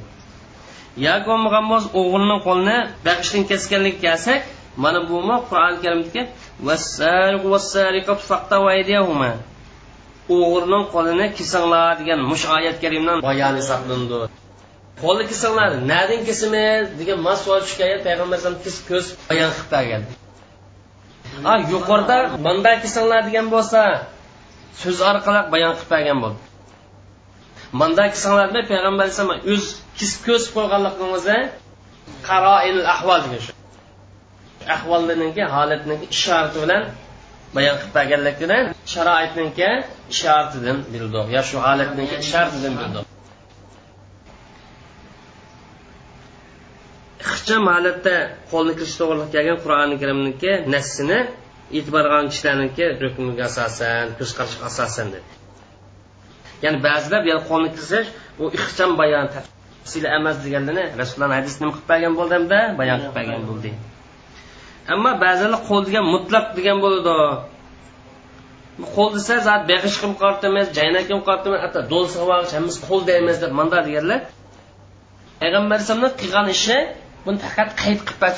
Yoki 1.07 1.27
bo'lmagan 1.31 1.65
bo'lsa 1.71 1.89
o'g'ilni 2.01 2.37
qo'lini 2.47 2.77
bag'ishdan 3.07 3.43
kesganlik 3.51 3.97
kelsak 4.05 4.41
mana 4.85 5.01
bumi 5.11 5.37
qur'oni 5.49 5.79
karimdagi 5.85 6.23
vassariqu 6.69 7.47
o'g'rining 10.37 10.85
qo'lini 10.95 11.27
kesinglar 11.39 11.91
degan 12.01 12.21
mush 12.31 12.45
oyat 12.57 12.77
karimdan 12.85 13.17
bayoni 13.29 13.59
hisoblandi. 13.63 14.19
Qo'lni 15.03 15.25
kesinglar 15.31 15.71
nadin 15.93 16.21
kesimi 16.29 16.67
degan 16.99 17.19
mas 17.27 17.41
tushgan 17.65 17.89
payg'ambar 18.07 18.37
alayhisalom 18.39 18.61
ko'z 18.91 19.07
bayon 19.31 19.51
qilib 19.57 19.71
bergan. 19.75 20.03
A 21.51 21.53
yuqorida 21.73 22.19
bunday 22.45 22.77
kesinglar 22.85 23.21
degan 23.29 23.47
bo'lsa 23.55 23.81
so'z 24.83 24.99
orqali 25.11 25.41
bayon 25.55 25.73
qilib 25.79 25.91
bergan 25.95 26.19
bo'ldi. 26.25 26.41
Bunday 27.81 28.09
kesinglar 28.15 28.49
deb 28.57 28.67
payg'ambar 28.73 29.05
alayhisalom 29.05 29.39
o'z 29.53 29.65
kesib 29.99 30.21
ko'z 30.29 30.43
qo'yganligingizni 30.57 31.39
qaroil 32.29 32.81
ahvol 32.95 33.21
degan 33.25 33.41
shu. 33.47 33.53
Ahvollarniki 34.77 35.43
holatniki 35.55 36.05
ishorati 36.15 36.59
bilan 36.65 36.83
bayon 37.57 37.77
qilib 37.81 37.95
berganligidan 37.99 38.65
sharoitniki 38.95 39.71
ishoratidan 40.15 40.79
bildik 40.93 41.27
yo 41.37 41.43
shu 41.51 41.57
holatniki 41.67 42.15
ishoratidan 42.25 42.75
bildik 42.81 43.12
ixcham 47.31 47.65
holatda 47.75 48.17
qo'lni 48.53 48.73
kirish 48.79 48.97
to'g'riliq 49.01 49.31
kelgan 49.35 49.59
qur'oni 49.65 49.97
karimniki 50.03 50.53
nassini 50.75 51.19
e'tibor 51.79 52.05
qilgan 52.07 52.27
kishilarniki 52.33 52.85
hukmiga 53.03 53.45
asosan 53.51 54.07
ko'z 54.19 54.31
qarashiga 54.39 54.65
asosan 54.71 55.07
dedi. 55.15 55.29
Ya'ni 56.65 56.79
ba'zilar 56.89 57.21
bu 57.27 57.31
qo'lni 57.51 57.69
kirish 57.77 58.09
bu 58.39 58.45
ixcham 58.59 58.91
bayon 59.01 59.27
tafsili 59.35 60.09
emas 60.19 60.37
deganlarni 60.45 60.85
rasululloh 61.01 61.35
hadis 61.39 61.55
nima 61.61 61.73
qilib 61.75 61.89
bergan 61.93 62.13
bo'ldi 62.19 62.33
hamda 62.39 62.59
bayon 62.81 62.99
qilib 63.03 63.15
bergan 63.19 63.43
bo'ldi. 63.51 63.71
Ammo 64.95 65.11
ba'zilar 65.25 65.61
qo'l 65.69 65.83
degan 65.89 66.05
mutlaq 66.15 66.47
degan 66.59 66.79
bo'ladi 66.85 67.15
qo'l 68.95 69.11
desa 69.17 69.35
zot 69.49 69.63
beg'ish 69.71 69.97
qilib 70.03 70.45
emas 70.51 70.67
jaynak 70.79 71.05
qilib 71.09 71.47
emas 71.49 71.61
hatto 71.65 71.81
do'lsa 71.93 72.17
hammasi 72.59 72.79
qo'l 72.89 73.01
deymiz 73.11 73.37
deb 73.45 73.53
manda 73.59 73.79
deganlar. 73.89 74.21
Payg'ambar 75.41 75.77
alayhisalomni 75.77 76.11
qilgan 76.21 76.49
ishi 76.57 76.79
buni 77.25 77.39
faqat 77.45 77.71
qayd 77.83 78.01
qilib 78.09 78.21
ber 78.23 78.35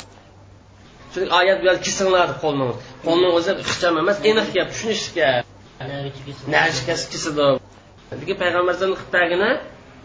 chunki 1.13 1.31
oyat 1.41 1.59
bu 1.63 1.73
kesinglar 1.87 2.29
qo'lni 2.43 2.69
qo'lni 3.07 3.29
o'zi 3.39 3.53
ixcham 3.65 3.95
emas 4.03 4.19
aniq 4.31 4.49
gap 4.57 4.69
tushunishga. 4.73 5.29
Kesidi 6.87 7.47
lekin 8.21 8.37
payg'ambar 8.43 8.73
alayhisalom 8.73 8.97
qilib 9.01 9.13
bergani 9.17 9.51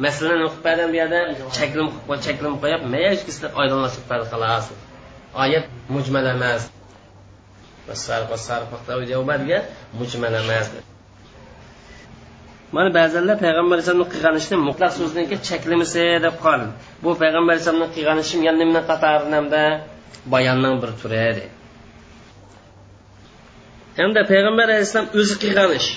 masalan 0.06 0.36
nima 0.40 0.52
qilib 0.66 0.90
bu 0.92 0.98
yerda 1.02 1.20
cheklim 1.58 1.88
chaklim 2.26 2.54
qo'yib 2.64 2.82
mayajkisni 2.94 3.48
oydinlashib 3.62 4.04
berdi 4.12 4.26
xolos 4.32 4.66
oyat 5.44 5.66
mujmal 5.96 6.26
emas. 6.36 6.62
Mujmal 10.00 10.34
emas. 10.44 10.68
Mana 12.76 12.90
ba'zanlar 13.00 13.36
payg'ambar 13.46 13.76
alayhisalomni 13.78 14.08
qilgan 14.14 14.36
ishni 14.42 14.58
mutlaq 14.68 14.92
so'zniki 15.00 15.36
cheklimisi 15.50 16.04
deb 16.26 16.36
qoldi 16.46 16.68
bu 17.04 17.10
payg'ambar 17.22 17.52
alayhisalomni 17.54 17.90
qilgan 17.96 18.18
ishi 18.24 18.36
yana 18.48 18.60
nima 18.64 18.82
qatorinda 18.90 19.64
bayonning 20.34 20.76
bir 20.82 20.92
turi 21.02 21.20
edi. 21.32 21.46
Hamda 24.00 24.22
payg'ambar 24.32 24.66
alayhissalom 24.70 25.08
o'zi 25.20 25.36
qilgan 25.44 25.72
ish. 25.80 25.90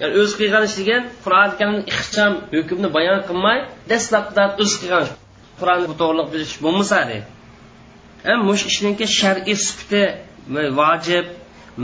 Ya'ni 0.00 0.14
o'zi 0.22 0.34
qilgan 0.40 0.62
ish 0.68 0.76
degan 0.80 1.02
qur'oni 1.24 1.52
karimni 1.58 1.82
ixcham 1.92 2.32
hukmni 2.54 2.88
bayon 2.96 3.20
qilmay 3.28 3.58
dastlabda 3.90 4.42
o'zi 4.62 4.76
qilgan 4.82 5.04
qur'onni 5.60 5.86
to'g'riliq 6.00 6.28
bilish 6.34 6.54
bo'lmasa 6.64 6.98
mush 8.48 8.62
ishniki 8.70 9.06
shar'iy 9.18 9.56
sufti 9.68 10.02
vojib 10.80 11.26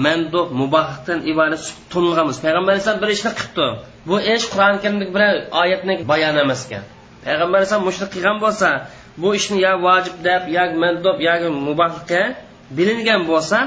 mandub 0.04 0.48
mubohdan 0.60 1.18
iborat 1.32 1.62
to'nilganmiz 1.92 2.36
payg'ambar 2.44 2.70
alayhisalom 2.74 3.00
bir 3.04 3.10
ishni 3.16 3.32
qilibdi. 3.38 3.68
Bu 4.08 4.16
ish 4.34 4.44
qur'oni 4.52 4.78
karimdagi 4.82 5.12
bir 5.16 5.22
oyatni 5.62 5.94
bayon 6.12 6.36
emas 6.44 6.60
ekan 6.66 6.84
payg'ambar 7.26 7.56
alayhisalom 7.58 7.84
mushuni 7.88 8.08
qilgan 8.14 8.36
bo'lsa 8.44 8.68
bu 9.22 9.28
ishni 9.38 9.58
yo 9.66 9.72
vojib 9.86 10.16
deb 10.28 10.42
yo 10.56 10.64
mandub 10.82 11.16
yoki 11.28 11.48
mubahga 11.68 12.22
bilingan 12.76 13.22
bo'lsa 13.30 13.58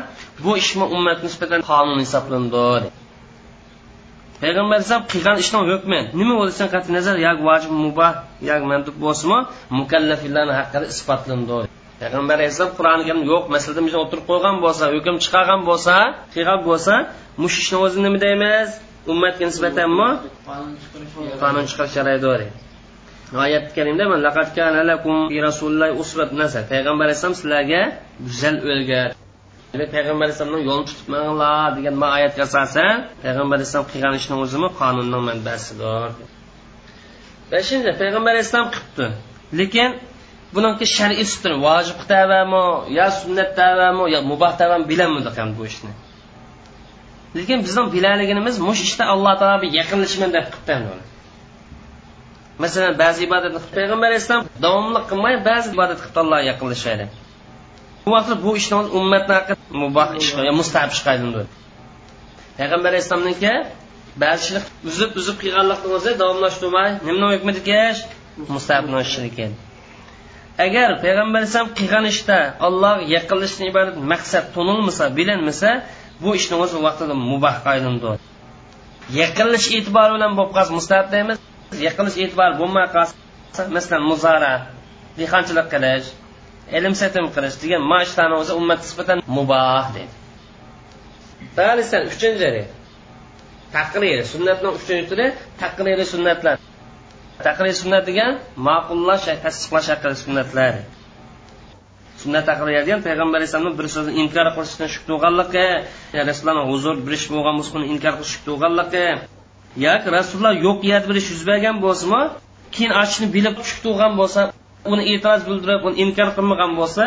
bu 0.44 0.52
ishni 0.62 0.86
ummat 0.96 1.20
nisbatan 1.28 1.62
qonun 1.72 2.00
hisoblanadi. 2.06 2.88
Payg'ambar 4.42 4.76
alayhisalom 4.78 5.06
qilgan 5.14 5.38
ishning 5.44 5.64
hukmi 5.72 6.00
nima 6.20 6.34
bo'lishidan 6.42 6.70
qat'iy 6.74 6.92
nazar 6.98 7.16
yoki 7.28 7.42
vojib 7.50 7.72
muboh 7.86 8.14
yoki 8.50 8.66
mandub 8.72 8.96
bo'lsinmi 9.06 9.40
mukallafillarni 9.80 10.54
haqqida 10.60 10.86
isbotlandi 10.94 11.58
payg'ambar 12.02 12.36
alayhissalom 12.40 12.74
qur'oni 12.80 13.04
karim 13.08 13.24
yo'q 13.32 13.44
masalada 13.56 13.82
o'tirib 14.04 14.26
qo'ygan 14.32 14.56
bo'lsa 14.66 14.84
hukm 14.96 15.16
chiqargan 15.24 15.62
bo'lsa 15.70 15.96
qilgan 16.34 16.60
bo'lsa 16.70 16.94
mush 17.44 17.56
ishni 17.62 17.78
o'zi 17.86 17.98
nima 18.06 18.18
deymiz? 18.26 18.70
Ummatga 19.12 19.46
nisbatanmi 19.52 20.10
qonun 21.42 21.66
chiqarish 21.70 21.96
yaraydi 22.00 22.28
oyat 23.44 23.66
karimda 23.76 24.04
payg'ambar 26.74 27.06
alayhissalom 27.08 27.36
sizlarga 27.40 27.82
go'zal 28.26 28.56
o'lga 28.72 29.02
payg'ambar 29.96 30.26
alayhissalomni 30.28 30.62
yo'lini 30.70 30.86
tutibmanglar 30.90 31.70
degan 31.78 31.96
ma 32.02 32.08
oyatga 32.18 32.42
asosan 32.50 32.96
payg'ambar 33.24 33.56
alayhissalom 33.58 33.88
qilgan 33.92 34.14
ishni 34.22 34.36
o'zimi 34.44 34.70
qonunning 34.82 35.24
manbasidir 35.30 36.10
beshinchi 37.52 37.92
payg'ambar 38.02 38.32
alayhissalom 38.36 38.70
qilibdi. 38.76 39.06
Lekin 39.60 39.90
buniki 40.56 40.86
shar'iy 40.98 41.24
ustun 41.26 41.54
vojib 41.66 42.00
tavami 42.12 42.66
yo 42.98 43.08
sunnat 43.22 43.50
tavami 43.62 44.04
yo 44.14 44.20
muboh 44.32 44.54
tavami 44.62 44.86
bilolmadik 44.92 45.36
ham 45.40 45.50
bu 45.58 45.64
ishni. 45.72 45.92
Lekin 47.38 47.60
bizning 47.66 47.88
bilaliginimiz 47.96 48.56
mush 48.68 48.82
ishda 48.88 49.04
alloh 49.14 49.34
taologa 49.42 49.68
yaqinlashman 49.80 50.30
deb 50.36 50.46
qilgan 50.54 50.82
masalan 52.64 52.94
ba'zi 53.04 53.20
ibodatni 53.28 53.60
qilib 53.64 53.74
payg'ambar 53.78 54.08
alayhissalom 54.12 54.46
davomli 54.66 55.02
qilmay 55.10 55.36
ba'zi 55.50 55.68
ibodat 55.76 56.00
qilib 56.04 56.18
allohga 56.24 56.42
yaqinlashadi 56.52 57.06
bu 58.04 58.10
vaqtda 58.16 58.36
bu 58.46 58.52
ishni 58.62 58.76
ummatni 59.00 59.38
muboh 59.82 60.10
ishga 60.22 60.42
yo 60.50 60.54
mustahab 60.62 60.90
ishga 60.96 61.10
aylandi 61.14 61.44
payg'ambar 62.60 62.90
alayhissalomniki 62.94 63.54
ba'zi 64.24 64.42
ishni 64.46 64.60
uzib 64.90 65.12
uzib 65.20 65.38
qilganlikni 65.44 65.90
o'zi 65.98 66.12
davomlashtirmay 66.22 66.90
nima 67.08 67.28
hukmi 67.34 67.54
mustabni 68.54 68.92
mustahabni 68.96 69.28
ekan. 69.32 69.52
Agar 70.66 70.90
payg'ambar 71.04 71.40
alayhisalom 71.42 71.72
qilgan 71.80 72.06
ishda 72.14 72.38
alloh 72.68 72.96
yaqinlashishni 73.16 73.66
iborat 73.72 73.96
maqsad 74.12 74.46
to'nilmasa 74.56 75.04
bilinmasa 75.18 75.70
bu 76.22 76.30
ishni 76.40 76.56
o'zi 76.64 76.78
vaqtida 76.88 77.16
mubahga 77.32 77.70
aylandi 77.76 78.12
yaqinlash 79.22 79.68
e'tibori 79.78 80.12
bilan 80.18 80.32
bo'lib 80.38 80.52
qolsa 80.58 80.72
mustahab 80.80 81.08
deymiz. 81.16 81.38
Yaqinlash 81.88 82.18
e'tibori 82.24 82.56
bo'lmay 82.62 82.88
qolsa 82.96 83.62
masalan 83.76 84.04
muzara 84.12 84.54
dehqonchilik 85.20 85.68
qilish 85.74 86.08
ilm 86.78 86.94
satim 87.02 87.26
qilish 87.36 87.56
degan 87.64 87.82
ma 87.92 87.98
ishlarni 88.08 88.36
o'zi 88.42 88.54
ummat 88.60 88.80
nisbatan 88.86 89.18
mubah 89.38 89.86
deydi. 89.96 90.14
Balisan 91.58 92.02
uchinchi 92.12 92.64
taqrir 93.76 94.20
sunnatni 94.34 94.70
uchinchi 94.78 95.06
turi 95.12 95.28
taqriri 95.62 96.06
sunnatlar. 96.14 96.56
Taqrir 97.48 97.76
sunnat 97.82 98.04
degan 98.10 98.32
ma'qullash 98.68 99.28
tasdiqlash 99.46 99.88
haqida 99.94 100.16
sunnatlar. 100.26 100.74
Sunnat 102.22 102.44
taqrir 102.50 102.76
ham 102.92 103.02
payg'ambar 103.08 103.38
alayhisalomni 103.40 103.78
bir 103.80 103.88
so'zni 103.96 104.12
inkor 104.22 104.48
qilishdan 104.56 104.90
shuk 104.94 105.04
tug'anligi 105.10 105.68
rasulullohni 106.30 106.64
huzur 106.72 106.96
birish 107.06 107.26
bo'lgan 107.34 107.56
bo'lsa 107.60 107.86
inkor 107.94 108.14
qilish 108.18 108.32
shuk 108.34 108.44
tug'anligi 108.50 109.08
yoki 109.86 110.08
rasululloh 110.18 110.54
yo'q 110.66 110.80
yerda 110.92 111.08
birish 111.12 111.28
yuz 111.34 111.44
bergan 111.50 111.76
bo'lsinmi 111.86 112.22
keyin 112.76 112.92
ochishni 113.02 113.28
bilib 113.36 113.56
shuk 113.70 113.80
tug'an 113.86 114.12
bo'lsa 114.20 114.42
uni 114.92 115.04
e'tiroz 115.14 115.42
bildirib 115.50 115.82
uni 115.88 115.96
inkor 116.06 116.30
qilmagan 116.38 116.72
bo'lsa 116.80 117.04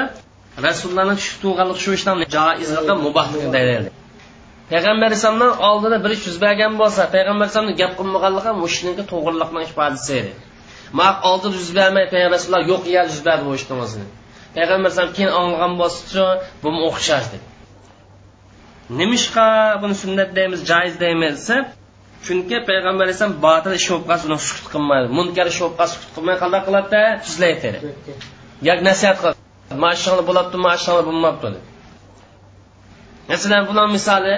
rasulullohni 0.66 1.16
shuk 1.26 1.36
tug'anlik 1.44 1.78
shu 1.84 1.90
ishdan 1.98 2.16
joizligi 2.36 2.94
mubohligi 3.06 3.48
deyiladi 3.56 3.90
payg'ambar 4.72 5.06
alayhisalomdan 5.10 5.52
oldida 5.68 5.96
bir 6.04 6.10
ish 6.16 6.24
yuz 6.28 6.38
bergan 6.44 6.72
bo'lsa 6.80 7.02
payg'ambar 7.14 7.44
alayhisalomni 7.44 7.74
gap 7.82 7.92
qilmaganligi 8.00 8.52
mushniki 8.64 9.02
to'g'riliqni 9.12 9.60
ifodasi 9.68 10.12
edi. 10.20 10.32
Ma 10.98 11.08
oldin 11.30 11.52
yuz 11.60 11.70
bermay 11.78 12.04
payg'ambar 12.12 12.32
alayhisalom 12.32 12.64
yo'q 12.72 12.82
yer 12.96 13.04
yuz 13.12 13.20
berdi 13.28 13.42
bu 13.48 13.52
ishni 13.60 13.74
o'zini. 13.84 14.06
Payg'ambar 14.56 14.88
alayhisalom 14.88 15.12
keyin 15.16 15.32
anglagan 15.40 15.72
bo'lsa 15.80 16.24
bu 16.62 16.68
o'xshash 16.88 17.26
dedi 17.32 17.46
nimishqa 19.00 19.48
buni 19.82 19.94
sunnat 20.02 20.30
deymiz 20.38 20.60
joiz 20.70 20.94
deymiz 21.04 21.32
desa 21.38 21.56
chunki 22.26 22.56
payg'ambar 22.68 23.04
alayhisalom 23.06 23.36
botil 23.46 23.72
ish 23.80 23.86
bo'lib 23.90 24.06
qolsa 24.10 24.24
uni 24.28 24.38
sukut 24.48 24.66
qilmaydi 24.74 25.06
munkar 25.18 25.46
ish 25.52 25.58
bo'lib 25.62 25.76
qolsa 25.78 25.92
sukut 25.94 26.10
qilmay 26.16 26.36
qanday 26.42 26.60
qiladida 26.66 27.02
tuzlaydi 27.24 27.70
yoki 28.68 28.82
nasihat 28.90 29.16
qiladi 29.20 29.38
mana 29.84 29.96
shu 30.02 30.10
bo'libdi 30.28 30.56
mana 30.66 30.78
shu 30.84 30.90
bo'lmabdi 31.08 31.58
masalan 33.30 33.62
buni 33.70 33.82
misoli 33.96 34.34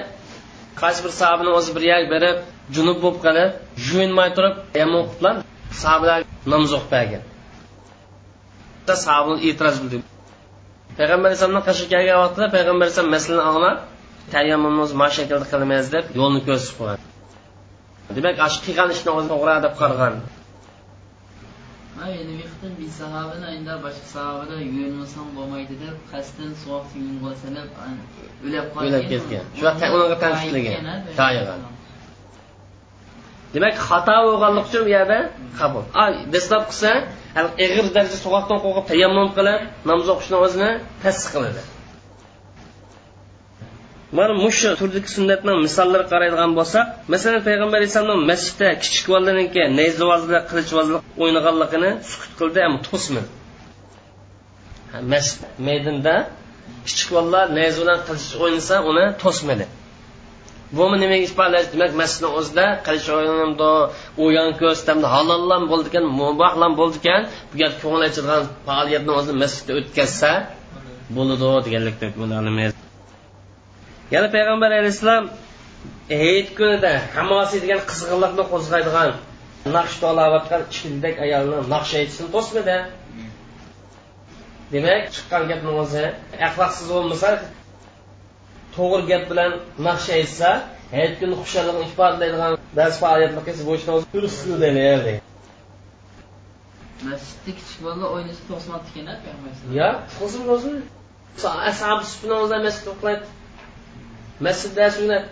qaysi 0.81 1.01
bir 1.05 1.13
sahobini 1.21 1.51
o'zi 1.59 1.71
bir 1.77 1.85
yak 1.93 2.05
berib 2.13 2.37
junub 2.77 2.99
bo'lib 3.05 3.19
qolib 3.27 3.51
yuvinmay 3.87 4.29
turib 4.37 4.55
yomon 4.81 5.05
qilib 5.13 5.37
sahobalar 5.83 6.21
namoz 6.53 6.73
o'qib 6.79 7.34
bergan 8.89 8.95
sahobalar 9.07 9.39
e'tiroz 9.49 9.77
bildi 9.83 9.97
payg'ambar 10.99 11.29
alayhisalomdan 11.29 11.65
qashib 11.69 11.87
kelgan 11.93 12.17
vaqtida 12.23 12.47
payg'ambar 12.57 12.85
alayhisalom 12.87 13.13
masalani 13.17 13.45
anglab 13.51 13.77
tayammumni 14.35 14.85
mana 15.01 15.13
shaklda 15.17 15.47
qilmaymiz 15.53 15.89
deb 15.97 16.05
yo'lni 16.21 16.41
ko'rsatib 16.47 16.77
qo'yadi 16.81 17.03
demak 18.17 18.35
shu 18.53 18.59
qilgan 18.67 18.89
ishni 18.97 19.11
o'zi 19.17 19.29
to'g'ri 19.33 19.55
deb 19.67 19.75
qaragan 19.83 20.15
bir 22.79 22.91
sahabani 23.01 23.47
endi 23.57 23.75
boshqa 23.85 24.07
sahabada 24.17 24.57
yuvinmasam 24.69 25.27
bo'lmaydi 25.37 25.75
deb 25.85 25.97
qasddan 26.13 26.51
sovuq 26.63 26.85
suyun 26.93 27.17
bo'lsalab 27.25 27.69
o'lab 28.47 28.67
qolgan. 28.75 28.89
O'lab 28.89 29.05
ketgan. 29.13 29.45
Shu 29.59 29.65
unaqa 29.97 30.17
tanishtirgan. 30.23 30.83
Tayigan. 31.21 31.61
demak 33.55 33.77
xato 33.89 34.17
bo'lganligi 34.27 34.67
uchun 34.69 34.83
bu 34.87 34.91
yerda 34.97 35.19
qabul 35.59 35.85
dastlab 36.35 36.63
qilsa 36.71 36.91
ig'ir 37.65 37.87
darajada 37.95 38.19
sovuqdan 38.25 38.59
qo'rqib 38.65 38.87
tayammum 38.93 39.29
qilib 39.37 39.61
namoz 39.91 40.07
o'qishni 40.15 40.37
o'zini 40.47 40.71
tasdiq 41.05 41.31
qiladi. 41.35 41.63
Mana 44.19 44.35
mushu 44.45 44.69
turdagi 44.81 45.09
sunnatni 45.17 45.53
misollari 45.67 46.05
qaraydigan 46.13 46.51
bo'lsak 46.59 46.87
masalan 47.15 47.41
payg'ambar 47.49 47.79
alayhissalom 47.81 48.21
masjidda 48.31 48.69
kichik 48.83 49.05
bolalarniki 49.13 49.63
nayzvozda 49.81 50.39
qilichvozlik 50.51 51.03
o'ynaganligini 51.23 51.91
sukut 52.11 52.33
qildi 52.41 52.59
ham 52.67 52.75
to'smadi 52.89 53.31
masjid 55.13 55.41
maydonda 55.69 56.15
kichik 56.87 57.09
bolalar 57.17 57.47
nayz 57.59 57.75
bilan 57.83 57.99
qilich 58.09 58.29
o'ynasa 58.45 58.77
uni 58.91 59.05
to'smadi. 59.23 59.67
Bumi 60.77 60.97
nimaga 61.03 61.25
ifodalash 61.29 61.69
demak 61.75 61.93
masjidni 62.01 62.29
o'zida 62.39 62.67
qilich 62.87 63.09
o'yan 64.25 64.51
ko'z 64.61 64.79
halollam 65.15 65.63
bo'ldi 65.71 65.87
ekan 65.91 66.05
mubohlam 66.21 66.73
bo'ldi 66.81 66.97
ekan 67.03 67.23
bu 67.51 67.55
gal 67.61 67.73
ko'ngil 67.83 68.03
ochadigan 68.09 68.43
faoliyatni 68.67 69.13
o'zini 69.19 69.37
masjidda 69.43 69.73
o'tkazsa 69.81 70.31
bo'ladi 71.17 71.47
deganlikda 71.67 72.07
yana 74.15 74.29
payg'ambar 74.37 74.71
alayhissalom 74.79 75.25
hayit 76.23 76.49
kunida 76.59 76.93
hamosi 77.17 77.57
degan 77.65 77.81
qizg'inlikni 77.91 78.45
qo'zg'aydigan 78.53 79.11
naqsh 79.77 79.97
to'layotgan 80.03 80.63
childak 80.75 81.17
ayolni 81.25 81.59
naqsh 81.75 81.93
aytishini 82.01 82.29
to'smidi? 82.37 82.77
Demak 84.73 85.03
chiqqan 85.15 85.43
gapni 85.51 85.73
o'zi 85.83 86.05
axloqsiz 86.47 86.87
bo'lmasa 86.95 87.29
to'g'ri 88.77 89.03
gap 89.11 89.25
bilan 89.31 89.53
naqsh 89.87 90.09
aytsa 90.19 90.49
hayit 90.95 91.15
kuni 91.21 91.35
xushalligini 91.43 91.87
ifodalaydigan 91.91 92.53
dars 92.79 92.97
faoliyatni 93.03 93.41
qilsa 93.47 93.63
deydi 94.65 95.15
masjidda 97.11 97.51
kichik 97.59 97.79
bolalar 97.85 98.09
o'ynasa 98.17 98.43
to'smadi 98.51 98.87
ekan 99.17 99.37
yo 99.79 99.89
ashabi 101.71 102.05
bilan 102.23 102.39
o'zi 102.45 102.57
masjidda 102.67 102.91
uxlaydi 102.97 103.27
masjidda 104.47 104.85
sunnat 104.97 105.25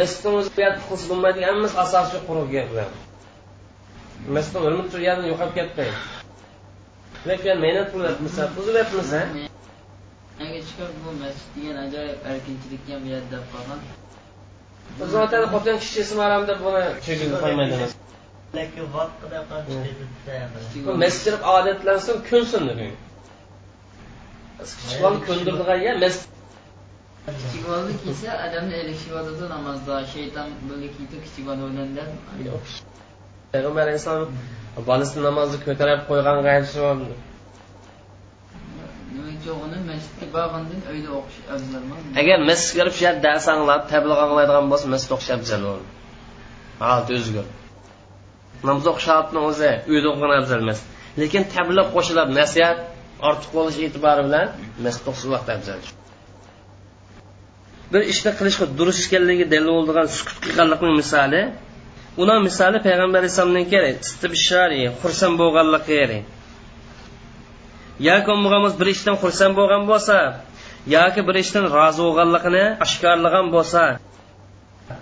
masjidni 0.00 0.30
o'zi 0.38 0.50
qilsa 0.88 1.04
bo'lmaydigan 1.10 1.48
hammasi 1.52 1.76
asosiy 1.84 2.20
quruq 2.28 2.48
gaplar. 2.56 2.88
Masjidni 4.36 4.60
turib 4.92 5.04
yerdan 5.08 5.26
yo'qolib 5.32 5.54
ketdi 5.58 5.86
lekin 7.28 7.56
mehnat 7.64 7.88
qilyapmisan 7.92 8.48
buzilyapmisan 8.56 9.26
yangi 10.40 10.60
chiqib 10.68 10.92
bu 11.04 11.10
masjid 11.22 11.48
degan 11.56 11.76
ajoyib 11.84 12.18
erkinchilikka 12.30 12.94
bu 13.02 13.06
yerda 13.14 13.38
qolgan. 13.52 13.80
Zotan 15.14 15.44
xotin 15.52 15.76
kishisi 15.82 16.14
maram 16.22 16.42
deb 16.50 16.58
buni 16.66 16.82
chekini 17.06 17.36
qo'ymaydi 17.42 17.76
lekin 18.58 18.86
vaqtida 18.96 19.38
qancha 19.50 20.96
masjid 21.04 21.34
odatlansin 21.56 22.16
ko'nsin 22.30 22.62
degan 22.70 22.92
kichik 24.68 24.98
bolani 25.02 25.20
ko'ndirdigan 25.28 25.78
yer 25.86 25.96
masjid. 26.04 26.28
Kichik 27.40 27.62
bolani 27.68 27.94
kiysa 28.04 28.28
odamni 28.46 28.74
erishib 28.82 29.10
yotadi 29.16 29.44
namozda 29.54 29.94
shayton 30.14 30.48
bunga 30.68 30.88
kiydi 30.96 31.16
kichik 31.24 31.44
bola 31.48 31.62
o'ylandi 31.68 32.02
payg'ambar 33.52 33.82
alayhissalom 33.86 34.30
bolasini 34.88 35.22
namozni 35.28 35.58
ko'tarib 35.66 36.00
qo'ygan 36.10 36.36
agar 42.20 42.38
masjidga 42.50 42.76
kirib 42.78 42.94
shu 42.98 43.02
yerda 43.06 43.22
dars 43.26 43.46
anglab 43.54 43.82
tabliq 43.92 44.18
anglaydigan 44.26 44.66
bo'lsa 44.72 44.86
masjidda 44.94 45.14
o'qish 45.16 45.30
afzal 45.36 45.62
holat 46.80 47.08
o'zgar 47.18 47.46
namoz 48.68 48.84
o'qishni 48.92 49.40
o'zi 49.50 49.70
uyda 49.92 50.06
o'qigan 50.12 50.32
afzal 50.40 50.60
emas 50.64 50.80
lekin 51.22 51.42
tabliq 51.54 51.88
qo'shilib 51.96 52.28
nasihat 52.40 52.78
ortiq 53.28 53.50
bo'lish 53.56 53.78
e'tibori 53.86 54.22
bilan 54.28 54.46
masjidda 54.84 55.08
o'qish 55.12 55.26
vaqt 55.34 55.48
afzal 55.56 55.80
bir 57.92 58.02
ishni 58.12 58.30
qilishga 58.38 58.66
durust 58.78 59.02
ekanligi 59.06 59.44
dalil 59.52 59.70
bo'ladigan 59.76 60.06
sukut 60.16 60.36
qilganlikning 60.44 60.94
misoli 61.02 61.42
uni 62.22 62.36
misoli 62.48 62.78
payg'ambar 62.86 63.18
alayhissalomniki 63.22 63.78
istibshari 64.04 64.82
xursand 65.02 65.34
bo'lganligi 65.42 66.20
yoki 68.08 68.26
bo'lmag'animiz 68.30 68.74
bir 68.80 68.88
ishdan 68.94 69.16
xursand 69.22 69.54
bo'lgan 69.58 69.82
bo'lsa 69.90 70.16
yoki 70.96 71.20
bir 71.28 71.36
ishdan 71.44 71.64
rozi 71.76 72.00
bo'lganligini 72.06 72.64
oshkorlagan 72.84 73.46
bo'lsa 73.56 73.82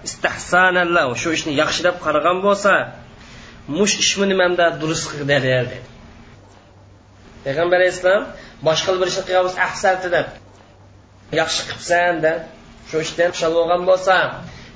istahsanalla 0.09 1.03
shu 1.23 1.29
ishni 1.37 1.53
yaxshilab 1.63 1.97
qaragan 2.05 2.39
bo'lsa 2.47 2.73
mush 3.79 3.95
ishmi 4.05 4.27
nimamda 4.33 4.67
durust 4.81 5.07
dedi. 5.33 5.79
Payg'ambar 7.45 7.77
alayhissalom 7.81 8.25
boshqa 8.69 8.91
bir 9.01 9.07
ishni 9.13 9.23
qilgan 9.27 9.43
bo'lsa 9.47 9.61
ahsanti 9.69 10.09
deb 10.17 10.27
yaxshi 11.41 11.61
qilibsan 11.69 12.15
deb 12.27 12.39
shu 12.91 12.97
ishdan 13.07 13.29
xushal 13.35 13.53
bo'lgan 13.59 13.83
bo'lsa 13.91 14.15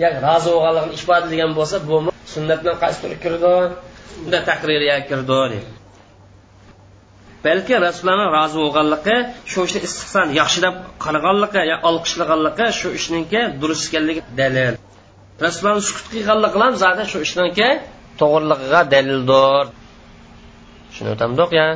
yoki 0.03 0.19
rozi 0.27 0.49
bo'lganligini 0.55 0.95
ifodalagan 0.99 1.53
bo'lsa 1.59 1.77
bu 1.89 1.97
sunnat 2.35 2.59
bilan 2.63 2.77
qaysi 2.83 2.99
turi 3.03 3.17
kirdi? 3.25 3.55
Unda 4.25 4.39
taqririya 4.51 4.97
kirdi 5.09 5.61
balki 7.47 7.75
rasulullohni 7.87 8.27
rozi 8.37 8.57
bo'lganligi 8.63 9.17
shu 9.53 9.61
ishni 9.69 9.81
istihson 9.89 10.27
yaxshilab 10.41 10.77
qaraganligi 11.05 11.63
yo 11.71 11.77
olqishlaganligi 11.89 12.67
shu 12.81 12.89
ishniki 12.99 13.41
durust 13.61 13.85
ekanligi 13.89 14.21
dalil. 14.41 14.75
Rasulullohni 15.45 15.85
sukut 15.89 16.07
qilganligi 16.15 16.59
ham 16.65 16.75
zada 16.85 17.05
shu 17.13 17.19
ishniki 17.27 17.69
to'g'riligiga 18.21 18.81
dalildir. 18.95 19.65
Shuni 20.95 21.11
o'tamdiq 21.15 21.51
ya. 21.61 21.69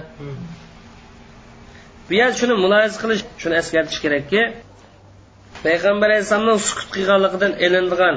Bu 2.07 2.13
yer 2.21 2.31
shuni 2.39 2.55
muloyiza 2.65 2.97
qilish 3.03 3.23
shuni 3.43 3.55
eskartish 3.63 4.01
kerakki 4.05 4.43
payg'ambar 5.65 6.09
alayhissalomning 6.11 6.61
sukut 6.69 6.89
qilganligidan 6.97 7.53
ilindigan 7.67 8.17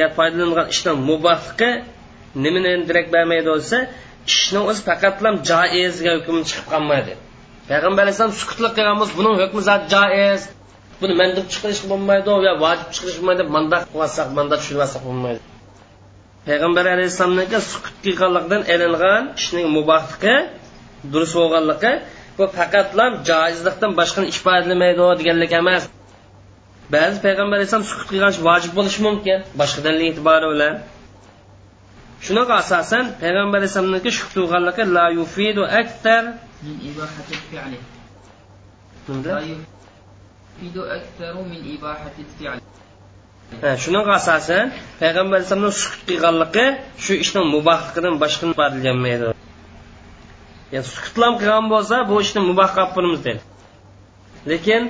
yo 0.00 0.06
foydalangan 0.16 0.66
ishdan 0.74 0.96
mubohligi 1.10 1.70
nimani 2.44 2.72
direkt 2.88 3.10
bermaydi 3.16 3.48
bo'lsa 3.52 3.76
ishni 4.30 4.60
o'zi 4.70 4.80
faqatlam 4.88 5.34
joizga 5.50 6.10
hukm 6.18 6.36
chiqib 6.48 6.66
qolmaydi. 6.72 7.12
Payg'ambar 7.70 8.02
alayhissalom 8.06 8.34
sukutlik 8.40 8.72
qilganmiz 8.78 9.10
buning 9.18 9.34
hukmi 9.42 9.60
zot 9.68 9.82
joiz. 9.94 10.42
Buni 11.00 11.14
mandub 11.20 11.46
chiqarish 11.52 11.82
bo'lmaydi 11.90 12.30
yo 12.46 12.52
vojib 12.64 12.88
chiqarish 12.94 13.18
bo'lmaydi 13.20 13.44
mandaq 13.56 13.82
qilsak 13.92 14.28
manda 14.38 14.56
olsak 14.82 15.02
bo'lmaydi. 15.08 15.40
Payg'ambar 16.48 16.84
alayhissalomniki 16.94 17.58
sukut 17.72 17.96
qilganlikdan 18.04 18.62
ilingan 18.74 19.22
ishning 19.40 19.66
mubohligi 19.76 20.36
durust 21.12 21.34
bo'lganligi 21.40 21.92
bu 22.38 22.44
faqatlam 22.58 23.12
joizlikdan 23.30 23.90
boshqani 24.00 24.26
ifodalamaydi 24.34 25.04
deganlik 25.20 25.52
emas. 25.62 25.82
Ba'zi 26.94 27.16
payg'ambar 27.26 27.56
alayhissalom 27.58 27.86
sukut 27.90 28.08
qilgan 28.12 28.32
vojib 28.48 28.72
bo'lishi 28.78 29.00
mumkin 29.06 29.38
boshqa 29.60 29.80
dalil 29.86 30.02
e'tibori 30.10 30.46
bilan. 30.52 30.74
Shunaqa 32.26 32.54
asosan 32.62 33.04
payg'ambar 33.22 33.58
alayhissalomniki 33.60 34.10
shu 34.18 34.24
tug'anligi 34.36 34.84
la 34.96 35.04
yufidu 35.18 35.62
aktar 35.82 36.22
shunaqa 43.84 44.12
asosan 44.20 44.66
payg'ambar 45.00 45.34
alayhissalomni 45.38 45.74
sukut 45.82 46.00
qilganligi 46.08 46.66
shu 47.04 47.12
ishning 47.24 47.46
mubohligidan 47.54 48.14
boshqani 48.22 48.52
ifodalanmaydi 48.54 49.26
ya'ni 50.72 50.86
sukutlam 50.94 51.32
qilgan 51.40 51.66
bo'lsa 51.72 51.96
bu 52.10 52.14
ishni 52.24 52.40
muboh 52.50 52.68
qilib 52.74 52.90
qo'yamiz 52.96 53.20
deydi. 53.26 53.42
Lekin 54.50 54.82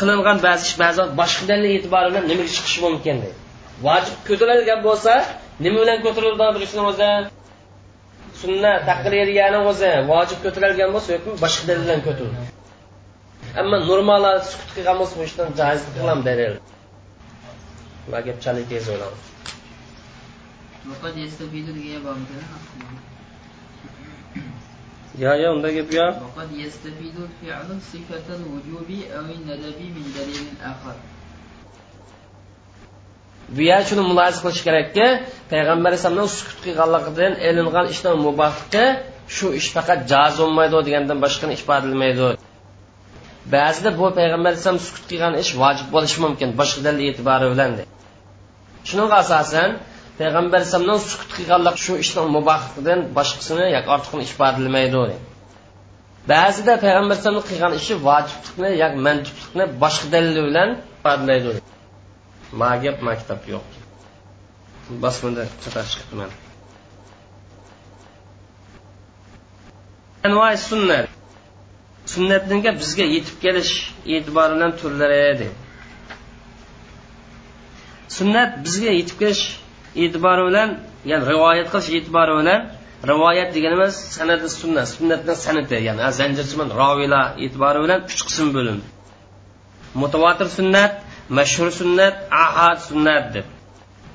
qilingan 0.00 0.38
ba'zi 0.46 0.62
ish 0.68 0.76
ba'zi 0.82 1.02
boshqa 1.20 1.44
dalil 1.50 1.70
e'tibori 1.78 2.08
bilan 2.10 2.24
nimaga 2.30 2.50
chiqishi 2.56 2.78
mumkin 2.86 3.16
deydi. 3.22 3.38
Vojib 3.86 4.16
ko'tarilgan 4.28 4.80
bo'lsa 4.88 5.12
nima 5.63 5.77
bilan 5.83 5.99
ko'tarilgan 6.05 6.51
bir 6.55 6.61
ishni 6.67 6.81
o'zi 6.91 7.09
sunna 8.41 8.71
taqririyani 8.89 9.59
o'zi 9.71 9.91
vojib 10.11 10.39
ko'tarilgan 10.45 10.89
bo'lsa 10.95 11.09
yoki 11.15 11.29
boshqa 11.43 11.63
dalil 11.69 11.83
bilan 11.85 12.01
ko'tarildi 12.07 12.43
ammo 13.61 13.77
normal 13.91 14.23
sukut 14.51 14.69
qilgan 14.75 14.95
bo'lsa 15.01 15.13
bu 15.19 15.23
ishdan 15.29 15.49
joiz 15.59 15.81
qilam 15.97 16.19
dalil 16.29 16.53
va 18.11 18.19
gap 18.27 18.37
chalik 18.45 18.65
tez 18.73 18.85
o'ylan 18.93 19.13
يا 25.23 25.31
يا 25.41 25.49
unda 25.55 25.69
gap 25.71 25.89
yo'q 25.97 26.15
وقد 26.23 26.49
يستفيد 26.51 27.15
الفعل 27.27 27.69
صفة 27.93 28.27
الوجوب 28.39 28.89
أو 29.15 29.25
الندب 29.37 29.79
من 29.95 30.05
دليل 30.17 30.47
آخر 30.71 30.95
bu 33.54 33.60
yer 33.70 33.82
shuni 33.88 34.02
mulohaza 34.10 34.38
qilish 34.44 34.62
kerakki 34.66 35.06
payg'ambar 35.52 35.88
alayhisalomning 35.90 36.30
sukut 36.38 36.58
qilganligidan 36.66 37.32
ilingan 37.48 37.86
ishdan 37.94 38.14
mubohligi 38.26 38.84
shu 39.36 39.46
ish 39.60 39.68
faqat 39.76 40.00
joz 40.12 40.32
bo'lmaydi 40.42 40.76
degandan 40.88 41.18
boshqani 41.24 41.52
ifodalamaydi 41.58 42.28
ba'zida 43.54 43.90
bu 43.98 44.06
payg'ambar 44.18 44.50
alayhisalom 44.52 44.82
sukut 44.86 45.04
qilgan 45.10 45.34
ish 45.42 45.50
vojib 45.62 45.88
bo'lishi 45.94 46.18
mumkin 46.24 46.48
boshqa 46.60 46.80
dalil 46.86 47.02
e'tibori 47.10 47.46
bilan 47.52 47.70
shuning 48.88 49.10
asosan 49.22 49.70
payg'ambar 50.20 50.56
alayhisalomning 50.60 51.00
sukut 51.10 51.30
qilganlik 51.38 51.76
shu 51.84 51.92
ishning 52.04 52.28
mubohligidan 52.36 53.00
boshqasini 53.18 53.66
yoki 53.76 53.88
ortiqni 53.94 54.22
ifodalamaydi 54.28 55.16
ba'zida 56.32 56.72
payg'ambar 56.84 57.14
alayhisalomni 57.14 57.44
qilgan 57.50 57.72
ishi 57.80 57.94
vojiblikni 58.08 58.70
yoki 58.82 58.98
mandublikni 59.06 59.64
boshqa 59.82 60.06
dalil 60.14 60.36
bilan 60.48 60.68
ifodalaydi 60.98 61.50
ma 62.52 62.76
gap 62.82 63.02
ma 63.06 63.12
yo'q. 63.54 63.66
Bosmada 65.02 65.44
chatoq 65.62 65.86
chiqibman. 65.92 66.30
Anvoy 70.26 70.56
sunnat. 70.68 71.06
Sunnatninga 72.12 72.70
bizga 72.80 73.04
yetib 73.16 73.36
kelish 73.44 73.74
e'tiboridan 74.14 74.72
turlari 74.80 75.18
deydi 75.24 75.48
sunnat 78.20 78.50
bizga 78.64 78.90
yetib 78.98 79.16
kelish 79.22 79.44
e'tibori 80.02 80.42
bilan 80.48 80.70
ya'ni 81.10 81.24
rivoyat 81.32 81.68
qilish 81.72 81.90
e'tibori 81.98 82.32
bilan 82.40 82.60
rivoyat 83.10 83.50
deganimiz 83.56 83.94
sanati 84.16 84.48
sunnat 84.60 84.86
sunnatdan 84.96 85.36
sanati 85.46 85.76
ya'ni 85.88 86.02
zanjirchiman 86.20 86.68
roviylar 86.80 87.24
e'tibori 87.44 87.78
bilan 87.84 88.00
uch 88.08 88.22
qism 88.28 88.48
bo'lindi 88.56 88.86
mutavotir 90.02 90.48
sunnat 90.58 90.92
mashhur 91.38 91.68
sunnat 91.80 92.14
ahad 92.44 92.78
sunnat 92.88 93.24
deb. 93.34 93.46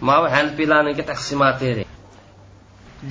Mana 0.07 0.27
hanfiylarniki 0.37 1.03
taqsimoti 1.11 1.69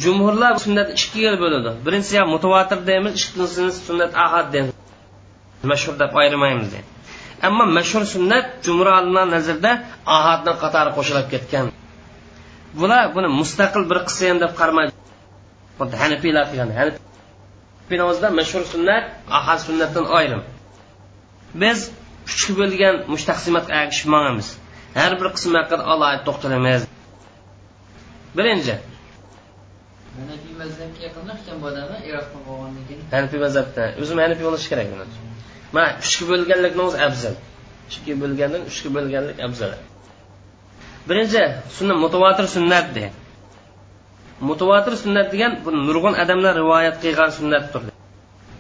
jumhurlar 0.03 0.55
sunnat 0.65 0.89
ikkiga 0.99 1.33
bo'ladi. 1.43 1.71
Birinchisi 1.87 2.25
mutavatir 2.35 2.79
deymiz 2.89 3.13
ikkinchisini 3.21 3.73
sunnat 3.89 4.13
ahad 4.25 4.47
deymiz. 4.55 4.75
Mashhur 5.73 5.95
deb 6.03 6.13
ayirmaymiz 6.21 6.69
deydi 6.75 6.89
ammo 7.47 7.65
mashhur 7.79 8.05
sunnat 8.15 8.47
jumhur 8.65 8.89
nazarda 9.35 9.73
ahadni 10.17 10.53
qatori 10.63 10.91
qo'shilib 10.97 11.27
ketgan. 11.33 11.67
Bular 12.81 13.05
buni 13.17 13.29
mustaqil 13.41 13.83
bir 13.91 13.99
qism 14.09 14.37
deb 14.45 14.53
qaramaydi 14.61 14.93
hanifiylar 16.03 16.45
qilgan 16.51 16.71
hanafiylar 16.81 18.31
mashhur 18.41 18.63
sunnat 18.73 19.05
ahad 19.39 19.59
sunnatdan 19.67 20.05
ayrim 20.19 20.43
biz 21.63 21.79
uchga 22.29 22.53
bo'lgan 22.61 22.95
mushtaqsimatga 23.13 23.73
ergishib 23.83 24.09
har 24.99 25.13
bir 25.21 25.29
qism 25.37 25.53
haqida 25.59 25.83
alohida 25.93 26.23
to'xtalamiz. 26.29 26.83
Birinchi 28.39 28.75
hanafiy 30.19 30.55
mazhabga 30.63 31.09
bu 31.63 31.69
iroqdan 32.09 32.73
keyin 32.89 33.01
hanafiy 33.15 33.41
mazhabda. 33.47 33.83
O'zim 34.03 34.19
hanafiy 34.25 34.45
bo'lishi 34.49 34.69
kerak 34.73 34.87
mana 35.75 35.89
uchga 36.05 36.25
bo'lganlikni 36.31 36.83
o'zi 36.89 36.99
afzal. 37.09 37.35
Uchga 37.89 38.15
bo'lgandan 38.23 38.63
uchga 38.71 38.89
bo'lganlik 38.97 39.39
afzal. 39.47 39.73
Birinchi 41.09 41.43
sunnat 41.77 41.99
mutavotir 42.05 42.47
sunnat 42.57 42.87
de. 42.97 43.05
Mutavotir 44.51 44.95
sunnat 45.05 45.27
degan 45.35 45.53
bu 45.65 45.71
nurg'un 45.89 46.15
odamlar 46.23 46.53
rivoyat 46.63 46.97
qilgan 47.05 47.31
sunnatdir 47.39 47.83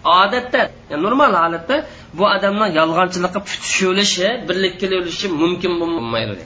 odatda 0.04 0.70
normal 0.90 1.32
holatda 1.42 1.76
bu 2.18 2.24
odamning 2.36 2.70
yolg'onchilikqa 2.80 3.40
putishulishi 3.48 4.28
birlikka 4.48 4.86
o'lishi 4.98 5.26
mumkin 5.42 5.72
bo'lmaydi. 5.80 6.44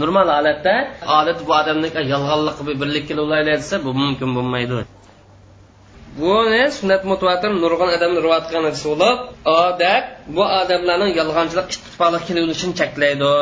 Normal 0.00 0.28
holatda 0.36 0.74
odat 1.18 1.38
bu 1.46 1.52
odamni 1.60 1.88
yolg'onlik 2.12 2.56
birlikka 2.82 3.14
desa 3.50 3.74
bu 3.86 3.90
mumkin 4.02 4.30
bo'lmaydi. 4.36 4.78
Buni 6.20 6.62
sunnat 6.78 7.02
mutvatir 7.10 7.50
nurg'on 7.62 7.90
odamni 7.96 8.18
rivoyat 8.24 8.44
qilgan 8.48 8.64
bo'lib 8.84 9.18
odat 9.64 10.04
bu 10.36 10.44
odamlarning 10.60 11.12
yolg'onchilik 11.20 11.66
ittifoqlik 11.74 12.22
kelishini 12.28 12.74
cheklaydi. 12.80 13.32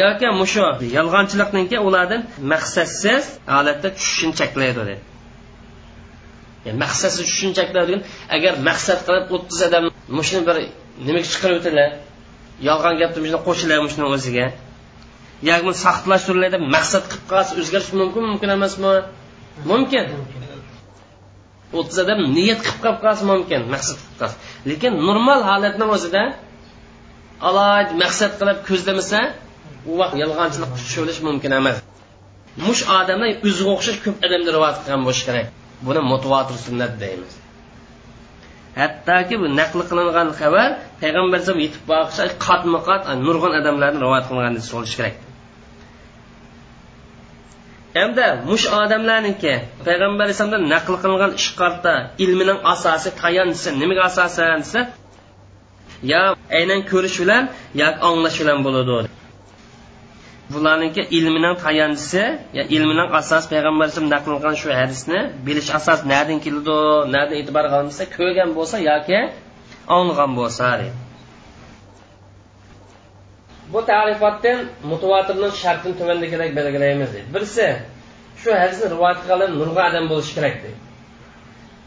Yoki 0.00 0.28
mushu 0.40 0.66
yolg'onchilikniki 0.96 1.76
ulardan 1.88 2.22
maqsadsiz 2.52 3.24
holatda 3.54 3.88
tushishini 3.96 4.34
cheklaydi 4.40 4.80
dedi. 4.80 4.94
Yani 6.66 6.78
maqsadsiz 6.84 7.26
shunchaklar 7.38 7.82
degan 7.88 8.02
agar 8.36 8.52
maqsad 8.68 8.98
qilib 9.06 9.26
o'ttiz 9.36 9.60
odam 9.68 9.84
mushuni 10.18 10.42
bir 10.48 10.56
nimaga 11.06 11.26
chiqarib 11.32 11.56
o'tadilar 11.60 11.88
yolg'on 12.68 12.94
gapni 13.00 13.38
qo'shiladi 13.48 13.82
mushuni 13.86 14.06
o'ziga. 14.16 14.46
Yoki 15.50 15.72
saxtlashtiriladi 15.84 16.52
deb 16.56 16.62
maqsad 16.76 17.04
qilib 17.10 17.24
qolsa 17.32 17.52
o'zgarish 17.60 17.90
mumkin 18.00 18.22
mumkin 18.30 18.50
emasmi? 18.56 18.92
Mumkin. 19.70 20.04
O'ttiz 21.78 21.98
odam 22.04 22.18
niyat 22.36 22.60
qilib 22.64 22.78
qolib 22.84 23.00
qolsa 23.04 23.22
mumkin 23.32 23.60
maqsad 23.74 23.96
qilib 24.00 24.16
qolsa. 24.20 24.36
Lekin 24.70 24.92
normal 25.08 25.40
holatni 25.50 25.86
o'zida 25.96 26.22
alohida 27.48 27.92
maqsad 28.02 28.32
qilib 28.40 28.58
ko'zlamasa 28.68 29.20
u 29.90 29.92
vaqt 30.00 30.16
yolg'onchilik 30.22 30.70
tushirish 30.78 31.20
mumkin 31.28 31.50
emas. 31.60 31.76
Mush 32.66 32.82
odamlar 32.98 33.28
o'ziga 33.48 33.70
o'xshash 33.76 33.98
ko'p 34.04 34.16
odamni 34.26 34.50
rivoyat 34.56 34.76
qilgan 34.82 35.02
bo'lishi 35.06 35.24
kerak. 35.28 35.46
Buni 35.86 36.00
mutavotir 36.12 36.56
sunnat 36.66 36.92
deymiz. 37.02 37.32
Hattoki 38.80 39.34
bu 39.42 39.46
naql 39.60 39.80
qilingan 39.90 40.28
xabar 40.40 40.68
payg'ambar 41.02 41.36
alayhisalom 41.38 41.60
yetib 41.66 41.82
borsa 41.92 42.22
qatma 42.46 42.78
qat 42.88 43.02
nurg'un 43.26 43.52
odamlarni 43.60 43.98
rivoyat 44.04 44.26
qilganini 44.30 44.62
bo'lishi 44.74 44.96
kerak. 44.98 45.16
Hamda 47.98 48.26
mush 48.50 48.66
odamlarniki 48.82 49.54
payg'ambar 49.86 50.22
alayhisalomdan 50.26 50.64
naql 50.74 50.94
qilingan 51.02 51.32
ishqorda 51.40 51.94
ilmining 52.24 52.58
asosi 52.74 53.08
tayanchisi 53.22 53.68
nimaga 53.80 54.02
asosan 54.10 54.60
desa 54.64 54.80
yo 56.12 56.22
aynan 56.58 56.80
ko'rish 56.90 57.16
bilan 57.22 57.42
yoki 57.82 57.98
anglash 58.08 58.36
bilan 58.42 58.58
bo'ladi 58.66 58.92
bularniki 60.52 61.02
ilmining 61.18 61.54
tayanchisi 61.64 62.22
ya 62.58 62.64
ilmining 62.76 63.08
asosi 63.20 63.46
payg'ambar 63.52 63.84
alayhisalom 63.84 64.10
naql 64.14 64.30
qilgan 64.34 64.54
shu 64.62 64.68
hadisni 64.80 65.18
bilish 65.46 65.70
asos 65.78 66.00
nadan 66.12 66.38
keladi 66.44 66.76
nadan 67.14 67.36
e'tibor 67.40 67.64
qilinsa 67.72 68.04
ko'rgan 68.16 68.50
bo'lsa 68.58 68.76
yoki 68.90 69.18
anglagan 69.96 70.30
bo'lsa 70.38 70.66
bu 73.72 73.80
tarifotdan 73.92 74.58
mutawatirning 74.90 75.54
shartini 75.62 75.94
tuvandagidek 76.00 76.50
belgilaymiz 76.58 77.10
deydi 77.14 77.28
birisi 77.34 77.66
shu 78.40 78.50
hadisni 78.60 78.86
rivoyat 78.94 79.18
qilgan 79.22 79.50
nurg'a 79.60 79.82
odam 79.90 80.04
bo'lishi 80.12 80.32
kerak 80.36 80.56
deydi 80.64 80.78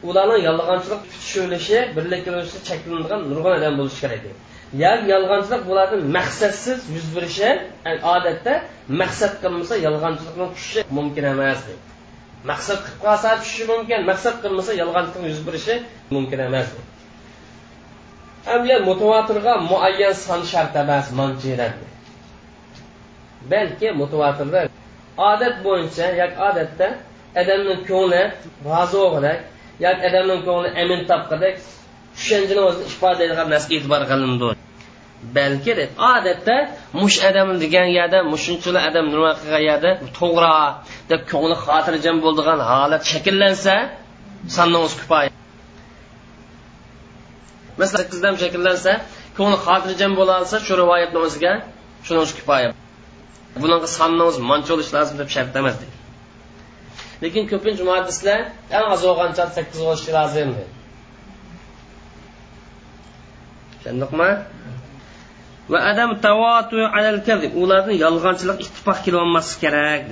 ularni 0.09 0.37
yolg'onchilik 0.47 1.01
tushunishi 1.13 1.77
birlikka 1.95 2.31
cheklanadigan 2.69 3.21
nurg'on 3.31 3.53
odam 3.59 3.73
bo'lishi 3.79 3.99
kerak 4.03 4.21
deydi 4.25 4.39
yoki 4.83 5.05
yolg'onchilik 5.13 5.61
bularni 5.69 5.97
maqsadsiz 6.17 6.79
yuz 6.95 7.07
berishi 7.15 7.49
odatda 8.15 8.53
maqsad 9.01 9.33
qilmasa 9.43 9.75
yolg'onchilikni 9.87 10.45
tushishi 10.53 10.81
mumkin 10.97 11.23
emas 11.33 11.59
deydi 11.67 11.83
maqsad 12.51 12.77
qilib 12.85 12.99
qolsa 13.05 13.29
tushishi 13.41 13.65
mumkin 13.73 13.99
maqsad 14.11 14.35
qilmasa 14.43 14.71
yolg'onchilikni 14.81 15.27
yuz 15.33 15.41
berishi 15.47 15.75
mumkin 16.15 16.39
emas 16.49 16.67
deydi 16.73 16.87
Amya 18.47 18.79
muayyan 19.69 20.13
son 20.13 20.41
shart 20.51 20.75
emas 20.75 21.11
manchidan. 21.11 21.73
Balki 23.51 23.87
mutavotirda 24.01 24.59
odat 25.17 25.55
bo'yicha 25.65 26.05
yoki 26.21 26.37
odatda 26.49 26.87
odamning 27.41 27.81
ko'ngli 27.89 28.21
rozi 28.67 28.97
bo'lgandek 29.03 29.39
yoki 29.85 30.01
odamning 30.09 30.41
ko'ngli 30.47 30.69
amin 30.81 31.01
topqidak 31.11 31.55
tushunchani 32.17 32.61
o'zini 32.69 32.85
ifodalaydigan 32.91 33.47
narsaga 33.53 33.73
e'tibor 33.79 34.01
qilindi. 34.11 34.49
Balki 35.37 35.73
deb 35.79 35.91
odatda 36.13 36.55
mush 37.01 37.17
adam 37.29 37.49
degan 37.63 37.87
yerda 37.97 38.19
mushunchalar 38.33 38.83
odam 38.89 39.05
nima 39.13 39.31
qilgan 39.39 39.63
yerda 39.69 39.91
to'g'ri 40.19 40.55
deb 41.11 41.21
ko'ngli 41.31 41.55
xotirjam 41.65 42.17
bo'ldigan 42.25 42.59
holat 42.71 43.03
shakllansa 43.11 43.75
sondan 44.55 44.81
o'zi 44.85 44.95
kifoya 45.01 45.29
masalan 47.79 47.99
sakkizdan 48.01 48.35
shakllansa 48.43 48.91
ko'ngli 49.37 49.57
xotirjam 49.65 50.11
bo'la 50.19 50.33
olsa 50.41 50.55
shu 50.65 50.73
rivoyatni 50.81 51.19
o'ziga 51.25 51.53
shuni 52.05 52.19
o'zi 52.23 52.33
kifoya 52.39 52.69
bunaqa 53.63 53.87
sonni 53.97 54.23
o'zi 54.29 54.39
mancha 54.51 54.69
bo'lishi 54.73 54.91
lozim 54.97 55.15
deb 55.21 55.29
shart 55.35 55.53
emas 55.61 55.75
lekin 57.23 57.43
ko'pincha 57.51 57.83
muhaddislar 57.89 58.39
eng 58.77 58.85
oz 58.95 59.01
bo'lgancha 59.07 59.43
sakkiz 59.57 59.79
bo'lishi 59.87 60.11
lozim 60.17 60.49
deydi. 60.57 60.78
Tushundikmi 63.89 64.29
va 65.71 65.79
adam 65.91 66.09
tavotu 66.25 66.79
alal 66.97 67.19
kadib 67.27 67.51
ularni 67.63 67.93
yolg'onchilik 68.05 68.57
ittifoq 68.65 68.97
kelolmasligi 69.05 69.59
kerak. 69.63 70.03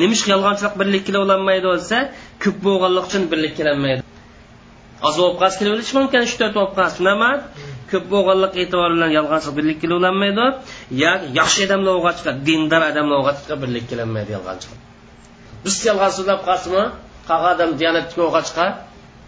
Nima 0.00 0.12
ish 0.16 0.24
yolg'onchilik 0.32 0.74
birlik 0.80 1.02
kelolmaydi 1.08 1.68
desa 1.78 1.98
ko'p 2.42 2.56
bo'lganlik 2.66 3.04
uchun 3.08 3.22
birlik 3.32 3.54
kelolmaydi 3.58 4.02
oz 5.08 5.14
bo'lib 5.20 5.36
qolsa 5.40 5.56
kelaverishi 5.60 5.94
mumkin 5.98 6.20
uch 6.26 6.34
to'rt 6.40 6.54
bo'lib 6.58 6.72
qolsa 6.78 6.96
unaman 7.04 7.36
ko'p 7.90 8.04
bo'lganlik 8.12 8.52
e'tibori 8.62 8.92
bilan 8.96 9.10
yolg'onchilik 9.18 9.54
birlik 9.58 9.78
kelolmaydi 9.84 10.46
yoki 11.04 11.26
yaxshi 11.40 11.60
odamlar 11.66 11.92
o'g'achqa 12.00 12.30
dindor 12.46 12.82
odamlar 12.90 13.16
o'g'achqa 13.22 13.54
birlik 13.62 13.84
kelolmaydi 13.90 14.30
yolg'onchilik. 14.36 14.80
Biz 15.64 15.74
yolg'on 15.88 16.10
so'zlab 16.16 16.40
qolsinmi 16.48 16.84
qaqa 17.30 17.48
odam 17.54 17.70
diyonatga 17.80 18.20
o'g'achqa 18.28 18.66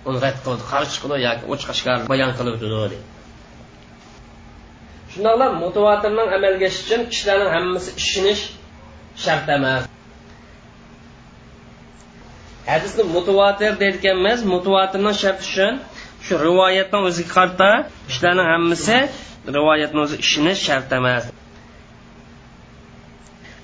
uni 0.09 0.19
rad 0.25 0.37
qildi. 0.45 0.63
Qarshi 0.73 0.93
chiqdi 0.95 1.17
yoki 1.27 1.45
ochiqashkar 1.55 1.97
bayon 2.13 2.31
qilib 2.39 2.55
o'tdi 2.57 2.99
shundoqla 5.13 5.47
motivatorning 5.63 6.29
amalga 6.37 6.67
oshishi 6.71 6.85
uchun 6.87 7.03
kishilarning 7.11 7.51
hammasi 7.57 7.91
ishonish 8.03 8.43
shart 9.25 9.47
emas. 9.57 9.83
Hadisni 12.71 13.03
mutavatir 13.17 13.73
deyotganmiz 13.83 14.39
mutavatirning 14.55 15.17
sharti 15.23 15.45
uchun 15.51 15.73
shu 16.25 16.35
rivoyatni 16.47 16.99
o'ziga 17.09 17.31
qarta 17.37 17.69
kishilarning 18.09 18.49
hammasi 18.55 18.97
rivoyatni 19.57 19.99
o'zi 20.05 20.17
ishini 20.25 20.53
shart 20.67 20.91
emas. 20.99 21.23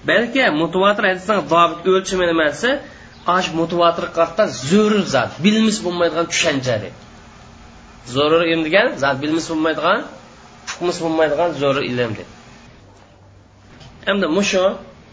Balki 0.09 0.42
mutavatir 0.62 1.05
hadisning 1.11 1.40
dobit 1.55 1.84
o'lchami 1.94 2.24
nimasi? 2.32 2.70
Ash 3.36 3.49
mutavatir 3.61 4.07
qarta 4.18 4.42
zo'rur 4.70 5.05
zot. 5.14 5.30
Bilmis 5.44 5.76
bo'lmaydigan 5.84 6.26
tushuncha 6.32 6.76
deydi 6.84 6.99
zo'rur 8.14 8.42
degan 8.66 8.86
zot 9.03 9.16
bilmis 9.22 9.46
bo'lmaydigan 9.51 10.01
hukmis 10.71 10.99
bo'lmaydigan 11.05 11.51
zo'r 11.62 11.83
ilm 11.91 12.12
deb. 12.19 12.29
Endi 14.11 14.27
mushu 14.37 14.64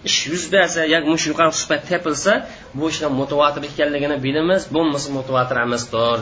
ish 0.09 0.19
yuz 0.31 0.43
bersa 0.53 0.81
yoki 0.93 1.07
mush 1.13 1.25
yuqori 1.29 1.53
suhbat 1.59 1.81
tepilsa 1.91 2.33
bu 2.77 2.85
ishni 2.93 3.09
mutavatir 3.19 3.63
ekanligini 3.69 4.17
bilamiz 4.25 4.61
bo'lmasa 4.75 5.07
mutavatir 5.17 5.57
emasdir 5.65 6.19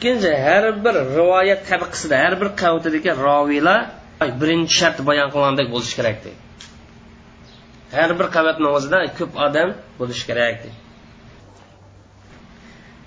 ikkinchi 0.00 0.30
har 0.46 0.64
bir 0.84 0.94
rivoyat 1.16 1.60
tabaqasida 1.70 2.16
har 2.24 2.34
bir 2.40 2.48
qavatidagi 2.62 3.10
roviylar 3.26 3.80
birinchi 4.40 4.74
shart 4.80 4.98
bayon 5.08 5.28
qilgandek 5.34 5.66
bo'lishi 5.74 5.94
kerak 5.98 6.16
deydi 6.24 6.40
har 7.98 8.10
bir 8.18 8.26
qavatni 8.36 8.68
o'zida 8.76 8.98
ko'p 9.18 9.32
odam 9.46 9.68
bo'lishi 9.98 10.24
kerak 10.30 10.56
deydi 10.62 10.89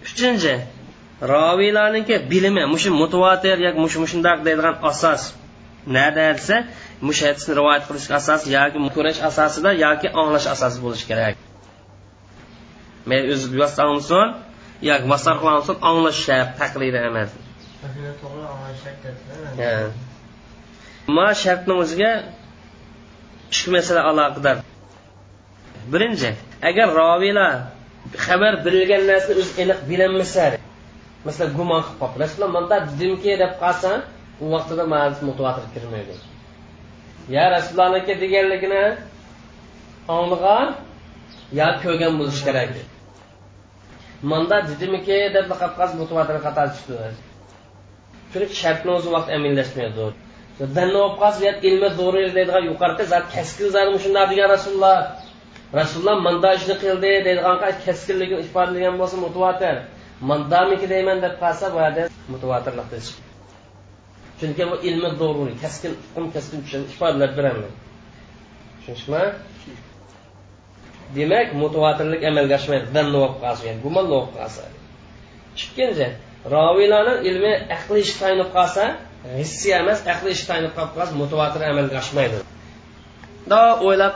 uchinchi 0.04 0.54
roviylarniki 1.34 2.16
bilimi 2.32 2.64
mush 2.74 2.88
mutavatir 3.02 3.58
yoki 3.66 3.80
mush 3.86 3.96
mushundoq 4.04 4.40
deydigan 4.46 4.76
asos 4.92 5.24
nada 5.96 6.34
desa 6.38 6.58
mush 7.08 7.22
hadisni 7.26 7.54
rivoyat 7.60 7.84
qilish 7.88 8.08
asosi 8.20 8.48
yoki 8.58 8.78
ko'rish 8.96 9.20
asosida 9.30 9.72
yoki 9.86 10.08
anglash 10.22 10.48
asosi 10.54 10.78
bo'lishi 10.86 11.06
kerak. 11.12 11.36
Mayli 13.10 13.28
o'zi 13.34 13.46
yozsansin 13.62 14.28
yoki 14.90 15.06
vasar 15.14 15.36
qilinsin 15.42 15.76
anglash 15.90 16.20
shart 16.28 16.50
taqlidi 16.62 17.00
emas. 17.10 17.32
Ma 21.16 21.28
shartni 21.44 21.74
o'ziga 21.82 22.12
ikki 23.52 23.70
masala 23.76 24.02
aloqador. 24.12 24.58
Birinchi 25.92 26.30
agar 26.70 26.88
roviylar 27.02 27.54
xabar 28.26 28.54
berilgan 28.66 29.04
narsani 29.12 29.40
o'zi 29.44 29.54
aniq 29.64 29.80
bilolmasa 29.90 30.46
masalan 31.26 31.52
gumon 31.58 31.82
qilib 31.86 31.98
qolib 32.02 32.16
rasululloh 32.24 32.52
manda 32.58 32.76
dedimki 32.90 33.32
deb 33.44 33.54
qolsa 33.64 33.92
u 34.44 34.46
vaqtida 34.54 34.84
ma'nosi 34.94 35.22
mutavatir 35.30 35.66
kirmaydi. 35.74 36.16
Ya 37.36 37.44
rasulullohniki 37.56 38.14
deganligini 38.24 38.84
anglagan 40.18 40.68
yo 41.60 41.68
ko'rgan 41.84 42.14
bo'lish 42.20 42.42
kerak. 42.48 42.72
Manda 44.32 44.58
dedimiki 44.70 45.18
deb 45.36 45.46
qolib 45.62 45.76
qator 46.48 46.68
tushdi. 46.74 46.96
Chunki 48.32 48.56
shartni 48.62 48.92
o'zi 48.98 49.10
vaqt 49.16 49.30
aminlashmaydi 49.38 50.06
danni 50.60 50.98
olib 51.04 51.16
qolsa 51.22 51.52
ilmi 51.70 51.90
zo'r 52.00 52.16
deydigan 52.38 52.64
yuqorida 52.72 53.06
zat 53.14 53.26
kaskin 53.36 53.70
zot 53.76 53.88
shunday 54.04 54.26
degan 54.32 54.48
rasululloh. 54.56 54.98
Rasululloh 55.80 56.18
manda 56.28 56.50
ishni 56.60 56.76
qildi 56.84 57.10
deydigan 57.26 57.58
keskinligi 57.86 58.36
ifodalagan 58.46 58.96
bo'lsa 59.02 59.18
mutavatir 59.26 59.76
mandamiki 60.30 60.88
deyman 60.94 61.18
deb 61.26 61.34
qolsa 61.44 61.66
bu 61.74 61.78
yerda 61.84 62.02
mutavatirlik 62.34 62.88
deyish 62.94 63.12
chunki 64.44 64.72
bu 64.72 64.76
ilmi 64.88 65.10
doruriy 65.20 65.56
keskin 65.64 65.94
hukm 66.16 66.26
keskin 66.36 66.60
tushun 66.64 66.84
ifodalab 66.94 67.32
beraman. 67.38 67.72
Tushunishmi? 68.80 69.24
Demak 71.16 71.48
mutavatirlik 71.64 72.22
amalga 72.30 72.56
oshmaydi. 72.60 72.86
Danni 72.96 73.12
bo'lib 73.16 73.36
qolsa 73.44 73.64
gumonli 73.84 74.10
bo'lib 74.14 74.32
qolsa. 74.38 74.64
Ikkinchi 75.64 76.08
roviylarni 76.56 77.14
ilmi 77.30 77.54
aqli 77.76 78.00
ish 78.06 78.14
tayinib 78.22 78.50
qolsa 78.58 78.84
hissiy 79.42 79.74
emas 79.82 80.00
aqli 80.14 80.30
ish 80.36 80.44
tayinib 80.50 80.74
qolib 80.78 80.94
qolsa 80.98 81.14
mutavatir 81.22 81.62
amalga 81.72 81.98
oshmaydi. 82.04 82.38
Do 83.52 83.62
o'ylab 83.88 84.16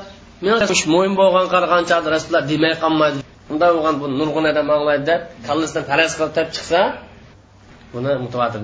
mo'yin 0.93 1.13
bo'lgan 1.19 1.45
qaragancha 1.53 1.95
rasululloh 2.15 2.45
demay 2.51 2.73
qolmaydi. 2.83 3.19
Bunday 3.49 3.69
bo'lgan 3.75 3.95
bu 4.01 4.05
nurg'un 4.19 4.45
odam 4.51 4.67
anglaydi 4.75 5.03
deb 5.11 5.21
kallasidan 5.47 5.83
faraz 5.89 6.11
qilib 6.17 6.33
tap 6.37 6.47
chiqsa 6.55 6.79
buni 7.93 8.11
mutavatir 8.25 8.61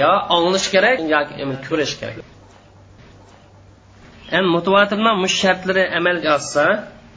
yo 0.00 0.10
anglish 0.36 0.66
kerak 0.74 0.98
yoki 1.14 1.32
ko'rish 1.68 1.94
kerak. 2.00 2.16
Endi 4.36 4.48
mutavatirni 4.56 5.12
mush 5.22 5.36
shartlari 5.42 5.84
amalga 5.98 6.30
oshsa 6.38 6.64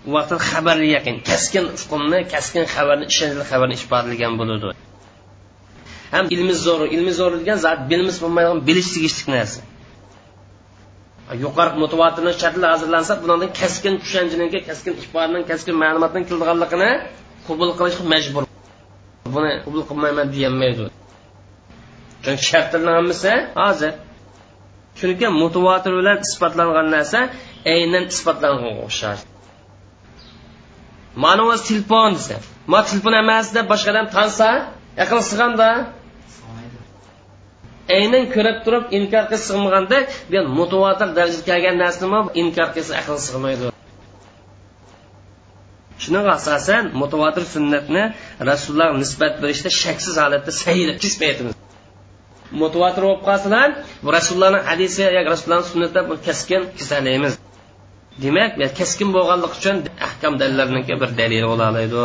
u 0.07 0.09
vaqtda 0.16 0.74
yaqin 0.95 1.16
kaskin 1.30 1.66
hukmni 1.82 2.20
kaskin 2.34 2.63
xabarni 2.74 3.05
ishonchli 3.11 3.43
xabarni 3.51 3.76
ifodalagan 3.80 4.34
bo'ladi. 4.39 4.74
Ham 6.13 6.26
ilmi 6.36 6.55
zo'r 6.66 6.82
ilmi 6.95 7.13
zo'r 7.20 7.34
degan 7.41 7.57
zot 7.66 7.80
bilmis 7.91 8.18
bo'lmaydigan 8.24 8.59
bilish 8.68 8.89
tegishli 8.95 9.30
narsa. 9.38 9.61
Yuqori 11.34 11.71
mutavatirni 11.84 12.34
shartlar 12.41 12.69
hozirlansa 12.76 13.13
bundan 13.21 13.49
kaskin 13.61 13.93
tushunchaninki 14.01 14.59
kaskin 14.69 14.93
ifodaning 15.03 15.43
kaskin 15.51 15.76
ma'lumotning 15.84 16.26
kelganligini 16.30 16.91
qabul 17.47 17.71
qilishga 17.80 18.05
majbur. 18.13 18.43
Buni 19.36 19.51
qabul 19.65 19.84
qilmayman 19.89 20.28
deyolmaydi. 20.36 20.86
Chunki 22.23 22.43
shartlarni 22.51 22.91
hammasi 22.97 23.34
hozir 23.61 23.91
chunki 24.99 25.28
mutavatir 25.41 25.91
bilan 25.99 26.17
isbotlangan 26.26 26.88
narsa 26.95 27.19
aynan 27.73 28.03
isbotlanganga 28.13 28.71
o'xshash. 28.88 29.21
Mana 31.23 31.43
telefon 31.69 32.11
desa 32.17 32.36
ma 32.71 32.80
telefon 32.89 33.13
emas 33.23 33.45
deb 33.55 33.65
boshqa 33.71 33.89
odam 33.93 34.07
tansa 34.17 34.47
yaqin 35.01 35.21
sig'anda 35.32 35.69
aynan 37.97 38.25
ko'rib 38.36 38.57
turib 38.65 38.86
inkor 38.97 39.23
qilsa 39.31 39.45
sig'maganda 39.49 39.97
bu 40.31 40.39
mutavatir 40.59 41.09
darajaga 41.17 41.45
kelgan 41.49 41.75
narsani 41.83 42.19
inkor 42.41 42.69
qilsa 42.75 42.93
aql 43.01 43.17
sig'maydi 43.27 43.65
shuning 46.03 46.25
asosan 46.38 46.83
mutavatir 47.01 47.43
sunnatni 47.55 48.03
rasululloh 48.51 48.89
nisbat 49.03 49.33
berishda 49.43 49.69
shaksiz 49.83 50.15
holatda 50.23 50.51
sayil 50.63 50.89
aytamiz 50.95 51.53
mutavatir 52.61 53.01
bo'lib 53.07 53.21
qolsalar 53.29 53.69
bu 54.05 54.09
rasulullohni 54.17 54.59
hadisi 54.69 55.01
yoki 55.17 55.29
rasulullohni 55.33 55.67
sunnatida 55.73 56.01
bu 56.09 56.15
keskin 56.27 56.61
kesalaymiz 56.77 57.33
demak 58.23 58.51
keskin 58.79 59.09
bo'lganlik 59.15 59.51
uchun 59.59 59.77
ahkam 60.07 60.33
dalillarniki 60.41 60.93
bir 61.01 61.09
dalili 61.19 61.45
bo'la 61.51 61.65
oladi 61.71 61.95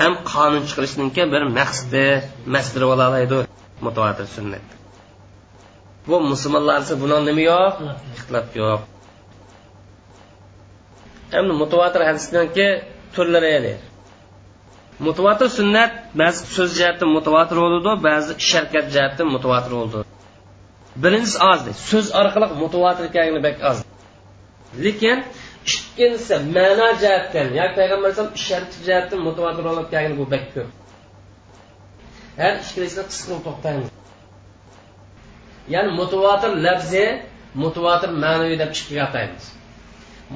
ham 0.00 0.12
qonun 0.32 0.62
chiqarishninki 0.68 1.22
bir 1.32 1.42
maqsadi 1.58 2.06
masdiri 2.54 2.86
bo'la 2.90 3.04
oladi 3.10 3.36
mutavatir 3.86 4.26
sunnat 4.36 4.66
bu 6.08 6.16
musulmonlar 6.32 6.80
buni 7.02 7.16
nima 7.28 7.42
yo'q 7.50 7.74
ixtilof 8.14 8.48
yo'q 8.62 8.80
endi 11.38 11.52
mutavatir 11.62 12.00
hadisniki 12.08 12.66
turlari 13.14 13.50
edi 13.58 13.72
mutavatir 15.06 15.48
sunnat 15.58 15.92
ba'zi 16.20 16.40
so'z 16.56 16.70
jihatdan 16.78 17.10
mutavatir 17.16 17.56
bo'ladi 17.62 17.92
ba'zi 18.08 18.32
sharkat 18.50 18.86
jihatdan 18.94 19.28
mutavatir 19.36 19.72
bo'ldi 19.78 19.98
birinchisi 21.02 21.38
oz 21.52 21.60
so'z 21.90 22.06
orqali 22.20 22.46
mutavatir 22.62 23.04
ekanligini 23.10 23.42
bak 23.48 23.56
oz 23.70 23.78
lekin 24.84 25.18
ikkinchisi 25.72 26.34
ma'no 26.56 26.88
jihatdan 27.02 27.46
yoki 27.60 27.74
payg'ambar 27.80 28.06
alayhisalom 28.08 28.36
sharti 28.48 28.76
jihatdan 28.86 29.20
mutavatir 29.28 29.62
bo'layotganligi 29.68 30.16
bu 30.20 30.26
bak 30.34 30.44
ko'p 30.54 30.81
har 32.40 32.52
ikkilisini 32.62 33.04
qisqa 33.10 33.34
to'xtaymiz 33.46 33.88
ya'ni 35.74 35.90
mutavatir 36.00 36.52
labzi 36.66 37.04
mutavatir 37.62 38.10
ma'naviy 38.24 38.56
deb 38.62 38.70
ikkiga 38.76 39.02
ataymiz 39.08 39.44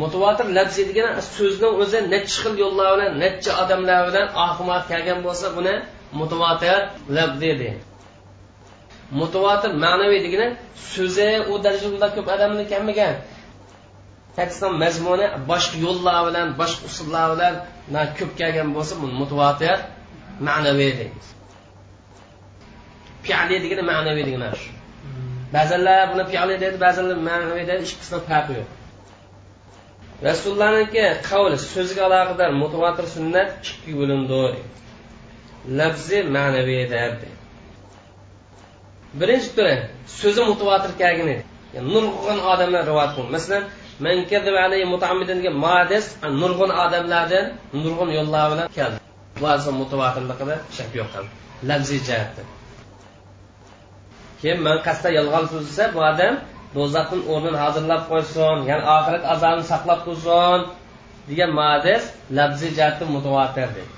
mutavatir 0.01 0.47
labzi 0.59 0.83
degan 0.91 1.09
so'zni 1.37 1.69
o'zi 1.83 1.99
necha 2.13 2.37
xil 2.43 2.55
yo'llar 2.63 2.89
bilan 2.95 3.13
necha 3.23 3.53
odamlar 3.63 4.01
bilan 4.09 4.27
oqimat 4.47 4.83
kelgan 4.91 5.19
bo'lsa 5.27 5.47
buni 5.57 5.75
mutavatir 6.21 6.81
labzi 7.17 7.41
deydi. 7.41 7.71
Mutavatir 9.21 9.71
ma'naviy 9.85 10.21
degani 10.27 10.49
so'zi 10.93 11.29
u 11.53 11.55
darajada 11.65 12.09
ko'p 12.17 12.29
odamni 12.35 12.65
kelmagan. 12.73 13.15
Hadisning 14.39 14.75
mazmuni 14.83 15.27
boshqa 15.51 15.77
yo'llar 15.87 16.19
bilan 16.29 16.47
boshqa 16.61 16.83
usullar 16.91 17.27
bilan 17.37 18.07
ko'p 18.19 18.33
kelgan 18.41 18.69
bo'lsa 18.77 18.95
bu 19.03 19.07
mutavotir 19.21 19.77
ma'naviy 20.49 20.93
deymiz. 21.01 21.27
Fi'li 23.27 23.57
degani 23.65 23.83
ma'naviy 23.91 24.25
degani 24.29 24.49
shu. 24.63 24.71
Ba'zanlar 25.57 26.01
buni 26.13 26.25
fi'li 26.33 26.55
deydi 26.63 26.79
ba'zanlar 26.87 27.19
ma'naviy 27.29 27.65
deydi 27.71 27.85
ikkisini 27.93 28.21
farqi 28.29 28.53
yo'q. 28.59 28.69
Rasulullohniki 30.29 31.05
qavli 31.29 31.57
so'ziga 31.73 32.03
aloqador 32.09 32.51
mutavotir 32.63 33.07
sunnat 33.17 33.49
ikki 33.71 33.93
bo'lindi 34.01 34.61
lafzi 35.81 36.19
ma'naviy 36.37 36.85
derdi 36.95 37.29
birinchi 39.21 39.49
turi 39.57 39.75
so'zi 40.21 40.43
mutavotir 40.51 40.93
kelgan 41.03 41.29
edi 41.35 41.43
nurg'un 41.93 42.39
odamlar 42.53 42.83
rivoyat 42.91 43.13
qilgan 43.17 43.31
masalan 43.37 43.65
modis 45.67 46.05
nurg'un 46.41 46.71
odamlardan 46.85 47.47
nurg'un 47.85 48.11
yo'llar 48.19 48.45
bilan 48.53 48.69
keldi. 48.79 48.99
Bu 49.41 49.47
mutavotirligida 49.83 50.57
shak 50.77 50.91
yo'q 51.01 51.11
ham. 51.15 51.27
Lafziy 51.69 52.01
jihatdan 52.09 52.47
keyin 54.41 54.59
man 54.67 54.79
qasddan 54.87 55.13
yolg'on 55.19 55.45
so'zlasa 55.53 55.85
bu 55.95 56.01
odam 56.11 56.35
do'zaxning 56.77 57.23
o'rnini 57.33 57.59
hozirlab 57.65 58.03
qo'ysin 58.11 58.57
ya'ni 58.71 58.85
oxirat 58.97 59.25
azobini 59.35 59.67
saqlab 59.73 60.01
tursin 60.07 60.61
degan 61.29 61.51
madis 61.61 62.03
labzi 62.39 62.69
jati 62.79 63.05
mutavotir 63.15 63.69
deydi. 63.77 63.95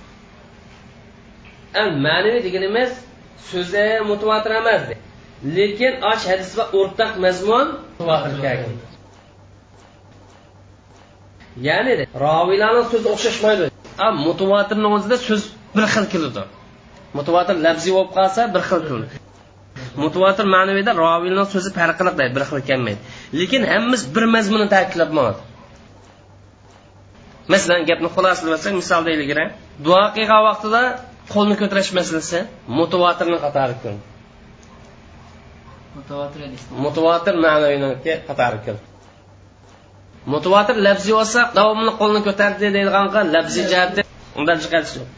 Ma'naviy 2.05 2.41
deganimiz 2.47 2.91
so'zi 3.51 3.86
mutavotir 4.11 4.53
emas 4.61 4.82
lekin 5.57 5.95
och 6.11 6.20
hadis 6.30 6.51
va 6.59 6.64
o'rtaq 6.80 7.12
mazmun 7.24 7.66
ya'ni 11.68 11.93
roviylarni 12.24 12.82
so'zi 12.93 13.07
o'xshashmaydi. 13.14 13.64
Mutavotirni 14.26 14.89
o'zida 14.97 15.16
so'z 15.28 15.43
bir 15.76 15.84
xil 15.95 16.05
keladi. 16.12 16.43
Mutavotir 17.18 17.57
labziy 17.66 17.93
bo'lib 17.97 18.11
qolsa 18.18 18.41
bir 18.55 18.62
xil 18.70 18.82
keladi. 18.89 19.28
Mutavotir 20.03 20.47
ma'naviyda 20.55 20.93
roviyni 21.03 21.45
so'zi 21.55 21.70
farqli 21.78 22.12
deydi 22.18 22.32
bir 22.36 22.45
xil 22.51 22.61
kelmaydi. 22.70 23.01
Lekin 23.41 23.62
hammamiz 23.72 24.03
bir 24.14 24.24
mazmunni 24.34 24.68
ta'kidlabmaydi 24.74 25.41
masalan 27.53 27.82
gapni 27.89 28.09
xulosalab 28.16 28.74
misol 28.80 29.03
deylik 29.09 29.30
duo 29.86 30.03
qilgan 30.16 30.41
vaqtida 30.49 30.82
qo'lni 31.34 31.55
ko'tarish 31.61 31.91
masalasi 31.99 32.39
mutavotirni 32.78 33.39
qatori 33.45 33.74
keldi 33.82 34.05
mutavotir 36.84 37.34
ma'naviyga 37.45 38.14
qatori 38.28 38.59
keldi 38.66 38.84
mutavotir 40.32 40.76
labziy 40.86 41.14
bo'lsa 41.18 41.41
davomli 41.59 41.93
qo'lni 42.01 42.20
ko'tardi 42.28 42.59
deydigan 42.76 43.26
labziy 43.36 43.64
jihatda 43.72 44.01
undan 44.41 44.59
chiqarish 44.62 44.95
yo'q 44.99 45.09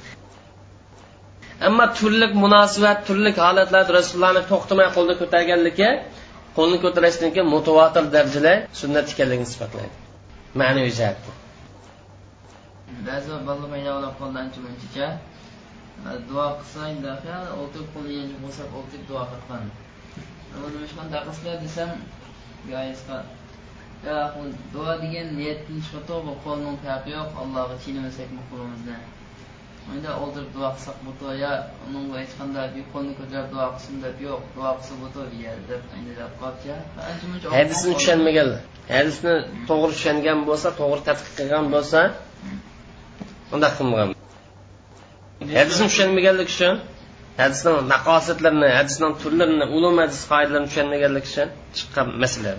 ammo 1.67 1.85
turli 1.99 2.27
munosabat 2.45 2.99
turli 3.07 3.31
holatlarda 3.47 3.93
rasulullohni 3.99 4.43
to'xtamay 4.51 4.89
qo'lni 4.97 5.15
ko'targanligi 5.23 5.91
qo'lni 6.59 6.79
ko'tarishdan 6.85 7.31
keyin 7.35 7.49
mutavotir 7.57 8.05
darajada 8.15 8.53
sunnat 8.81 9.07
ekanligini 9.13 9.47
isbotlaydi. 9.51 9.97
Ma'naviy 10.61 10.93
jihatda. 10.99 11.31
Ba'zi 13.09 13.31
bola 13.49 13.67
mayda 13.75 14.11
qoldi 14.21 14.39
ancha 14.45 14.61
munchacha 14.67 15.07
e, 16.09 16.13
duo 16.29 16.47
qilsa 16.59 16.81
o'tirib 17.63 17.89
qo'li 17.95 18.11
yanchib 18.19 18.39
bo'lsa 18.45 18.63
o'tirib 18.79 19.05
duo 19.11 19.23
qilgan 19.33 19.65
nima 20.53 20.85
qanaqa 20.99 21.19
qilsizlar 21.27 21.57
desam 21.65 21.91
duo 24.75 24.93
degan 25.05 25.27
niyatni 25.39 25.79
chiqib 25.85 26.05
to'g'ri 26.11 26.35
qo'lning 26.45 26.77
farqi 26.85 27.11
yo'q 27.19 27.31
allohga 27.43 27.77
chinamasak 27.85 28.29
qo'limizdan 28.51 29.03
unda 29.93 30.11
o'ldirib 30.23 30.51
duo 30.57 30.69
qilsak 30.77 30.97
bo'to 31.07 31.27
yo 31.43 31.53
unga 31.99 32.17
hech 32.23 32.35
qanday 32.41 32.67
qo'lni 32.93 33.13
ko'tarib 33.19 33.49
duo 33.55 33.67
qilsin 33.75 33.95
deb 34.05 34.17
yo'q 34.27 34.43
duo 34.57 34.71
qilsa 34.79 34.95
bo'to 35.03 35.21
deyadi 35.33 35.63
deb 35.71 35.83
hadisni 37.57 37.93
tushunmaganlar 37.99 38.61
hadisni 38.97 39.35
to'g'ri 39.71 39.93
tushungan 39.97 40.39
bo'lsa 40.49 40.69
to'g'ri 40.81 41.03
tadqiq 41.09 41.33
qilgan 41.39 41.67
bo'lsa 41.75 42.01
undaq 43.55 43.73
qilmagan. 43.79 44.09
Hadisni 45.59 45.87
tushunmaganlik 45.93 46.49
uchun 46.55 46.75
hadisni 47.43 47.73
naqosatlarini 47.93 48.69
hadisni 48.79 49.09
turlarini 49.23 49.67
ulum 49.77 49.95
hadis 50.03 50.21
qoidalarini 50.33 50.69
tushunmaganlik 50.71 51.25
uchun 51.31 51.49
chiqqan 51.77 52.07
masala 52.23 52.53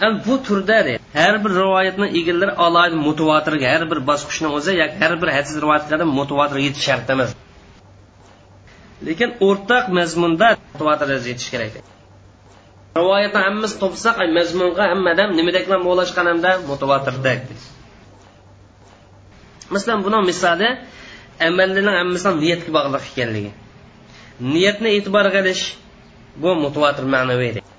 ham 0.00 0.12
bu 0.26 0.34
turda 0.46 0.78
har 1.20 1.34
bir 1.44 1.52
rivoyatni 1.60 2.06
egallari 2.20 2.52
alohida 2.66 2.96
mutavotirga 3.08 3.66
har 3.74 3.82
bir 3.90 3.98
bosqichni 4.10 4.48
o'zi 4.56 4.72
yoki 4.82 4.96
har 5.02 5.12
bir 5.22 5.28
hadis 5.36 5.54
rivoyatlarda 5.64 6.06
mutavotir 6.18 6.58
yetish 6.66 6.84
shart 6.88 7.10
emas. 7.14 7.30
Lekin 9.06 9.30
o'rtaq 9.48 9.84
mazmunda 9.98 10.48
mutavotir 10.72 11.08
yetish 11.30 11.50
kerak 11.54 11.72
rivoyatni 12.98 13.40
hammasi 13.46 13.74
topsak 13.82 14.16
mazmunga 14.38 14.84
hammadan 14.92 15.28
nimadaklar 15.38 15.78
mo'lashgan 15.88 16.26
hamda 16.30 16.50
mutavotirdek 16.70 17.40
masalan 19.74 20.00
buni 20.06 20.18
misoli 20.30 20.68
amallarning 21.48 21.96
hammasidan 22.00 22.34
niyatga 22.42 22.70
bog'liq 22.76 23.04
ekanligi. 23.10 23.50
Niyatni 24.54 24.88
e'tiborga 24.96 25.38
olish 25.44 25.62
bu 26.42 26.50
mutavotir 26.64 27.04
ma'naviy 27.14 27.73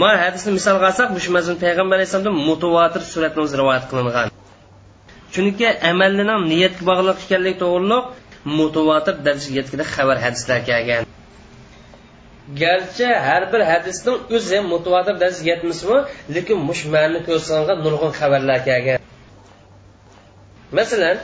ma 0.00 0.10
hadisni 0.22 0.50
misolga 0.58 0.86
olsak 0.90 1.08
shu 1.24 1.30
mazmun 1.36 1.56
payg'ambar 1.64 1.96
alayhissalomdan 1.98 2.36
mutavotir 2.48 3.02
suratni 3.12 3.40
o'zi 3.44 3.54
rivoyat 3.60 3.84
qilingan. 3.90 4.28
Chunki 5.34 5.66
amallining 5.90 6.40
niyatga 6.52 6.82
bog'liq 6.90 7.18
ekanligi 7.24 7.56
to'g'riliq 7.62 8.04
mutavotir 8.58 9.14
darajaga 9.26 9.54
yetkida 9.58 9.84
xabar 9.94 10.16
hadislar 10.24 10.58
kelgan. 10.68 11.02
Garchi 12.62 13.08
har 13.26 13.42
bir 13.52 13.62
hadisning 13.72 14.18
o'zi 14.36 14.58
mutavotir 14.72 15.14
darajaga 15.22 15.48
yetmasmi 15.52 15.98
lekin 16.34 16.58
mushmanni 16.68 17.20
ko'rsangan 17.28 17.78
nurg'un 17.84 18.12
xabarlar 18.20 18.58
kelgan. 18.68 18.98
Masalan 20.78 21.16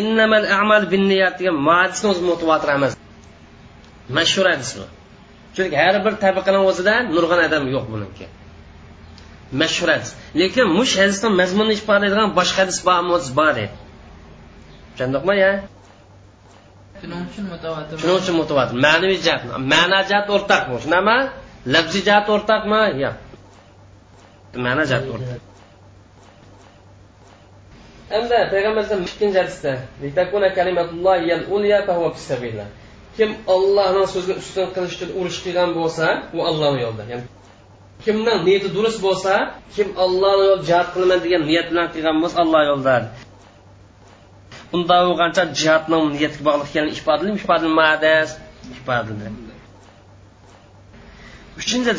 innamal 0.00 0.44
amal 0.60 0.82
bin 0.92 1.02
niyat 1.12 1.34
degan 1.40 1.56
hadisni 1.68 2.06
o'zi 2.12 2.22
mutavotir 2.30 2.68
emas. 2.78 2.92
Mashhur 4.16 4.46
hadis 4.52 4.72
bu. 4.78 4.84
Chunki 5.56 5.76
har 5.82 5.96
bir 6.04 6.14
tabaqani 6.24 6.60
o'zida 6.70 6.94
nurg'on 7.14 7.40
odam 7.48 7.64
yo'q 7.74 7.86
buniki. 7.92 8.26
Mashhur 9.60 9.88
hadis 9.94 10.10
lekin 10.40 10.66
mush 10.78 10.94
hadisni 11.02 11.28
mazmunini 11.40 11.74
ifodalaydigan 11.78 12.28
boshqa 12.38 12.58
hadis 12.62 12.78
bormi 12.86 13.10
bor 13.38 13.54
edi. 13.54 13.66
Tushundikmi 14.92 15.34
ya? 15.44 15.52
Shuning 17.00 17.22
uchun 18.20 18.34
mutavotir 18.42 18.76
ma'naviy 18.86 19.18
jihat 19.26 19.42
ma'na 19.72 19.98
jihat 20.10 20.26
o'rtaqmi 20.34 20.74
shunaqami 20.84 21.16
lafziy 21.74 22.02
jihat 22.08 22.26
o'rtaqmi 22.34 22.80
yo'q. 23.02 23.16
Ma'na 24.64 24.82
jihat 24.90 25.06
o'rtaq. 25.14 25.40
Hamda 28.12 28.38
payg'ambar 28.52 28.82
alayhisalom 28.82 29.04
ikkinchi 29.10 29.38
hadisda 29.42 29.72
kim 33.16 33.30
ollohni 33.54 34.04
so'ziga 34.14 34.34
ustun 34.42 34.66
qilish 34.74 34.94
uchun 34.96 35.10
urush 35.18 35.38
qilgan 35.44 35.70
bo'lsa 35.78 36.06
u 36.36 36.38
ollohni 36.50 36.80
yo'lida. 36.84 37.04
Ya'ni 37.12 37.24
kimning 38.04 38.38
niyati 38.46 38.68
durust 38.76 39.00
bo'lsa 39.06 39.32
kim 39.76 39.88
ollohni 40.04 40.44
yo'l 40.50 40.62
jihod 40.68 40.88
qilaman 40.94 41.18
degan 41.24 41.42
niyat 41.50 41.66
bilan 41.70 41.86
qilgan 41.94 42.16
bo'lsa 42.22 42.36
olloh 42.44 42.62
yo'lida. 42.70 42.96
Unda 44.76 44.96
bo'lgancha 45.06 45.42
jihodni 45.60 45.96
niyatga 46.16 46.42
bog'liq 46.48 46.68
ekanligi 46.70 46.96
ifodalim 47.00 47.34
ifodalmadi 47.40 48.14
ifodaldi 48.76 49.26
uchinchi 51.60 51.92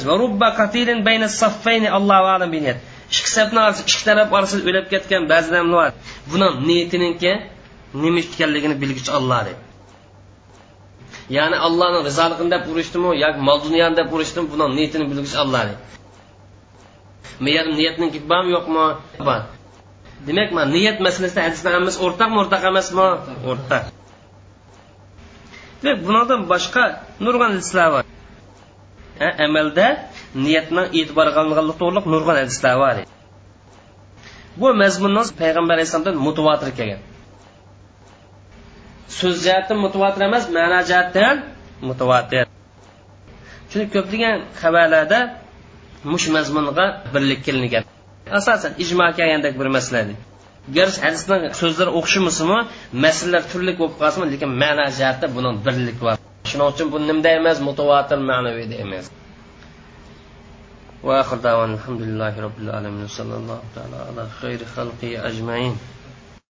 ikki 3.15 3.29
safni 3.37 3.59
ikki 3.83 4.03
taraf 4.07 4.29
orasida 4.37 4.61
o'lib 4.69 4.85
ketgan 4.93 5.23
ba'zilar 5.31 5.63
bor. 5.75 5.89
Buni 6.31 6.47
niyatininki 6.67 7.31
nima 8.03 8.19
ekanligini 8.25 8.75
bilguvchi 8.81 9.11
olloh 9.17 9.39
deydi 9.47 9.70
ya'ni 11.37 11.57
allohni 11.67 11.99
rizoligini 12.09 12.49
deb 12.55 12.63
urishdimi 12.71 13.09
yoki 13.23 13.39
mol 13.47 13.57
dunyoni 13.65 13.95
deb 13.99 14.09
urishdimi 14.15 14.47
buni 14.51 14.65
niyatini 14.77 15.05
bilguvchi 15.09 15.37
olloh 15.43 15.63
niyatning 17.79 18.11
bormi 18.31 18.51
yo'qmi 18.57 18.83
bor 19.27 19.41
demak 20.27 20.49
mana 20.55 20.69
niyat 20.75 20.97
masalasida 21.05 21.41
hadisda 21.47 21.69
hammasi 21.75 21.97
o'rtaqmi 22.05 22.37
o'rtaq 22.41 22.61
emasmi 22.71 23.05
o'rtaq 23.51 23.83
demak 25.83 25.99
bundan 26.05 26.41
boshqa 26.51 26.83
nurg'on 27.25 27.51
hadislar 27.55 27.87
bor 27.95 28.03
amalda 29.47 29.87
niyatni 30.45 30.83
e'tibor 30.99 31.27
qilinganligi 31.35 31.75
to'g'riliq 31.81 32.05
nurg'on 32.13 32.37
hadislar 32.41 32.75
bor 32.83 32.97
bu 34.59 34.67
mazmunni 34.83 35.23
payg'ambar 35.41 35.73
alayhissalomdan 35.77 36.15
mutavotir 36.27 36.69
kelgan 36.79 37.01
so'z 39.18 39.36
jihatdan 39.46 39.78
mutavotir 39.84 40.22
emas 40.28 40.44
ma'no 40.56 40.80
jihatdan 40.90 41.36
mutavotir 41.88 42.44
chunki 43.70 43.88
ko'plagan 43.96 44.36
xabarlarda 44.60 45.20
mush 46.12 46.26
mazmunga 46.36 46.86
birlik 47.14 47.40
kelingan 47.46 47.84
asosan 48.38 48.72
ijmo 48.82 49.06
kelgandek 49.18 49.54
bir 49.60 49.68
masala 49.76 50.14
garchi 50.76 50.98
hadisning 51.04 51.42
so'zlari 51.60 51.90
o'xshamasimi 51.98 52.58
masalalar 53.04 53.42
turli 53.50 53.72
bo'lib 53.80 53.94
qolsin 54.00 54.20
lekin 54.32 54.50
ma'no 54.62 54.84
jihatda 54.98 55.26
buni 55.36 55.50
birlik 55.66 55.96
bor 56.04 56.14
shuning 56.50 56.68
uchun 56.72 56.86
bu 56.92 56.98
nimda 57.08 57.30
emas 57.40 57.58
mutavotir 57.68 58.18
ma'naviyda 58.30 58.76
emas 58.86 59.06
واخر 61.06 61.36
دعوانا 61.36 61.74
الحمد 61.74 62.02
لله 62.02 62.40
رب 62.46 62.58
العالمين 62.58 63.08
صلى 63.18 63.34
الله 63.40 63.60
تعالى 63.74 63.96
على 64.08 64.22
خير 64.40 64.60
خلقه 64.76 65.10
اجمعين 65.28 65.74